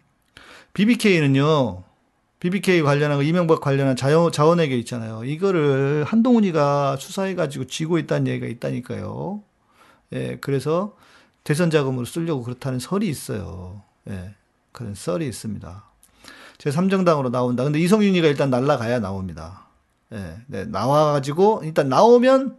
BBK는요, 0.73 1.83
BBK 2.39 2.83
관련한 2.83 3.17
거, 3.17 3.23
이명박 3.23 3.61
관련한 3.61 3.95
자원, 3.95 4.31
자원외교 4.31 4.75
있잖아요. 4.75 5.23
이거를 5.23 6.03
한동훈이가 6.03 6.97
수사해가지고 6.97 7.65
쥐고 7.65 7.97
있다는 7.97 8.27
얘기가 8.27 8.45
있다니까요. 8.47 9.41
예, 10.13 10.37
그래서 10.39 10.95
대선 11.47 11.69
자금으로 11.69 12.03
쓰려고 12.03 12.43
그렇다는 12.43 12.77
설이 12.77 13.07
있어요. 13.07 13.81
예, 14.09 14.33
그런 14.73 14.93
썰이 14.93 15.25
있습니다. 15.25 15.83
제 16.57 16.69
3정당으로 16.69 17.31
나온다. 17.31 17.63
근데 17.63 17.79
이성윤이가 17.79 18.27
일단 18.27 18.49
날라가야 18.49 18.99
나옵니다. 18.99 19.65
예, 20.11 20.39
네, 20.47 20.65
나와가지고, 20.65 21.61
일단 21.63 21.87
나오면, 21.87 22.57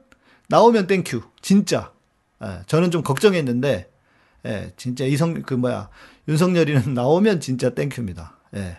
나오면 0.48 0.86
thank 0.86 1.05
you. 1.05 1.20
진짜. 1.42 1.92
예, 2.42 2.62
저는 2.64 2.90
좀 2.90 3.02
걱정했는데, 3.02 3.90
예, 4.46 4.72
진짜 4.78 5.04
이성, 5.04 5.34
그 5.42 5.52
뭐야, 5.52 5.90
윤석열이는 6.26 6.94
나오면 6.96 7.40
진짜 7.40 7.68
thank 7.68 7.92
you입니다. 7.92 8.38
예. 8.56 8.78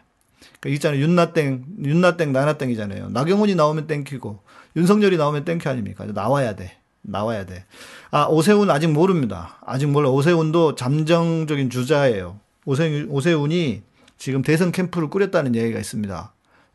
그 0.60 0.70
있잖아요. 0.70 1.02
윤나땡, 1.02 1.66
윤나땡, 1.84 2.34
나나땡이잖아요. 2.34 3.10
나경원이 3.10 3.54
나오면 3.54 3.86
thank 3.86 4.10
you고, 4.10 4.40
윤석열이 4.76 5.18
나오면 5.18 5.46
thank 5.46 5.61
you 5.61 5.70
아닙니까? 5.70 6.06
나와야 6.06 6.56
돼. 6.56 6.80
나와야 7.12 7.46
돼. 7.46 7.66
아, 8.12 8.26
오세훈 8.26 8.70
아직 8.70 8.88
모릅니다. 8.88 9.58
아직 9.66 9.88
몰라. 9.88 10.10
오세훈도 10.10 10.76
잠정적인 10.76 11.70
주자예요. 11.70 12.40
오세, 12.66 13.08
오세훈이 13.10 13.82
지금 14.18 14.42
대선 14.42 14.72
캠프를 14.72 15.10
꾸렸다는 15.10 15.56
얘기가 15.56 15.80
있습니다. 15.80 16.34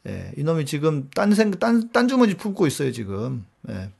예, 0.08 0.32
이놈이 0.36 0.66
지금 0.66 1.08
딴 1.14 1.32
생, 1.32 1.50
딴, 1.52 1.90
딴 1.92 2.08
주머니 2.08 2.34
품고 2.34 2.66
있어요, 2.66 2.92
지금. 2.92 3.44
예. 3.68 3.90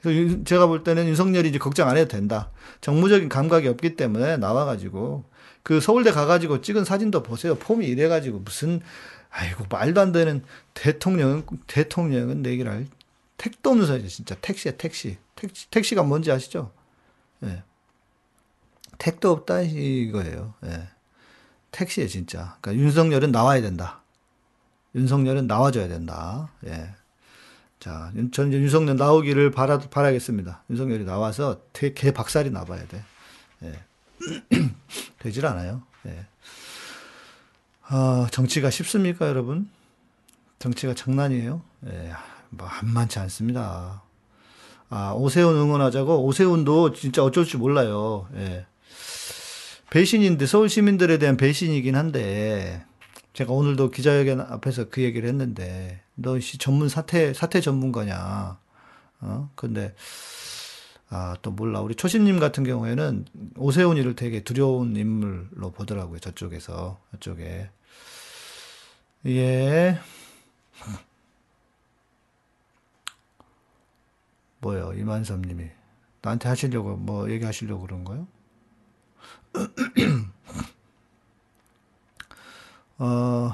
그래서 0.00 0.18
윤- 0.18 0.44
제가 0.44 0.66
볼 0.66 0.84
때는 0.84 1.06
윤석열이 1.08 1.48
이제 1.48 1.58
걱정 1.58 1.88
안 1.88 1.96
해도 1.96 2.08
된다. 2.08 2.50
정무적인 2.80 3.28
감각이 3.28 3.68
없기 3.68 3.96
때문에 3.96 4.38
나와가지고, 4.38 5.24
그 5.62 5.80
서울대 5.80 6.10
가가지고 6.12 6.62
찍은 6.62 6.84
사진도 6.84 7.22
보세요. 7.22 7.54
폼이 7.56 7.86
이래가지고 7.86 8.40
무슨, 8.40 8.80
아이고, 9.30 9.64
말도 9.68 10.00
안 10.00 10.12
되는 10.12 10.42
대통령은, 10.72 11.44
대통령은 11.66 12.40
내기를 12.42 12.72
할, 12.72 12.86
택도 13.40 13.70
없는 13.70 13.86
소리죠, 13.86 14.08
진짜. 14.08 14.34
택시야, 14.34 14.72
택시. 14.76 15.16
택시, 15.34 15.70
택시가 15.70 16.02
뭔지 16.02 16.30
아시죠? 16.30 16.72
예. 17.42 17.62
택도 18.98 19.30
없다, 19.30 19.62
이거예요. 19.62 20.52
예. 20.66 20.88
택시에 21.70 22.06
진짜. 22.06 22.58
그러니까 22.60 22.84
윤석열은 22.84 23.32
나와야 23.32 23.62
된다. 23.62 24.02
윤석열은 24.94 25.46
나와줘야 25.46 25.88
된다. 25.88 26.50
예. 26.66 26.90
자, 27.78 28.12
윤- 28.14 28.30
저는 28.30 28.50
이제 28.50 28.58
윤석열 28.60 28.96
나오기를 28.96 29.52
바라, 29.52 29.78
바라겠습니다. 29.78 30.64
윤석열이 30.68 31.04
나와서 31.06 31.62
대, 31.72 31.94
개 31.94 32.10
박살이 32.12 32.50
나봐야 32.50 32.86
돼. 32.88 33.02
예. 33.62 33.82
되질 35.18 35.46
않아요. 35.46 35.82
예. 36.04 36.26
아, 37.84 38.28
정치가 38.32 38.68
쉽습니까, 38.68 39.26
여러분? 39.28 39.70
정치가 40.58 40.92
장난이에요? 40.94 41.62
예, 41.86 41.90
뭐, 41.90 42.16
만만치 42.50 43.18
않습니다. 43.20 44.02
아, 44.88 45.12
오세훈 45.12 45.56
응원하자고? 45.56 46.24
오세훈도 46.24 46.92
진짜 46.92 47.22
어쩔 47.24 47.44
줄 47.44 47.60
몰라요. 47.60 48.28
예. 48.34 48.66
배신인데, 49.90 50.46
서울 50.46 50.68
시민들에 50.68 51.18
대한 51.18 51.36
배신이긴 51.36 51.96
한데, 51.96 52.84
제가 53.32 53.52
오늘도 53.52 53.90
기자회견 53.90 54.40
앞에서 54.40 54.88
그 54.88 55.02
얘기를 55.02 55.28
했는데, 55.28 56.02
너씨 56.14 56.58
전문 56.58 56.88
사태, 56.88 57.32
사태 57.32 57.60
전문가냐. 57.60 58.58
어? 59.20 59.50
근데, 59.54 59.94
아, 61.08 61.36
또 61.42 61.50
몰라. 61.50 61.80
우리 61.80 61.94
초심님 61.96 62.38
같은 62.38 62.62
경우에는 62.62 63.26
오세훈이를 63.56 64.14
되게 64.14 64.42
두려운 64.42 64.96
인물로 64.96 65.72
보더라고요. 65.72 66.20
저쪽에서. 66.20 67.00
저쪽에. 67.12 67.70
예. 69.26 69.98
뭐요? 74.60 74.92
이만섭 74.94 75.40
님이. 75.40 75.70
나한테 76.22 76.48
하시려고, 76.48 76.96
뭐 76.96 77.30
얘기하시려고 77.30 77.82
그런 77.82 78.04
거요? 78.04 78.26
어, 82.98 83.52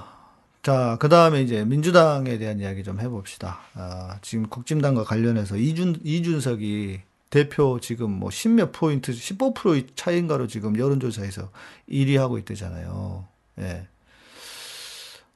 자, 0.63 0.97
그 1.01 1.09
다음에 1.09 1.43
이제 1.43 1.65
민주당에 1.65 2.39
대한 2.39 2.59
이야기 2.59 2.83
좀 2.83 3.01
해봅시다. 3.01 3.61
아, 3.75 4.19
지금 4.21 4.49
국진당과 4.49 5.05
관련해서 5.05 5.57
이준, 5.57 6.01
이준석이 6.03 7.03
대표 7.31 7.79
지금 7.81 8.11
뭐 8.11 8.31
10몇 8.31 8.73
포인트, 8.73 9.13
15% 9.13 9.91
차인가로 9.95 10.49
지금 10.49 10.77
여론조사에서 10.77 11.51
1위 11.89 12.17
하고 12.17 12.39
있대잖아요. 12.39 13.29
예. 13.61 13.87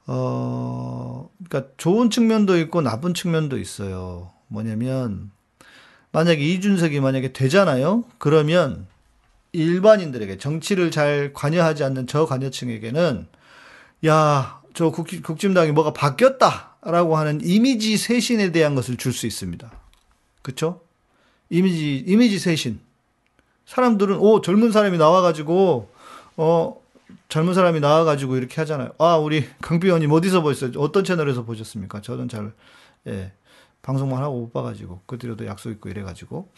어, 0.07 1.31
그러니까 1.45 1.73
좋은 1.77 2.11
측면도 2.11 2.59
있고 2.59 2.81
나쁜 2.81 3.15
측면도 3.15 3.59
있어요. 3.59 4.33
뭐냐면, 4.49 5.31
만약에 6.13 6.43
이준석이 6.43 7.01
만약에 7.01 7.33
되잖아요? 7.33 8.05
그러면 8.19 8.87
일반인들에게 9.53 10.39
정치를 10.39 10.91
잘 10.91 11.33
관여하지 11.33 11.85
않는 11.85 12.07
저 12.07 12.27
관여층에게는 12.27 13.27
야, 14.07 14.61
저 14.75 14.91
국, 14.91 15.07
국진당이 15.23 15.73
뭐가 15.73 15.93
바뀌었다라고 15.93 17.17
하는 17.17 17.41
이미지 17.43 17.97
쇄신에 17.97 18.53
대한 18.53 18.75
것을 18.75 18.97
줄 18.97 19.13
수 19.13 19.27
있습니다. 19.27 19.71
그쵸? 20.43 20.81
이미지, 21.51 22.05
이미지 22.07 22.39
쇄신. 22.39 22.81
사람들은, 23.67 24.19
오, 24.19 24.41
젊은 24.41 24.73
사람이 24.73 24.99
나와가지고, 24.99 25.91
어, 26.37 26.81
젊은 27.29 27.55
사람이 27.55 27.81
나와가지고 27.81 28.37
이렇게 28.37 28.55
하잖아요. 28.61 28.93
아, 28.99 29.17
우리 29.17 29.47
강비 29.61 29.87
의원님 29.89 30.11
어디서 30.13 30.43
보셨어요? 30.43 30.81
어떤 30.81 31.05
채널에서 31.05 31.45
보셨습니까? 31.45 32.01
저는 32.01 32.29
잘, 32.29 32.53
예, 33.09 33.33
방송만 33.83 34.23
하고 34.23 34.41
못 34.41 34.53
봐가지고, 34.53 35.03
그 35.07 35.19
뒤로도 35.19 35.47
약속 35.47 35.71
있고 35.71 35.89
이래가지고, 35.89 36.51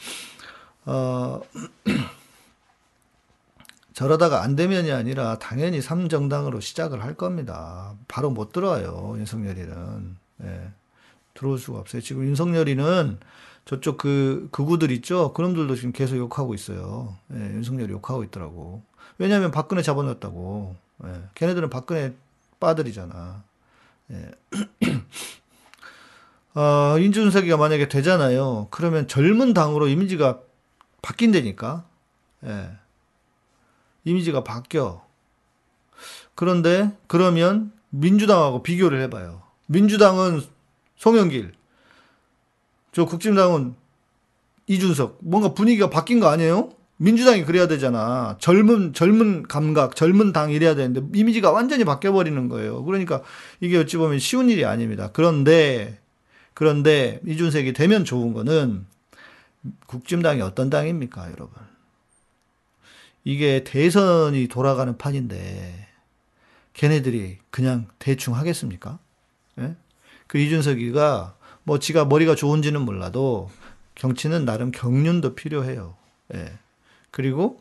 어, 0.86 1.40
저러다가 3.92 4.42
안 4.42 4.56
되면이 4.56 4.90
아니라 4.90 5.38
당연히 5.38 5.80
3정당으로 5.80 6.60
시작을 6.60 7.02
할 7.02 7.14
겁니다. 7.14 7.94
바로 8.08 8.30
못 8.30 8.52
들어와요, 8.52 9.14
윤석열이는. 9.18 10.16
예, 10.44 10.72
들어올 11.34 11.58
수가 11.58 11.78
없어요. 11.78 12.00
지금 12.02 12.24
윤석열이는 12.24 13.18
저쪽 13.64 13.98
그, 13.98 14.48
극우들 14.50 14.90
있죠? 14.92 15.32
그놈들도 15.34 15.76
지금 15.76 15.92
계속 15.92 16.16
욕하고 16.16 16.54
있어요. 16.54 17.16
예, 17.32 17.36
윤석열이 17.36 17.92
욕하고 17.92 18.24
있더라고. 18.24 18.82
왜냐면 19.18 19.50
박근혜 19.50 19.82
잡아놨다고. 19.82 20.76
예, 21.04 21.22
걔네들은 21.34 21.70
박근혜 21.70 22.14
빠들이잖아. 22.60 23.44
예. 24.10 24.30
어, 26.54 26.98
인준석이가 26.98 27.56
만약에 27.56 27.88
되잖아요. 27.88 28.68
그러면 28.70 29.08
젊은 29.08 29.54
당으로 29.54 29.88
이미지가 29.88 30.40
바뀐다니까. 31.00 31.84
예. 32.44 32.70
이미지가 34.04 34.44
바뀌어. 34.44 35.04
그런데 36.34 36.90
그러면 37.06 37.72
민주당하고 37.90 38.62
비교를 38.62 39.00
해봐요. 39.02 39.42
민주당은 39.66 40.42
송영길, 40.96 41.52
저 42.92 43.04
국진당은 43.04 43.74
이준석. 44.66 45.18
뭔가 45.20 45.54
분위기가 45.54 45.90
바뀐 45.90 46.20
거 46.20 46.28
아니에요? 46.28 46.70
민주당이 46.96 47.44
그래야 47.44 47.66
되잖아. 47.66 48.36
젊은 48.38 48.92
젊은 48.92 49.42
감각, 49.42 49.96
젊은 49.96 50.32
당 50.32 50.50
이래야 50.50 50.74
되는데 50.74 51.02
이미지가 51.18 51.50
완전히 51.50 51.84
바뀌어 51.84 52.12
버리는 52.12 52.48
거예요. 52.48 52.84
그러니까 52.84 53.22
이게 53.60 53.78
어찌 53.78 53.96
보면 53.96 54.18
쉬운 54.18 54.48
일이 54.48 54.64
아닙니다. 54.64 55.10
그런데 55.12 55.98
그런데 56.62 57.18
이준석이 57.26 57.72
되면 57.72 58.04
좋은 58.04 58.32
거는 58.32 58.86
국진당이 59.88 60.42
어떤 60.42 60.70
당입니까, 60.70 61.32
여러분? 61.32 61.60
이게 63.24 63.64
대선이 63.64 64.46
돌아가는 64.46 64.96
판인데 64.96 65.88
걔네들이 66.74 67.38
그냥 67.50 67.88
대충 67.98 68.36
하겠습니까? 68.36 69.00
예? 69.58 69.74
그 70.28 70.38
이준석이가 70.38 71.34
뭐 71.64 71.80
지가 71.80 72.04
머리가 72.04 72.36
좋은지는 72.36 72.82
몰라도 72.82 73.50
정치는 73.96 74.44
나름 74.44 74.70
경륜도 74.70 75.34
필요해요. 75.34 75.96
예. 76.34 76.52
그리고 77.10 77.60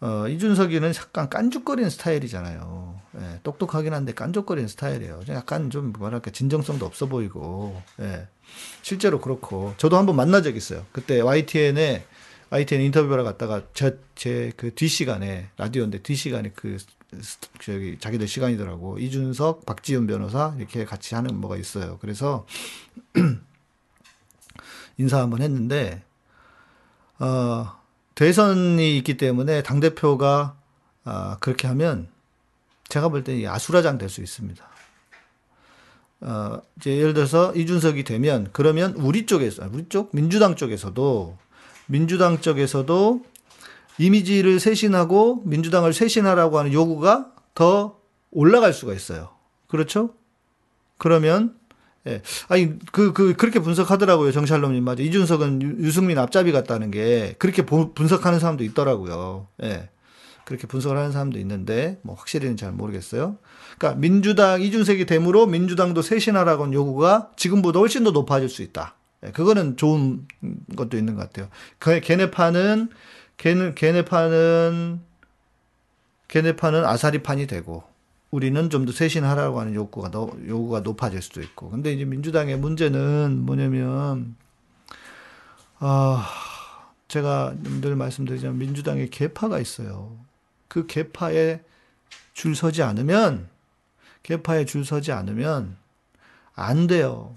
어, 0.00 0.26
이준석이는 0.28 0.94
약간 0.94 1.28
깐죽거리는 1.28 1.90
스타일이잖아요. 1.90 2.97
예, 3.16 3.40
똑똑하긴 3.42 3.94
한데 3.94 4.12
깐죽거리는 4.12 4.68
스타일이에요. 4.68 5.22
약간 5.28 5.70
좀 5.70 5.92
뭐랄까 5.92 6.30
진정성도 6.30 6.84
없어 6.84 7.06
보이고. 7.06 7.80
예. 8.00 8.28
실제로 8.82 9.20
그렇고 9.20 9.74
저도 9.76 9.96
한번 9.96 10.16
만난 10.16 10.42
적 10.42 10.56
있어요. 10.56 10.84
그때 10.92 11.20
YTN에 11.20 12.04
YTN 12.50 12.82
인터뷰를 12.82 13.24
갔다가 13.24 13.62
제그 14.14 14.74
뒷시간에 14.74 15.50
라디오인데 15.56 16.02
뒷시간에 16.02 16.52
그 16.54 16.78
저기 17.60 17.98
자기들 17.98 18.28
시간이더라고. 18.28 18.98
이준석, 18.98 19.66
박지훈 19.66 20.06
변호사 20.06 20.54
이렇게 20.58 20.84
같이 20.84 21.14
하는 21.14 21.36
뭐가 21.36 21.56
있어요. 21.56 21.98
그래서 22.00 22.46
인사 24.98 25.20
한번 25.20 25.42
했는데 25.42 26.02
어 27.18 27.72
대선이 28.14 28.96
있기 28.98 29.16
때문에 29.16 29.62
당 29.62 29.80
대표가 29.80 30.56
아 31.04 31.36
그렇게 31.40 31.68
하면 31.68 32.08
제가 32.88 33.08
볼 33.08 33.22
때 33.24 33.46
아수라장 33.46 33.98
될 33.98 34.08
수 34.08 34.20
있습니다. 34.22 34.64
어 36.20 36.60
이제 36.78 36.96
예를 36.96 37.14
들어서 37.14 37.54
이준석이 37.54 38.02
되면 38.04 38.48
그러면 38.52 38.94
우리 38.94 39.24
쪽에서 39.26 39.68
우리 39.72 39.88
쪽 39.88 40.10
민주당 40.12 40.56
쪽에서도 40.56 41.36
민주당 41.86 42.40
쪽에서도 42.40 43.24
이미지를 43.98 44.58
쇄신하고 44.58 45.42
민주당을 45.44 45.92
쇄신하라고 45.92 46.58
하는 46.58 46.72
요구가 46.72 47.32
더 47.54 47.98
올라갈 48.30 48.72
수가 48.72 48.94
있어요. 48.94 49.30
그렇죠? 49.68 50.10
그러면 50.98 51.56
예. 52.06 52.22
아니 52.48 52.78
그그 52.90 53.34
그, 53.36 53.46
렇게 53.46 53.60
분석하더라고요 53.60 54.32
정샬롬님 54.32 54.82
맞아 54.84 55.02
이준석은 55.02 55.62
유, 55.80 55.92
승민 55.92 56.18
앞잡이 56.18 56.52
같다는 56.52 56.90
게 56.90 57.34
그렇게 57.38 57.64
보, 57.66 57.92
분석하는 57.92 58.40
사람도 58.40 58.64
있더라고요. 58.64 59.46
예. 59.62 59.88
그렇게 60.48 60.66
분석을 60.66 60.96
하는 60.96 61.12
사람도 61.12 61.38
있는데 61.40 62.00
뭐 62.00 62.14
확실히는 62.14 62.56
잘 62.56 62.72
모르겠어요. 62.72 63.36
그러니까 63.76 64.00
민주당 64.00 64.62
이준석이 64.62 65.04
됨으로 65.04 65.46
민주당도 65.46 66.00
쇄신하라고 66.00 66.62
하는 66.62 66.72
요구가 66.72 67.30
지금보다 67.36 67.80
훨씬 67.80 68.02
더 68.02 68.12
높아질 68.12 68.48
수 68.48 68.62
있다. 68.62 68.94
예, 69.26 69.30
그거는 69.30 69.76
좋은 69.76 70.26
것도 70.74 70.96
있는 70.96 71.16
것 71.16 71.20
같아요. 71.20 71.50
그 71.78 72.00
걔네 72.00 72.30
파는 72.30 72.88
걔는 73.36 73.74
걔네 73.74 74.06
파는 74.06 75.00
걔네 76.28 76.56
파는 76.56 76.82
아사리 76.86 77.22
판이 77.22 77.46
되고 77.46 77.84
우리는 78.30 78.70
좀 78.70 78.86
더 78.86 78.92
쇄신하라고 78.92 79.60
하는 79.60 79.74
욕구가 79.74 80.10
너, 80.10 80.30
요구가 80.46 80.80
높아질 80.80 81.20
수도 81.20 81.42
있고. 81.42 81.68
근데 81.68 81.92
이제 81.92 82.06
민주당의 82.06 82.56
문제는 82.58 83.44
뭐냐면 83.44 84.34
아 85.78 86.26
제가 87.08 87.54
늘 87.82 87.96
말씀드리자면 87.96 88.56
민주당에 88.56 89.08
개파가 89.10 89.58
있어요. 89.58 90.27
그 90.68 90.86
개파에 90.86 91.60
줄 92.34 92.54
서지 92.54 92.82
않으면 92.82 93.48
개파에 94.22 94.64
줄 94.64 94.84
서지 94.84 95.12
않으면 95.12 95.76
안 96.54 96.86
돼요. 96.86 97.36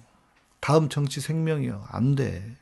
다음 0.60 0.90
정치 0.90 1.22
생명이요. 1.22 1.86
안 1.90 2.16
돼. 2.16 2.56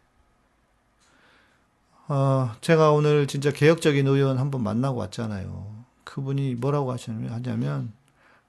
어, 2.07 2.55
제가 2.61 2.91
오늘 2.91 3.28
진짜 3.28 3.51
개혁적인 3.51 4.07
의원 4.07 4.38
한번 4.39 4.63
만나고 4.63 4.97
왔잖아요. 4.99 5.86
그분이 6.05 6.55
뭐라고 6.55 6.91
하냐면, 6.93 7.93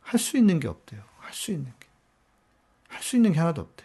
할 0.01 0.19
수 0.19 0.39
있는 0.39 0.61
게 0.61 0.69
없대요. 0.69 1.03
할 1.19 1.33
수 1.35 1.51
있는 1.53 1.67
게. 1.79 1.87
할 2.89 3.03
수 3.03 3.17
있는 3.17 3.33
게 3.33 3.39
하나도 3.39 3.61
없대. 3.63 3.85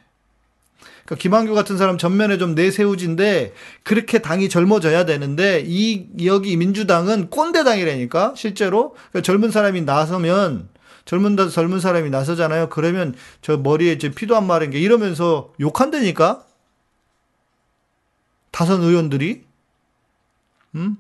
그러니까 1.06 1.22
김한규 1.22 1.54
같은 1.54 1.78
사람 1.78 1.98
전면에 1.98 2.38
좀 2.38 2.56
내세우진데, 2.56 3.54
그렇게 3.84 4.20
당이 4.20 4.50
젊어져야 4.50 5.06
되는데, 5.06 5.64
이, 5.66 6.08
여기 6.26 6.58
민주당은 6.58 7.30
꼰대당이라니까, 7.30 8.34
실제로. 8.36 8.94
그러니까 9.12 9.22
젊은 9.22 9.52
사람이 9.52 9.82
나서면, 9.82 10.70
젊은 11.06 11.38
젊은 11.50 11.80
사람이 11.80 12.10
나서잖아요. 12.10 12.70
그러면 12.70 13.14
저 13.42 13.58
머리에 13.58 13.94
이제 13.94 14.10
피도 14.10 14.36
안 14.36 14.48
마른 14.48 14.72
게 14.72 14.80
이러면서 14.80 15.54
욕한다니까. 15.60 16.44
다선 18.52 18.82
의원들이 18.82 19.44
음? 20.76 20.98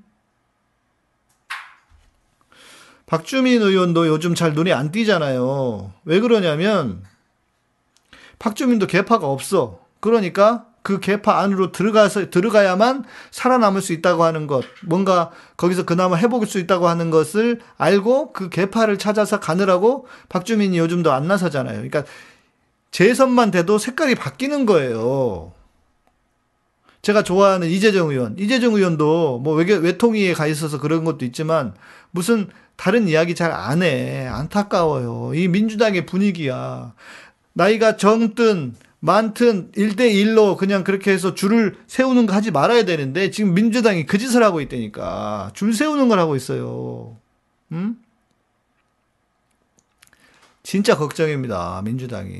박주민 3.05 3.61
의원도 3.61 4.07
요즘 4.07 4.35
잘 4.35 4.53
눈에 4.53 4.73
안 4.73 4.91
띄잖아요. 4.91 5.93
왜 6.05 6.19
그러냐면 6.19 7.03
박주민도 8.39 8.87
개파가 8.87 9.27
없어. 9.27 9.84
그러니까 10.05 10.67
그 10.83 10.99
개파 10.99 11.39
안으로 11.39 11.71
들어가서 11.71 12.29
들어가야만 12.29 13.05
살아남을 13.31 13.81
수 13.81 13.91
있다고 13.91 14.23
하는 14.23 14.45
것, 14.45 14.63
뭔가 14.83 15.31
거기서 15.57 15.83
그나마 15.83 16.15
해볼 16.15 16.45
수 16.45 16.59
있다고 16.59 16.87
하는 16.87 17.09
것을 17.09 17.59
알고 17.79 18.33
그 18.33 18.49
개파를 18.49 18.99
찾아서 18.99 19.39
가느라고 19.39 20.05
박주민이 20.29 20.77
요즘도 20.77 21.11
안 21.11 21.27
나서잖아요. 21.27 21.73
그러니까 21.73 22.03
재선만 22.91 23.49
돼도 23.49 23.79
색깔이 23.79 24.13
바뀌는 24.13 24.67
거예요. 24.67 25.53
제가 27.01 27.23
좋아하는 27.23 27.67
이재정 27.67 28.11
의원, 28.11 28.35
이재정 28.37 28.75
의원도 28.75 29.39
뭐 29.39 29.55
외교, 29.55 29.73
외통위에 29.73 30.33
가 30.33 30.45
있어서 30.45 30.79
그런 30.79 31.03
것도 31.03 31.25
있지만 31.25 31.73
무슨 32.11 32.47
다른 32.75 33.07
이야기 33.07 33.33
잘 33.33 33.51
안 33.51 33.81
해. 33.81 34.27
안타까워요. 34.27 35.33
이 35.33 35.47
민주당의 35.47 36.05
분위기야. 36.05 36.93
나이가 37.53 37.97
정든 37.97 38.75
많든 39.05 39.71
1대1로 39.73 40.57
그냥 40.57 40.83
그렇게 40.83 41.11
해서 41.11 41.35
줄을 41.35 41.77
세우는 41.85 42.25
거 42.25 42.33
하지 42.33 42.49
말아야 42.49 42.85
되는데 42.85 43.29
지금 43.29 43.53
민주당이 43.53 44.07
그 44.07 44.17
짓을 44.17 44.43
하고 44.43 44.61
있다니까. 44.61 45.51
줄 45.53 45.73
세우는 45.73 46.07
걸 46.07 46.17
하고 46.17 46.35
있어요. 46.35 47.15
음? 47.71 48.01
진짜 50.63 50.97
걱정입니다. 50.97 51.83
민주당이. 51.85 52.33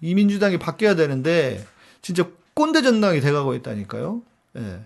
이 0.00 0.14
민주당이 0.14 0.58
바뀌어야 0.58 0.96
되는데 0.96 1.64
진짜 2.02 2.26
꼰대 2.54 2.82
전당이 2.82 3.20
돼가고 3.20 3.54
있다니까요. 3.54 4.20
예. 4.56 4.80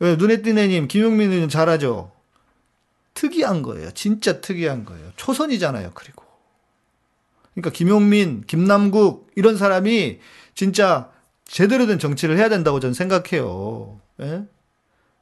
왜 0.00 0.16
눈에 0.16 0.42
띄네님 0.42 0.88
김용민 0.88 1.30
의원 1.30 1.48
잘하죠. 1.48 2.10
특이한 3.14 3.62
거예요. 3.62 3.92
진짜 3.92 4.40
특이한 4.40 4.84
거예요. 4.84 5.12
초선이잖아요. 5.14 5.92
그리고. 5.94 6.23
그러니까 7.54 7.70
김용민, 7.70 8.42
김남국 8.46 9.30
이런 9.36 9.56
사람이 9.56 10.18
진짜 10.54 11.10
제대로 11.44 11.86
된 11.86 11.98
정치를 11.98 12.36
해야 12.36 12.48
된다고 12.48 12.80
저는 12.80 12.94
생각해요. 12.94 14.00
예? 14.20 14.44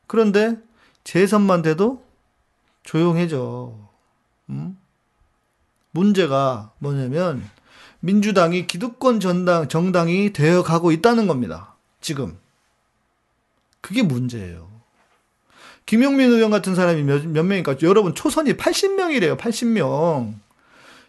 그런데 0.06 0.56
재선만 1.04 1.62
돼도 1.62 2.02
조용해져. 2.84 3.74
음? 4.50 4.78
문제가 5.90 6.72
뭐냐면 6.78 7.48
민주당이 8.00 8.66
기득권 8.66 9.20
전당 9.20 9.68
정당이 9.68 10.32
되어 10.32 10.62
가고 10.62 10.90
있다는 10.90 11.26
겁니다. 11.26 11.76
지금. 12.00 12.38
그게 13.80 14.02
문제예요. 14.02 14.70
김용민 15.86 16.30
의원 16.30 16.50
같은 16.50 16.74
사람이 16.74 17.02
몇, 17.02 17.26
몇 17.26 17.42
명일까? 17.42 17.76
여러분, 17.82 18.14
초선이 18.14 18.54
80명이래요, 18.54 19.36
80명. 19.36 20.34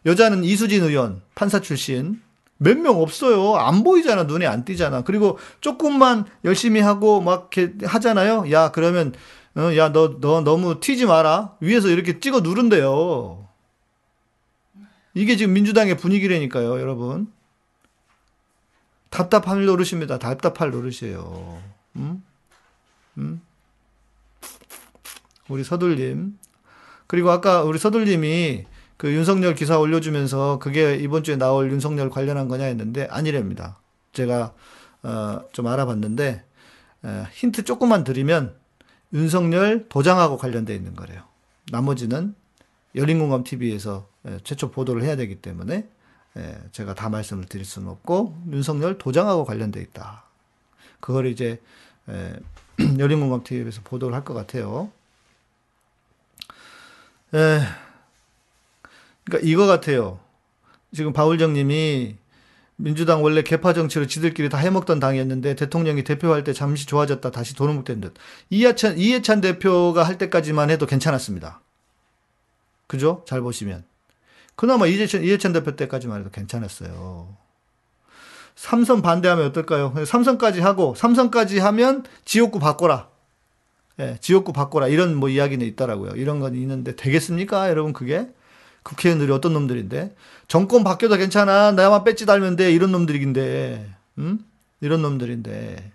여자는 0.06 0.44
이수진 0.44 0.84
의원, 0.84 1.22
판사 1.36 1.60
출신. 1.62 2.22
몇 2.58 2.78
명 2.78 3.02
없어요. 3.02 3.56
안 3.56 3.84
보이잖아, 3.84 4.24
눈에 4.24 4.46
안 4.46 4.64
띄잖아. 4.64 5.02
그리고 5.04 5.38
조금만 5.60 6.26
열심히 6.46 6.80
하고 6.82 7.20
막 7.22 7.50
하잖아요. 7.84 8.52
야, 8.52 8.72
그러면, 8.72 9.14
어, 9.56 9.76
야, 9.76 9.92
너, 9.92 10.20
너 10.20 10.42
너무 10.42 10.80
튀지 10.80 11.06
마라. 11.06 11.56
위에서 11.60 11.90
이렇게 11.90 12.20
찍어 12.20 12.40
누른대요. 12.40 13.48
이게 15.16 15.36
지금 15.36 15.54
민주당의 15.54 15.98
분위기라니까요, 15.98 16.80
여러분. 16.80 17.32
답답할 19.10 19.66
노릇입니다. 19.66 20.18
답답할 20.18 20.72
노릇이에요. 20.72 21.62
음? 21.98 22.24
음? 23.18 23.42
우리 25.50 25.64
서둘님. 25.64 26.40
그리고 27.08 27.30
아까 27.30 27.62
우리 27.64 27.78
서둘님이 27.78 28.66
그 29.04 29.14
윤석열 29.14 29.54
기사 29.54 29.78
올려주면서 29.80 30.60
그게 30.60 30.96
이번 30.96 31.26
주에 31.26 31.36
나올 31.36 31.70
윤석열 31.70 32.10
관련한 32.10 32.48
거냐 32.48 32.64
했는데 32.64 33.06
아니랍니다. 33.12 33.78
제가 34.14 34.54
어, 35.02 35.42
좀 35.52 35.68
알아봤는데 35.68 36.46
에, 37.04 37.24
힌트 37.34 37.66
조금만 37.66 38.06
드리면 38.06 38.56
윤석열 39.12 39.90
도장하고 39.90 40.38
관련돼 40.38 40.74
있는 40.74 40.96
거래요. 40.96 41.22
나머지는 41.70 42.34
열린공감 42.96 43.44
TV에서 43.44 44.08
최초 44.46 44.72
보도를 44.72 45.04
해야 45.04 45.18
되기 45.18 45.36
때문에 45.36 45.86
에, 46.38 46.58
제가 46.72 46.94
다 46.94 47.10
말씀을 47.10 47.44
드릴 47.44 47.66
수는 47.66 47.90
없고 47.90 48.38
윤석열 48.54 48.98
도장하고 48.98 49.44
관련돼 49.44 49.82
있다. 49.82 50.24
그걸 51.02 51.26
이제 51.26 51.60
에, 52.08 52.36
열린공감 52.98 53.44
TV에서 53.44 53.82
보도를 53.84 54.16
할 54.16 54.24
것 54.24 54.34
같아요. 54.34 54.90
에, 57.34 57.60
그러니까 59.26 59.50
이거 59.50 59.66
같아요. 59.66 60.20
지금 60.94 61.14
바울정님이 61.14 62.18
민주당 62.76 63.24
원래 63.24 63.42
개파 63.42 63.74
정치로 63.74 64.08
지들끼리 64.08 64.50
다 64.50 64.58
해먹던 64.58 65.00
당이었는데 65.00 65.56
대통령이 65.56 66.04
대표할 66.04 66.44
때 66.44 66.54
잠시 66.54 66.86
좋아졌다 66.86 67.30
다시 67.32 67.56
도루묵된 67.56 68.02
듯. 68.02 68.14
이해찬 68.50 68.98
이해찬 68.98 69.42
대표가 69.42 70.04
할 70.04 70.18
때까지만 70.18 70.70
해도 70.70 70.86
괜찮았습니다. 70.86 71.62
그죠? 72.88 73.24
잘 73.28 73.42
보시면 73.42 73.86
그나마 74.56 74.86
이해찬 74.88 75.24
이해찬 75.24 75.54
대표 75.54 75.76
때까지만 75.76 76.22
해도 76.22 76.30
괜찮았어요. 76.30 77.36
삼선 78.56 79.02
반대하면 79.02 79.48
어떨까요? 79.48 80.06
삼선까지 80.06 80.62
하고 80.62 80.94
삼선까지 80.96 81.60
하면 81.60 82.04
지역구 82.26 82.60
바꿔라. 82.60 83.10
예, 84.00 84.18
지역구 84.22 84.54
바꿔라. 84.54 84.88
이런 84.88 85.16
뭐 85.16 85.30
이야기는 85.30 85.66
있더라고요. 85.68 86.12
이런 86.16 86.40
건 86.40 86.56
있는데 86.56 86.96
되겠습니까? 86.96 87.70
여러분 87.70 87.94
그게? 87.94 88.28
국회의원들이 88.84 89.32
어떤 89.32 89.54
놈들인데? 89.54 90.16
정권 90.48 90.84
바뀌어도 90.84 91.18
괜찮아. 91.18 91.72
나만 91.72 92.04
배지 92.04 92.26
달면 92.26 92.56
돼. 92.56 92.72
이런 92.72 92.92
놈들인데. 92.92 93.90
음? 94.20 94.40
이런 94.82 95.02
놈들인데. 95.02 95.92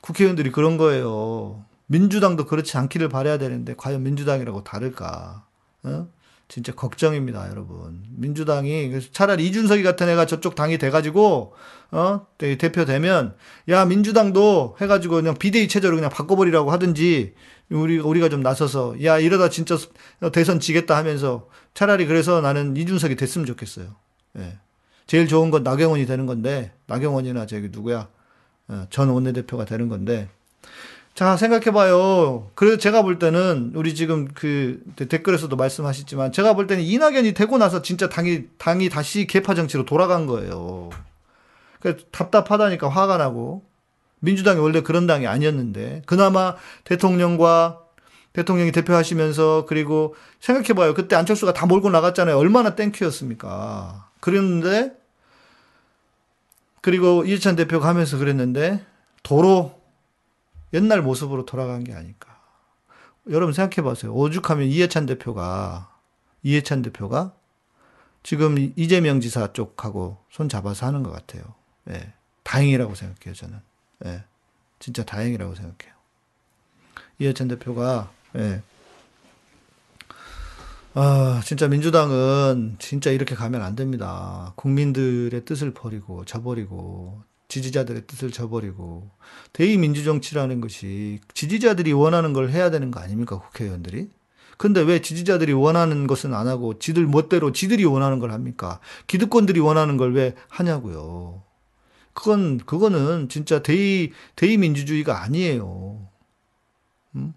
국회의원들이 0.00 0.50
그런 0.52 0.76
거예요. 0.76 1.64
민주당도 1.86 2.46
그렇지 2.46 2.76
않기를 2.76 3.08
바라야 3.08 3.38
되는데 3.38 3.74
과연 3.76 4.02
민주당이라고 4.02 4.64
다를까? 4.64 5.44
어? 5.84 6.08
진짜 6.48 6.74
걱정입니다, 6.74 7.48
여러분. 7.50 8.02
민주당이 8.16 8.88
그래서 8.90 9.08
차라리 9.12 9.46
이준석이 9.46 9.82
같은 9.82 10.08
애가 10.08 10.26
저쪽 10.26 10.54
당이 10.54 10.76
돼가지고 10.78 11.54
어 11.90 12.26
대- 12.36 12.58
대표 12.58 12.84
되면 12.84 13.34
야 13.70 13.84
민주당도 13.86 14.76
해가지고 14.80 15.16
그냥 15.16 15.34
비대위 15.34 15.68
체제로 15.68 15.96
그냥 15.96 16.10
바꿔버리라고 16.10 16.70
하든지 16.70 17.34
우리 17.70 17.98
우리가 17.98 18.28
좀 18.28 18.42
나서서 18.42 19.02
야 19.04 19.18
이러다 19.18 19.48
진짜 19.48 19.76
대선 20.32 20.60
지겠다 20.60 20.96
하면서 20.96 21.48
차라리 21.72 22.06
그래서 22.06 22.40
나는 22.40 22.76
이준석이 22.76 23.16
됐으면 23.16 23.46
좋겠어요. 23.46 23.86
예. 24.38 24.58
제일 25.06 25.28
좋은 25.28 25.50
건 25.50 25.62
나경원이 25.62 26.06
되는 26.06 26.26
건데 26.26 26.72
나경원이나 26.86 27.46
저기 27.46 27.68
누구야 27.70 28.08
어, 28.68 28.86
전 28.90 29.08
원내대표가 29.08 29.64
되는 29.64 29.88
건데 29.88 30.28
자, 31.14 31.36
생각해봐요. 31.36 32.50
그래서 32.56 32.76
제가 32.76 33.02
볼 33.02 33.20
때는, 33.20 33.72
우리 33.76 33.94
지금 33.94 34.26
그 34.34 34.82
댓글에서도 34.96 35.54
말씀하셨지만, 35.54 36.32
제가 36.32 36.54
볼 36.54 36.66
때는 36.66 36.82
이낙연이 36.82 37.34
되고 37.34 37.56
나서 37.56 37.82
진짜 37.82 38.08
당이, 38.08 38.48
당이 38.58 38.88
다시 38.88 39.28
개파 39.28 39.54
정치로 39.54 39.84
돌아간 39.84 40.26
거예요. 40.26 40.90
그 41.78 41.98
답답하다니까 42.10 42.88
화가 42.88 43.18
나고, 43.18 43.62
민주당이 44.24 44.60
원래 44.60 44.80
그런 44.80 45.06
당이 45.06 45.26
아니었는데, 45.26 46.02
그나마 46.06 46.56
대통령과 46.84 47.80
대통령이 48.32 48.72
대표하시면서, 48.72 49.66
그리고 49.68 50.14
생각해봐요. 50.40 50.94
그때 50.94 51.16
안철수가 51.16 51.52
다 51.52 51.66
몰고 51.66 51.90
나갔잖아요. 51.90 52.36
얼마나 52.36 52.74
땡큐였습니까. 52.74 54.10
그랬는데, 54.20 54.92
그리고 56.80 57.24
이해찬 57.24 57.56
대표가 57.56 57.88
하면서 57.88 58.18
그랬는데, 58.18 58.84
도로 59.22 59.80
옛날 60.74 61.02
모습으로 61.02 61.46
돌아간 61.46 61.84
게 61.84 61.94
아닐까. 61.94 62.34
여러분 63.30 63.54
생각해 63.54 63.82
보세요. 63.82 64.12
오죽하면 64.12 64.66
이해찬 64.66 65.06
대표가 65.06 65.90
이해찬 66.42 66.82
대표가 66.82 67.32
지금 68.22 68.72
이재명 68.76 69.20
지사 69.20 69.52
쪽하고 69.52 70.18
손 70.30 70.48
잡아서 70.48 70.86
하는 70.86 71.02
것 71.02 71.10
같아요. 71.10 71.42
예. 71.90 72.12
다행이라고 72.42 72.94
생각해요, 72.94 73.34
저는. 73.34 73.60
예. 74.04 74.24
진짜 74.78 75.04
다행이라고 75.04 75.54
생각해요. 75.54 75.94
이해찬 77.18 77.48
대표가 77.48 78.10
예. 78.36 78.62
아, 80.94 81.40
진짜 81.44 81.66
민주당은 81.68 82.76
진짜 82.78 83.10
이렇게 83.10 83.34
가면 83.34 83.62
안 83.62 83.74
됩니다. 83.76 84.52
국민들의 84.56 85.44
뜻을 85.44 85.74
버리고 85.74 86.24
저버리고 86.24 87.22
지지자들의 87.48 88.06
뜻을 88.06 88.30
저버리고 88.32 89.10
대의민주정치라는 89.52 90.60
것이 90.60 91.20
지지자들이 91.34 91.92
원하는 91.92 92.32
걸 92.32 92.50
해야 92.50 92.70
되는 92.70 92.90
거 92.90 93.00
아닙니까 93.00 93.38
국회의원들이? 93.38 94.10
근데 94.56 94.80
왜 94.80 95.02
지지자들이 95.02 95.52
원하는 95.52 96.06
것은 96.06 96.32
안 96.32 96.46
하고 96.46 96.78
지들 96.78 97.06
멋대로 97.06 97.52
지들이 97.52 97.84
원하는 97.84 98.18
걸 98.20 98.30
합니까? 98.32 98.80
기득권들이 99.08 99.60
원하는 99.60 99.96
걸 99.96 100.12
왜 100.12 100.34
하냐고요. 100.48 101.43
그건 102.14 102.58
그거는 102.58 103.28
진짜 103.28 103.62
대의 103.62 104.12
대의 104.36 104.56
민주주의가 104.56 105.22
아니에요. 105.22 106.08
음? 107.16 107.34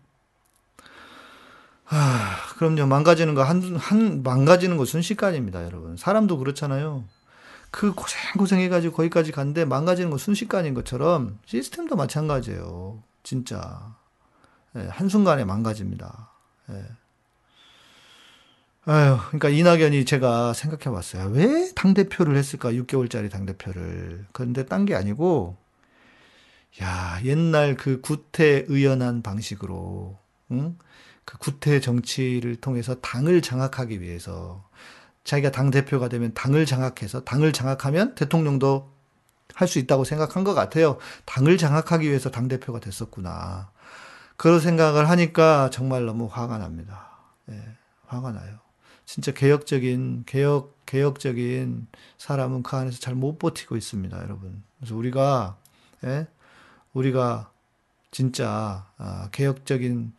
아, 1.90 2.36
그럼요. 2.58 2.86
망가지는 2.86 3.34
거 3.34 3.44
한, 3.44 3.76
한, 3.76 4.24
망가지는 4.24 4.78
거 4.78 4.86
순식간입니다, 4.86 5.64
여러분. 5.64 5.96
사람도 5.96 6.38
그렇잖아요. 6.38 7.06
그 7.72 7.94
고생 7.94 8.20
고생 8.38 8.60
해 8.60 8.70
가지고 8.70 8.96
거기까지 8.96 9.32
갔는데 9.32 9.66
망가지는 9.66 10.10
거 10.10 10.18
순식간인 10.18 10.74
것처럼 10.74 11.40
시스템도 11.46 11.96
마찬가지예요. 11.96 13.04
진짜. 13.24 13.96
예, 14.76 14.88
한순간에 14.88 15.44
망가집니다. 15.46 16.32
예. 16.72 16.86
아유, 18.88 19.18
그러니까 19.28 19.50
이낙연이 19.50 20.06
제가 20.06 20.54
생각해 20.54 20.96
봤어요. 20.96 21.26
왜 21.32 21.72
당대표를 21.76 22.38
했을까? 22.38 22.72
6개월짜리 22.72 23.30
당대표를. 23.30 24.26
그런데 24.32 24.66
딴 24.66 24.86
게 24.86 24.96
아니고, 24.96 25.58
야, 26.82 27.20
옛날 27.24 27.76
그 27.76 28.02
구태 28.02 28.66
의연한 28.68 29.22
방식으로, 29.24 30.18
응? 30.52 30.78
그 31.26 31.38
구태 31.40 31.80
정치를 31.80 32.58
통해서 32.58 32.96
당을 33.02 33.42
장악하기 33.42 34.00
위해서, 34.02 34.70
자기가 35.24 35.52
당대표가 35.52 36.08
되면 36.10 36.34
당을 36.34 36.66
장악해서, 36.66 37.24
당을 37.26 37.52
장악하면 37.54 38.16
대통령도 38.16 38.92
할 39.56 39.68
수 39.68 39.80
있다고 39.80 40.04
생각한 40.06 40.44
것 40.44 40.54
같아요. 40.54 40.98
당을 41.26 41.58
장악하기 41.58 42.08
위해서 42.08 42.32
당대표가 42.32 42.80
됐었구나. 42.80 43.72
그런 44.38 44.60
생각을 44.60 45.10
하니까 45.10 45.70
정말 45.72 46.06
너무 46.06 46.28
화가 46.32 46.60
납니다. 46.60 47.10
예, 47.50 47.62
화가 48.08 48.32
나요. 48.34 48.60
진짜 49.08 49.32
개혁적인 49.32 50.24
개혁 50.26 50.76
개혁적인 50.86 51.88
사람은 52.18 52.62
그 52.64 52.76
안에서 52.76 53.00
잘 53.00 53.16
못 53.16 53.40
버티고 53.40 53.78
있습니다, 53.78 54.22
여러분. 54.22 54.64
그래서 54.80 54.96
우리가 54.96 55.58
예? 56.04 56.28
우리가 56.94 57.50
진짜 58.12 58.86
아, 58.98 59.30
개혁적인 59.32 60.14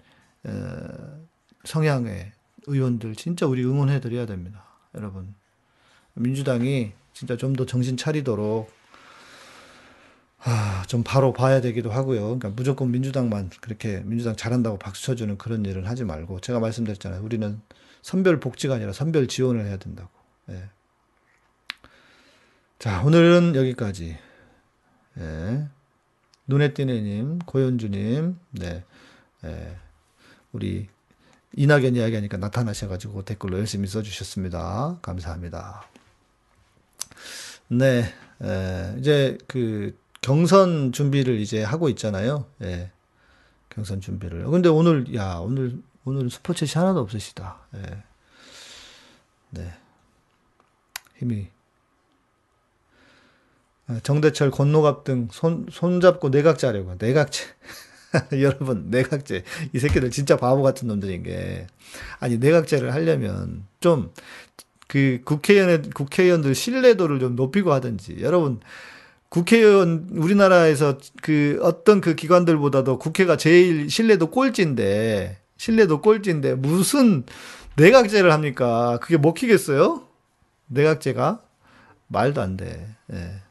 어, 0.44 1.26
성향의 1.64 2.32
의원들 2.66 3.14
진짜 3.16 3.46
우리 3.46 3.62
응원해 3.64 4.00
드려야 4.00 4.26
됩니다, 4.26 4.64
여러분. 4.94 5.34
민주당이 6.14 6.92
진짜 7.12 7.36
좀 7.36 7.54
더 7.56 7.66
정신 7.66 7.96
차리도록 7.96 8.70
아, 10.44 10.84
좀 10.86 11.02
바로 11.04 11.32
봐야 11.34 11.60
되기도 11.60 11.90
하고요. 11.90 12.22
그러니까 12.22 12.48
무조건 12.50 12.90
민주당만 12.90 13.50
그렇게 13.60 14.00
민주당 14.04 14.34
잘한다고 14.36 14.78
박수 14.78 15.04
쳐주는 15.04 15.36
그런 15.36 15.64
일을 15.66 15.88
하지 15.88 16.04
말고 16.04 16.40
제가 16.40 16.60
말씀드렸잖아요. 16.60 17.22
우리는 17.22 17.60
선별 18.02 18.40
복지가 18.40 18.74
아니라 18.74 18.92
선별 18.92 19.26
지원을 19.26 19.66
해야 19.66 19.76
된다고. 19.76 20.10
예. 20.50 20.68
자, 22.78 23.02
오늘은 23.02 23.54
여기까지. 23.54 24.18
예. 25.18 25.68
눈에 26.46 26.72
띄네님, 26.72 27.40
고현주님, 27.40 28.38
네, 28.52 28.84
예. 29.44 29.76
우리 30.52 30.88
이낙연 31.54 31.96
이야기하니까 31.96 32.38
나타나셔가지고 32.38 33.24
댓글로 33.24 33.58
열심히 33.58 33.86
써주셨습니다. 33.86 34.98
감사합니다. 35.02 35.88
네, 37.68 38.04
예. 38.42 38.94
이제 38.98 39.36
그 39.46 39.98
경선 40.22 40.92
준비를 40.92 41.38
이제 41.38 41.62
하고 41.62 41.88
있잖아요. 41.90 42.46
예. 42.62 42.90
경선 43.70 44.00
준비를. 44.00 44.44
근데 44.46 44.68
오늘, 44.68 45.14
야, 45.14 45.36
오늘, 45.36 45.82
오늘 46.08 46.30
스포츠시 46.30 46.78
하나도 46.78 47.00
없으시다. 47.00 47.58
예. 47.76 48.02
네. 49.50 49.72
힘이. 51.18 51.48
아, 53.86 54.00
정대철, 54.02 54.50
권노갑 54.50 55.04
등 55.04 55.28
손, 55.30 55.66
손잡고 55.70 56.30
내각제하려고. 56.30 56.94
내각제. 56.98 57.44
여러분, 58.40 58.86
내각제. 58.90 59.44
이 59.72 59.78
새끼들 59.78 60.10
진짜 60.10 60.36
바보 60.36 60.62
같은 60.62 60.88
놈들인 60.88 61.22
게. 61.22 61.66
아니, 62.20 62.38
내각제를 62.38 62.94
하려면 62.94 63.66
좀, 63.80 64.12
그 64.86 65.20
국회의원, 65.24 65.90
국회의원들 65.90 66.54
신뢰도를 66.54 67.20
좀 67.20 67.36
높이고 67.36 67.72
하든지. 67.72 68.18
여러분, 68.20 68.60
국회의원 69.28 70.08
우리나라에서 70.12 70.98
그 71.20 71.58
어떤 71.62 72.00
그 72.00 72.14
기관들보다도 72.14 72.98
국회가 72.98 73.36
제일 73.36 73.90
신뢰도 73.90 74.30
꼴찌인데 74.30 75.38
신뢰도 75.58 76.00
꼴찌인데 76.00 76.54
무슨 76.54 77.24
내각제를 77.76 78.32
합니까? 78.32 78.98
그게 79.02 79.18
먹히겠어요? 79.18 80.04
내각제가 80.68 81.42
말도 82.08 82.40
안 82.40 82.56
돼. 82.56 82.96
예. 83.12 83.42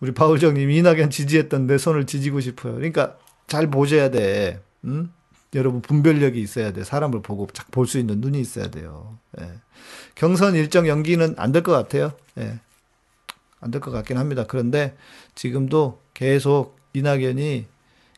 우리 0.00 0.12
바울정님 0.12 0.68
이낙연 0.70 1.10
지지했던 1.10 1.68
내 1.68 1.78
손을 1.78 2.06
지지고 2.06 2.40
싶어요. 2.40 2.74
그러니까 2.74 3.16
잘 3.46 3.68
보셔야 3.70 4.10
돼. 4.10 4.60
음? 4.84 5.12
여러분 5.54 5.80
분별력이 5.82 6.40
있어야 6.40 6.72
돼. 6.72 6.82
사람을 6.82 7.22
보고 7.22 7.46
볼 7.70 7.86
수 7.86 7.98
있는 7.98 8.20
눈이 8.20 8.40
있어야 8.40 8.68
돼요. 8.70 9.18
예. 9.40 9.48
경선 10.16 10.54
일정 10.56 10.88
연기는 10.88 11.34
안 11.38 11.52
될 11.52 11.62
것 11.62 11.72
같아요. 11.72 12.12
예. 12.38 12.58
안될 13.60 13.80
것 13.80 13.90
같긴 13.92 14.18
합니다. 14.18 14.44
그런데 14.48 14.96
지금도 15.36 16.00
계속 16.14 16.76
이낙연이 16.94 17.66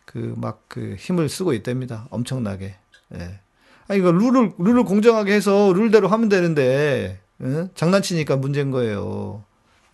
그 0.06 0.34
막그 0.38 0.96
힘을 0.98 1.28
쓰고 1.28 1.52
있답니다. 1.52 2.06
엄청나게. 2.10 2.76
예. 3.14 3.40
아니 3.88 4.00
이거 4.00 4.10
룰을 4.12 4.52
룰을 4.58 4.84
공정하게 4.84 5.34
해서 5.34 5.72
룰대로 5.74 6.08
하면 6.08 6.28
되는데 6.28 7.20
예? 7.42 7.68
장난치니까 7.74 8.36
문제인 8.36 8.70
거예요. 8.70 9.44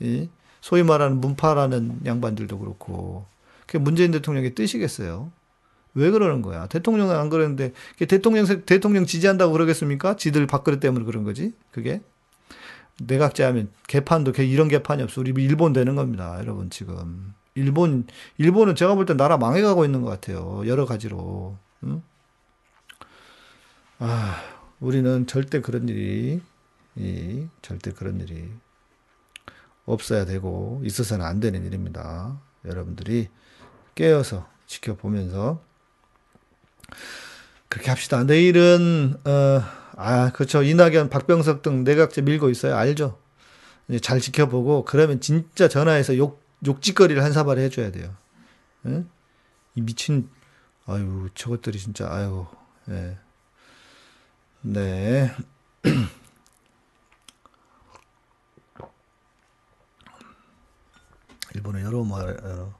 예? 0.03 0.29
소위 0.61 0.83
말하는 0.83 1.21
문파라는 1.21 2.01
양반들도 2.07 2.59
그렇고 2.59 3.27
그게 3.67 3.79
문재인 3.79 4.11
대통령의 4.11 4.55
뜻이겠어요. 4.55 5.33
왜 5.95 6.11
그러는 6.11 6.43
거야? 6.43 6.67
대통령은 6.67 7.17
안 7.17 7.31
그러는데 7.31 7.73
대통령 8.09 8.47
대통령 8.65 9.07
지지한다고 9.07 9.53
그러겠습니까? 9.53 10.17
지들 10.17 10.47
밥그릇 10.47 10.81
때문에 10.81 11.05
그런 11.05 11.25
거지. 11.25 11.53
그게 11.73 12.01
내각제 13.01 13.43
하면 13.45 13.71
개판도 13.89 14.33
이런 14.43 14.69
개판이 14.69 15.03
없어. 15.03 15.21
우리 15.23 15.33
일본 15.43 15.73
되는 15.73 15.97
겁니다. 15.97 16.37
여러분 16.39 16.71
지금 16.71 17.35
일본 17.55 18.07
일본은 18.39 18.75
제가 18.77 18.95
볼 18.95 19.07
때 19.07 19.15
나라 19.15 19.37
망해가고 19.39 19.85
있는 19.85 20.03
것 20.03 20.11
같아요. 20.11 20.63
여러 20.67 20.85
가지로. 20.87 21.57
응? 21.85 22.03
아, 24.03 24.41
우리는 24.81 25.27
절대 25.27 25.61
그런 25.61 25.87
일이 25.87 26.41
이, 26.97 27.47
절대 27.61 27.93
그런 27.93 28.19
일이 28.21 28.49
없어야 29.85 30.25
되고 30.25 30.81
있어서는 30.83 31.23
안 31.23 31.39
되는 31.39 31.67
일입니다. 31.67 32.41
여러분들이 32.65 33.29
깨어서 33.95 34.49
지켜보면서 34.67 35.63
그렇게 37.69 37.91
합시다. 37.91 38.25
내일은 38.25 39.17
어, 39.27 39.63
아 39.97 40.33
그렇죠 40.33 40.63
이낙연, 40.63 41.11
박병석 41.11 41.61
등 41.61 41.85
내각제 41.85 42.23
밀고 42.23 42.49
있어요. 42.49 42.77
알죠? 42.77 43.19
잘 44.01 44.19
지켜보고 44.21 44.87
그러면 44.87 45.21
진짜 45.21 45.69
전화해서 45.69 46.17
욕 46.17 46.43
욕짓거리를 46.67 47.23
한 47.23 47.33
사발 47.33 47.59
해줘야 47.59 47.93
돼요. 47.93 48.15
예? 48.87 49.05
이 49.75 49.83
미친 49.83 50.31
아유 50.87 51.29
저것들이 51.35 51.79
진짜 51.79 52.11
아유 52.11 52.47
예. 52.89 53.19
네. 54.63 55.31
일본은 61.55 61.83
여러 61.83 62.03
뭐 62.05 62.21
여러. 62.21 62.73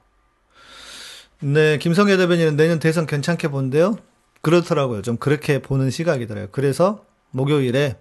네, 1.41 1.79
김성애 1.79 2.17
대변인은 2.17 2.57
내년 2.57 2.79
대선 2.79 3.07
괜찮게 3.07 3.49
본대요. 3.49 3.97
그렇더라고요. 4.43 5.03
좀 5.03 5.17
그렇게 5.17 5.61
보는 5.61 5.91
시각이더라고요. 5.91 6.51
그래서 6.53 7.05
목요일에 7.31 7.99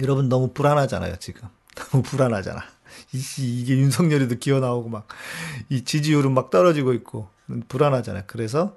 여러분 0.00 0.28
너무 0.28 0.52
불안하잖아요, 0.52 1.16
지금. 1.16 1.48
너무 1.74 2.02
불안하잖아. 2.02 2.62
이, 3.12 3.60
이게 3.60 3.76
윤석열이도 3.78 4.36
기어 4.36 4.60
나오고 4.60 4.88
막, 4.88 5.08
이 5.68 5.84
지지율은 5.84 6.32
막 6.32 6.50
떨어지고 6.50 6.92
있고, 6.94 7.28
불안하잖아요. 7.68 8.24
그래서, 8.26 8.76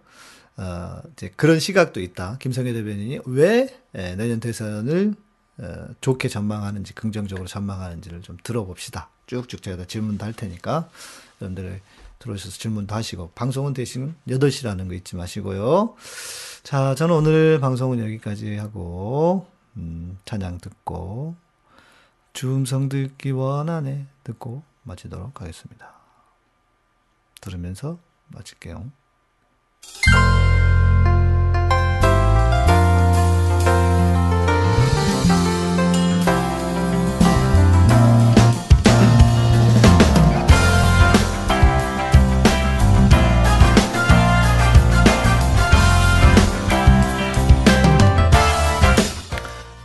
어, 0.57 1.01
이제 1.13 1.31
그런 1.35 1.59
시각도 1.59 2.01
있다. 2.01 2.37
김성애 2.39 2.73
대변인이 2.73 3.19
왜 3.25 3.75
예, 3.95 4.15
내년 4.15 4.39
대선을 4.39 5.15
어, 5.59 5.87
좋게 6.01 6.29
전망하는지, 6.29 6.93
긍정적으로 6.93 7.47
전망하는지를 7.47 8.21
좀 8.21 8.37
들어봅시다. 8.43 9.09
쭉쭉 9.27 9.61
제가 9.61 9.77
다 9.77 9.85
질문도 9.85 10.25
할 10.25 10.33
테니까, 10.33 10.89
여러분들 11.41 11.79
들어오셔서 12.19 12.57
질문도 12.57 12.95
하시고, 12.95 13.31
방송은 13.35 13.73
대신 13.73 14.15
8시라는 14.27 14.87
거 14.87 14.95
잊지 14.95 15.15
마시고요. 15.15 15.95
자, 16.63 16.95
저는 16.95 17.15
오늘 17.15 17.59
방송은 17.59 17.99
여기까지 17.99 18.55
하고, 18.57 19.45
음, 19.77 20.17
찬양 20.25 20.57
듣고, 20.59 21.35
주음성 22.33 22.89
듣기 22.89 23.29
원하네 23.31 24.07
듣고 24.23 24.63
마치도록 24.83 25.39
하겠습니다. 25.39 25.93
들으면서 27.41 27.99
마칠게요. 28.29 28.89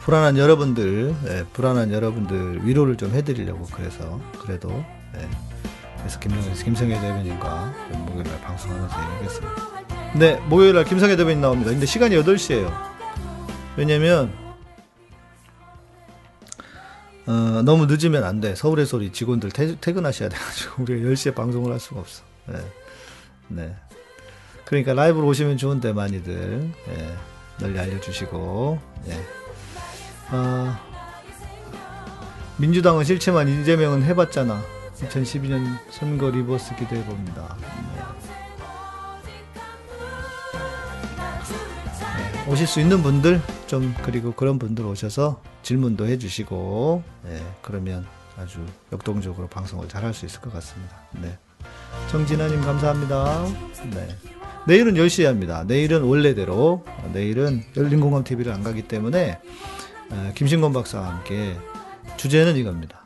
불안한 0.08 0.38
여러분들, 0.38 1.14
예, 1.26 1.44
불안한 1.52 1.92
여러분들 1.92 2.66
위로를 2.66 2.96
좀 2.96 3.10
해드리려고 3.10 3.66
그래서 3.66 4.18
그래도 4.40 4.70
예, 5.14 5.28
그래서 5.98 6.18
김성애, 6.18 6.54
김성애 6.64 6.94
대변인과 6.98 7.74
좀 7.92 8.06
목요일날 8.06 8.40
방송하면서 8.40 9.14
얘기했습니다. 9.16 10.18
네, 10.18 10.36
목요일날 10.48 10.86
김성애 10.86 11.14
대변인 11.14 11.42
나옵니다. 11.42 11.72
근데 11.72 11.84
시간이 11.84 12.16
8시예요. 12.16 12.72
왜냐면 13.76 14.32
어, 17.26 17.60
너무 17.62 17.84
늦으면 17.84 18.24
안 18.24 18.40
돼. 18.40 18.54
서울의 18.54 18.86
소리 18.86 19.12
직원들 19.12 19.50
퇴, 19.50 19.78
퇴근하셔야 19.78 20.30
돼가지고 20.30 20.84
우리가 20.88 21.06
10시에 21.06 21.34
방송을 21.34 21.70
할 21.70 21.78
수가 21.78 22.00
없어. 22.00 22.22
네. 22.46 22.58
네. 23.48 23.76
그러니까 24.64 24.94
라이브로 24.94 25.26
오시면 25.26 25.58
좋은데 25.58 25.92
많이들 25.92 26.70
예, 26.88 27.14
널리 27.58 27.78
알려주시고 27.78 28.78
예. 29.08 29.47
아, 30.30 30.78
민주당은 32.58 33.04
싫지만 33.04 33.48
이재명은 33.48 34.02
해봤잖아. 34.04 34.62
2012년 35.00 35.78
선거 35.90 36.28
reverse 36.30 36.74
기대해 36.76 37.04
봅니다. 37.04 37.56
네. 37.60 38.02
네, 42.44 42.50
오실 42.50 42.66
수 42.66 42.80
있는 42.80 43.02
분들 43.02 43.40
좀 43.66 43.94
그리고 44.02 44.32
그런 44.32 44.58
분들 44.58 44.84
오셔서 44.84 45.40
질문도 45.62 46.06
해주시고 46.06 47.02
예, 47.28 47.42
그러면 47.62 48.06
아주 48.36 48.64
역동적으로 48.92 49.46
방송을 49.48 49.88
잘 49.88 50.04
할 50.04 50.12
수 50.14 50.26
있을 50.26 50.40
것 50.40 50.52
같습니다. 50.54 50.96
네. 51.12 51.38
정진아님 52.10 52.60
감사합니다. 52.62 53.44
네. 53.90 54.08
내일은 54.66 54.94
10시에 54.94 55.24
합니다. 55.24 55.64
내일은 55.66 56.02
원래대로 56.02 56.84
어, 56.86 57.10
내일은 57.12 57.62
열린공감 57.76 58.24
TV를 58.24 58.52
안 58.52 58.62
가기 58.62 58.82
때문에 58.82 59.32
어, 59.32 59.77
김신권 60.34 60.72
박사와 60.72 61.06
함께 61.06 61.56
주제는 62.16 62.56
이겁니다. 62.56 63.02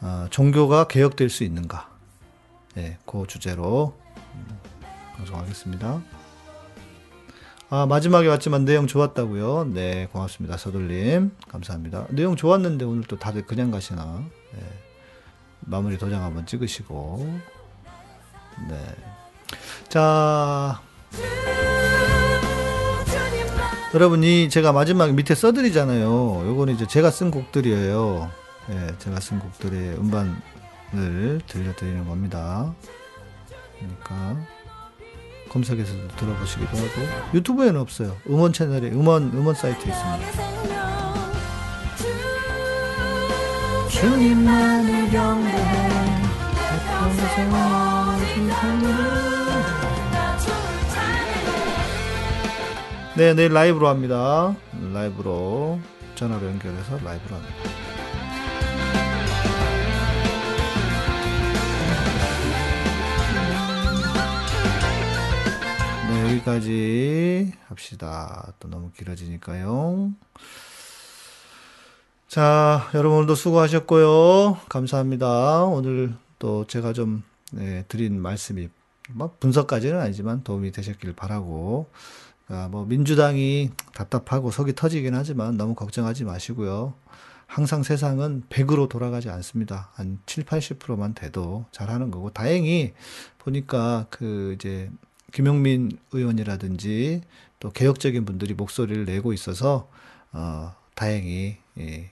어, 0.00 0.26
종교가 0.30 0.86
개혁될 0.86 1.28
수 1.28 1.42
있는가? 1.44 1.88
예, 2.76 2.98
그 3.04 3.24
주제로 3.26 3.94
음, 4.34 4.46
방송하겠습니다. 5.16 6.00
아, 7.70 7.86
마지막에 7.86 8.28
왔지만 8.28 8.64
내용 8.64 8.86
좋았다고요? 8.86 9.72
네, 9.74 10.06
고맙습니다. 10.12 10.56
서둘님. 10.56 11.32
감사합니다. 11.48 12.06
내용 12.10 12.36
좋았는데 12.36 12.84
오늘 12.84 13.04
또 13.04 13.18
다들 13.18 13.44
그냥 13.46 13.70
가시나? 13.70 14.22
예, 14.54 14.60
마무리 15.60 15.98
도장 15.98 16.22
한번 16.22 16.46
찍으시고. 16.46 17.40
네. 18.68 18.96
자, 19.88 20.80
여러분, 23.94 24.22
이 24.22 24.50
제가 24.50 24.72
마지막 24.72 25.14
밑에 25.14 25.34
써드리잖아요. 25.34 26.46
요거는 26.46 26.74
이제 26.74 26.86
제가 26.86 27.10
쓴 27.10 27.30
곡들이에요. 27.30 28.30
예, 28.70 28.94
제가 28.98 29.18
쓴 29.18 29.38
곡들의 29.38 29.96
음반을 29.96 31.40
들려드리는 31.46 32.06
겁니다. 32.06 32.74
그러니까 33.78 34.36
검색해서도 35.48 36.08
들어보시기도 36.16 36.68
하고 36.68 37.32
유튜브에는 37.32 37.80
없어요. 37.80 38.14
음원 38.28 38.52
채널에 38.52 38.90
음원 38.90 39.30
음원 39.32 39.54
사이트에 39.54 39.90
있습니다. 39.90 40.48
주님만을 43.88 45.10
경배해 45.10 45.88
평생 46.86 47.50
네, 53.18 53.34
내일 53.34 53.52
라이브로 53.52 53.88
합니다. 53.88 54.54
라이브로 54.92 55.80
전화로 56.14 56.46
연결해서 56.46 56.98
라이브로 56.98 57.34
합니다. 57.34 57.54
네, 66.08 66.30
여기까지 66.30 67.52
합시다. 67.66 68.52
또 68.60 68.68
너무 68.68 68.92
길어지니까요. 68.92 70.12
자, 72.28 72.88
여러분 72.94 73.18
오늘도 73.18 73.34
수고하셨고요. 73.34 74.60
감사합니다. 74.68 75.64
오늘 75.64 76.14
또 76.38 76.68
제가 76.68 76.92
좀 76.92 77.24
네, 77.50 77.84
드린 77.88 78.22
말씀이 78.22 78.68
뭐 79.10 79.34
분석까지는 79.40 79.98
아니지만 79.98 80.44
도움이 80.44 80.70
되셨길 80.70 81.14
바라고 81.16 81.90
아, 82.48 82.68
뭐 82.70 82.84
민주당이 82.86 83.70
답답하고 83.94 84.50
속이 84.50 84.74
터지긴 84.74 85.14
하지만 85.14 85.56
너무 85.56 85.74
걱정하지 85.74 86.24
마시고요. 86.24 86.94
항상 87.46 87.82
세상은 87.82 88.42
100으로 88.50 88.88
돌아가지 88.88 89.30
않습니다. 89.30 89.90
한 89.94 90.18
7, 90.26 90.44
80%만 90.44 91.14
돼도 91.14 91.66
잘하는 91.72 92.10
거고 92.10 92.30
다행히 92.30 92.92
보니까 93.38 94.06
그 94.10 94.52
이제 94.54 94.90
김용민 95.32 95.98
의원이라든지 96.12 97.22
또 97.60 97.70
개혁적인 97.70 98.24
분들이 98.24 98.54
목소리를 98.54 99.04
내고 99.04 99.32
있어서 99.32 99.88
어 100.32 100.74
다행히 100.94 101.56
예, 101.78 102.10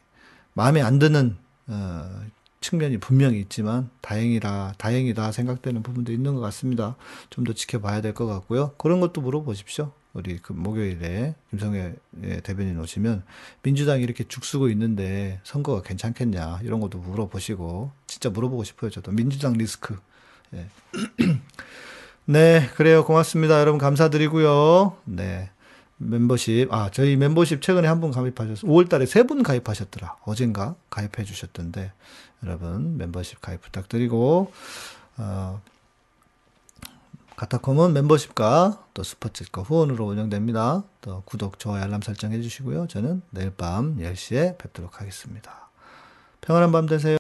마음에 0.54 0.80
안 0.82 0.98
드는 0.98 1.36
어 1.68 2.20
측면이 2.60 2.98
분명히 2.98 3.38
있지만 3.40 3.90
다행이라 4.00 4.74
다행이다 4.78 5.32
생각되는 5.32 5.82
부분도 5.82 6.12
있는 6.12 6.34
것 6.34 6.40
같습니다. 6.40 6.96
좀 7.30 7.44
더 7.44 7.52
지켜봐야 7.52 8.00
될 8.00 8.12
것 8.14 8.26
같고요. 8.26 8.72
그런 8.78 9.00
것도 9.00 9.20
물어보십시오. 9.20 9.92
우리 10.16 10.38
그 10.38 10.52
목요일에 10.54 11.34
김성애 11.50 11.94
예, 12.24 12.40
대변인 12.40 12.80
오시면 12.80 13.22
민주당이 13.62 14.02
이렇게 14.02 14.24
죽쓰고 14.24 14.70
있는데 14.70 15.40
선거가 15.44 15.82
괜찮겠냐 15.82 16.60
이런 16.62 16.80
것도 16.80 16.98
물어보시고 16.98 17.90
진짜 18.06 18.30
물어보고 18.30 18.64
싶어요. 18.64 18.90
저도 18.90 19.12
민주당 19.12 19.52
리스크. 19.52 19.98
예. 20.54 20.66
네, 22.24 22.68
그래요. 22.76 23.04
고맙습니다. 23.04 23.60
여러분 23.60 23.78
감사드리고요. 23.78 24.96
네. 25.04 25.50
멤버십, 25.98 26.72
아, 26.72 26.90
저희 26.90 27.16
멤버십 27.16 27.62
최근에 27.62 27.88
한 27.88 28.00
분 28.00 28.10
가입하셨어요. 28.10 28.70
5월 28.70 28.88
달에 28.88 29.06
세 29.06 29.22
분 29.22 29.42
가입하셨더라. 29.42 30.16
어젠가 30.24 30.74
가입해 30.90 31.24
주셨던데, 31.24 31.90
여러분, 32.44 32.98
멤버십 32.98 33.40
가입 33.40 33.62
부탁드리고, 33.62 34.52
어, 35.16 35.62
카타콤은 37.36 37.92
멤버십과 37.92 38.86
또 38.94 39.02
스포츠과 39.02 39.62
후원으로 39.62 40.06
운영됩니다. 40.06 40.84
또 41.02 41.22
구독, 41.26 41.58
좋아요, 41.58 41.82
알람 41.84 42.00
설정 42.00 42.32
해주시고요. 42.32 42.86
저는 42.88 43.22
내일 43.30 43.50
밤 43.50 43.98
10시에 43.98 44.56
뵙도록 44.56 45.00
하겠습니다. 45.00 45.70
평안한 46.40 46.72
밤 46.72 46.86
되세요. 46.86 47.14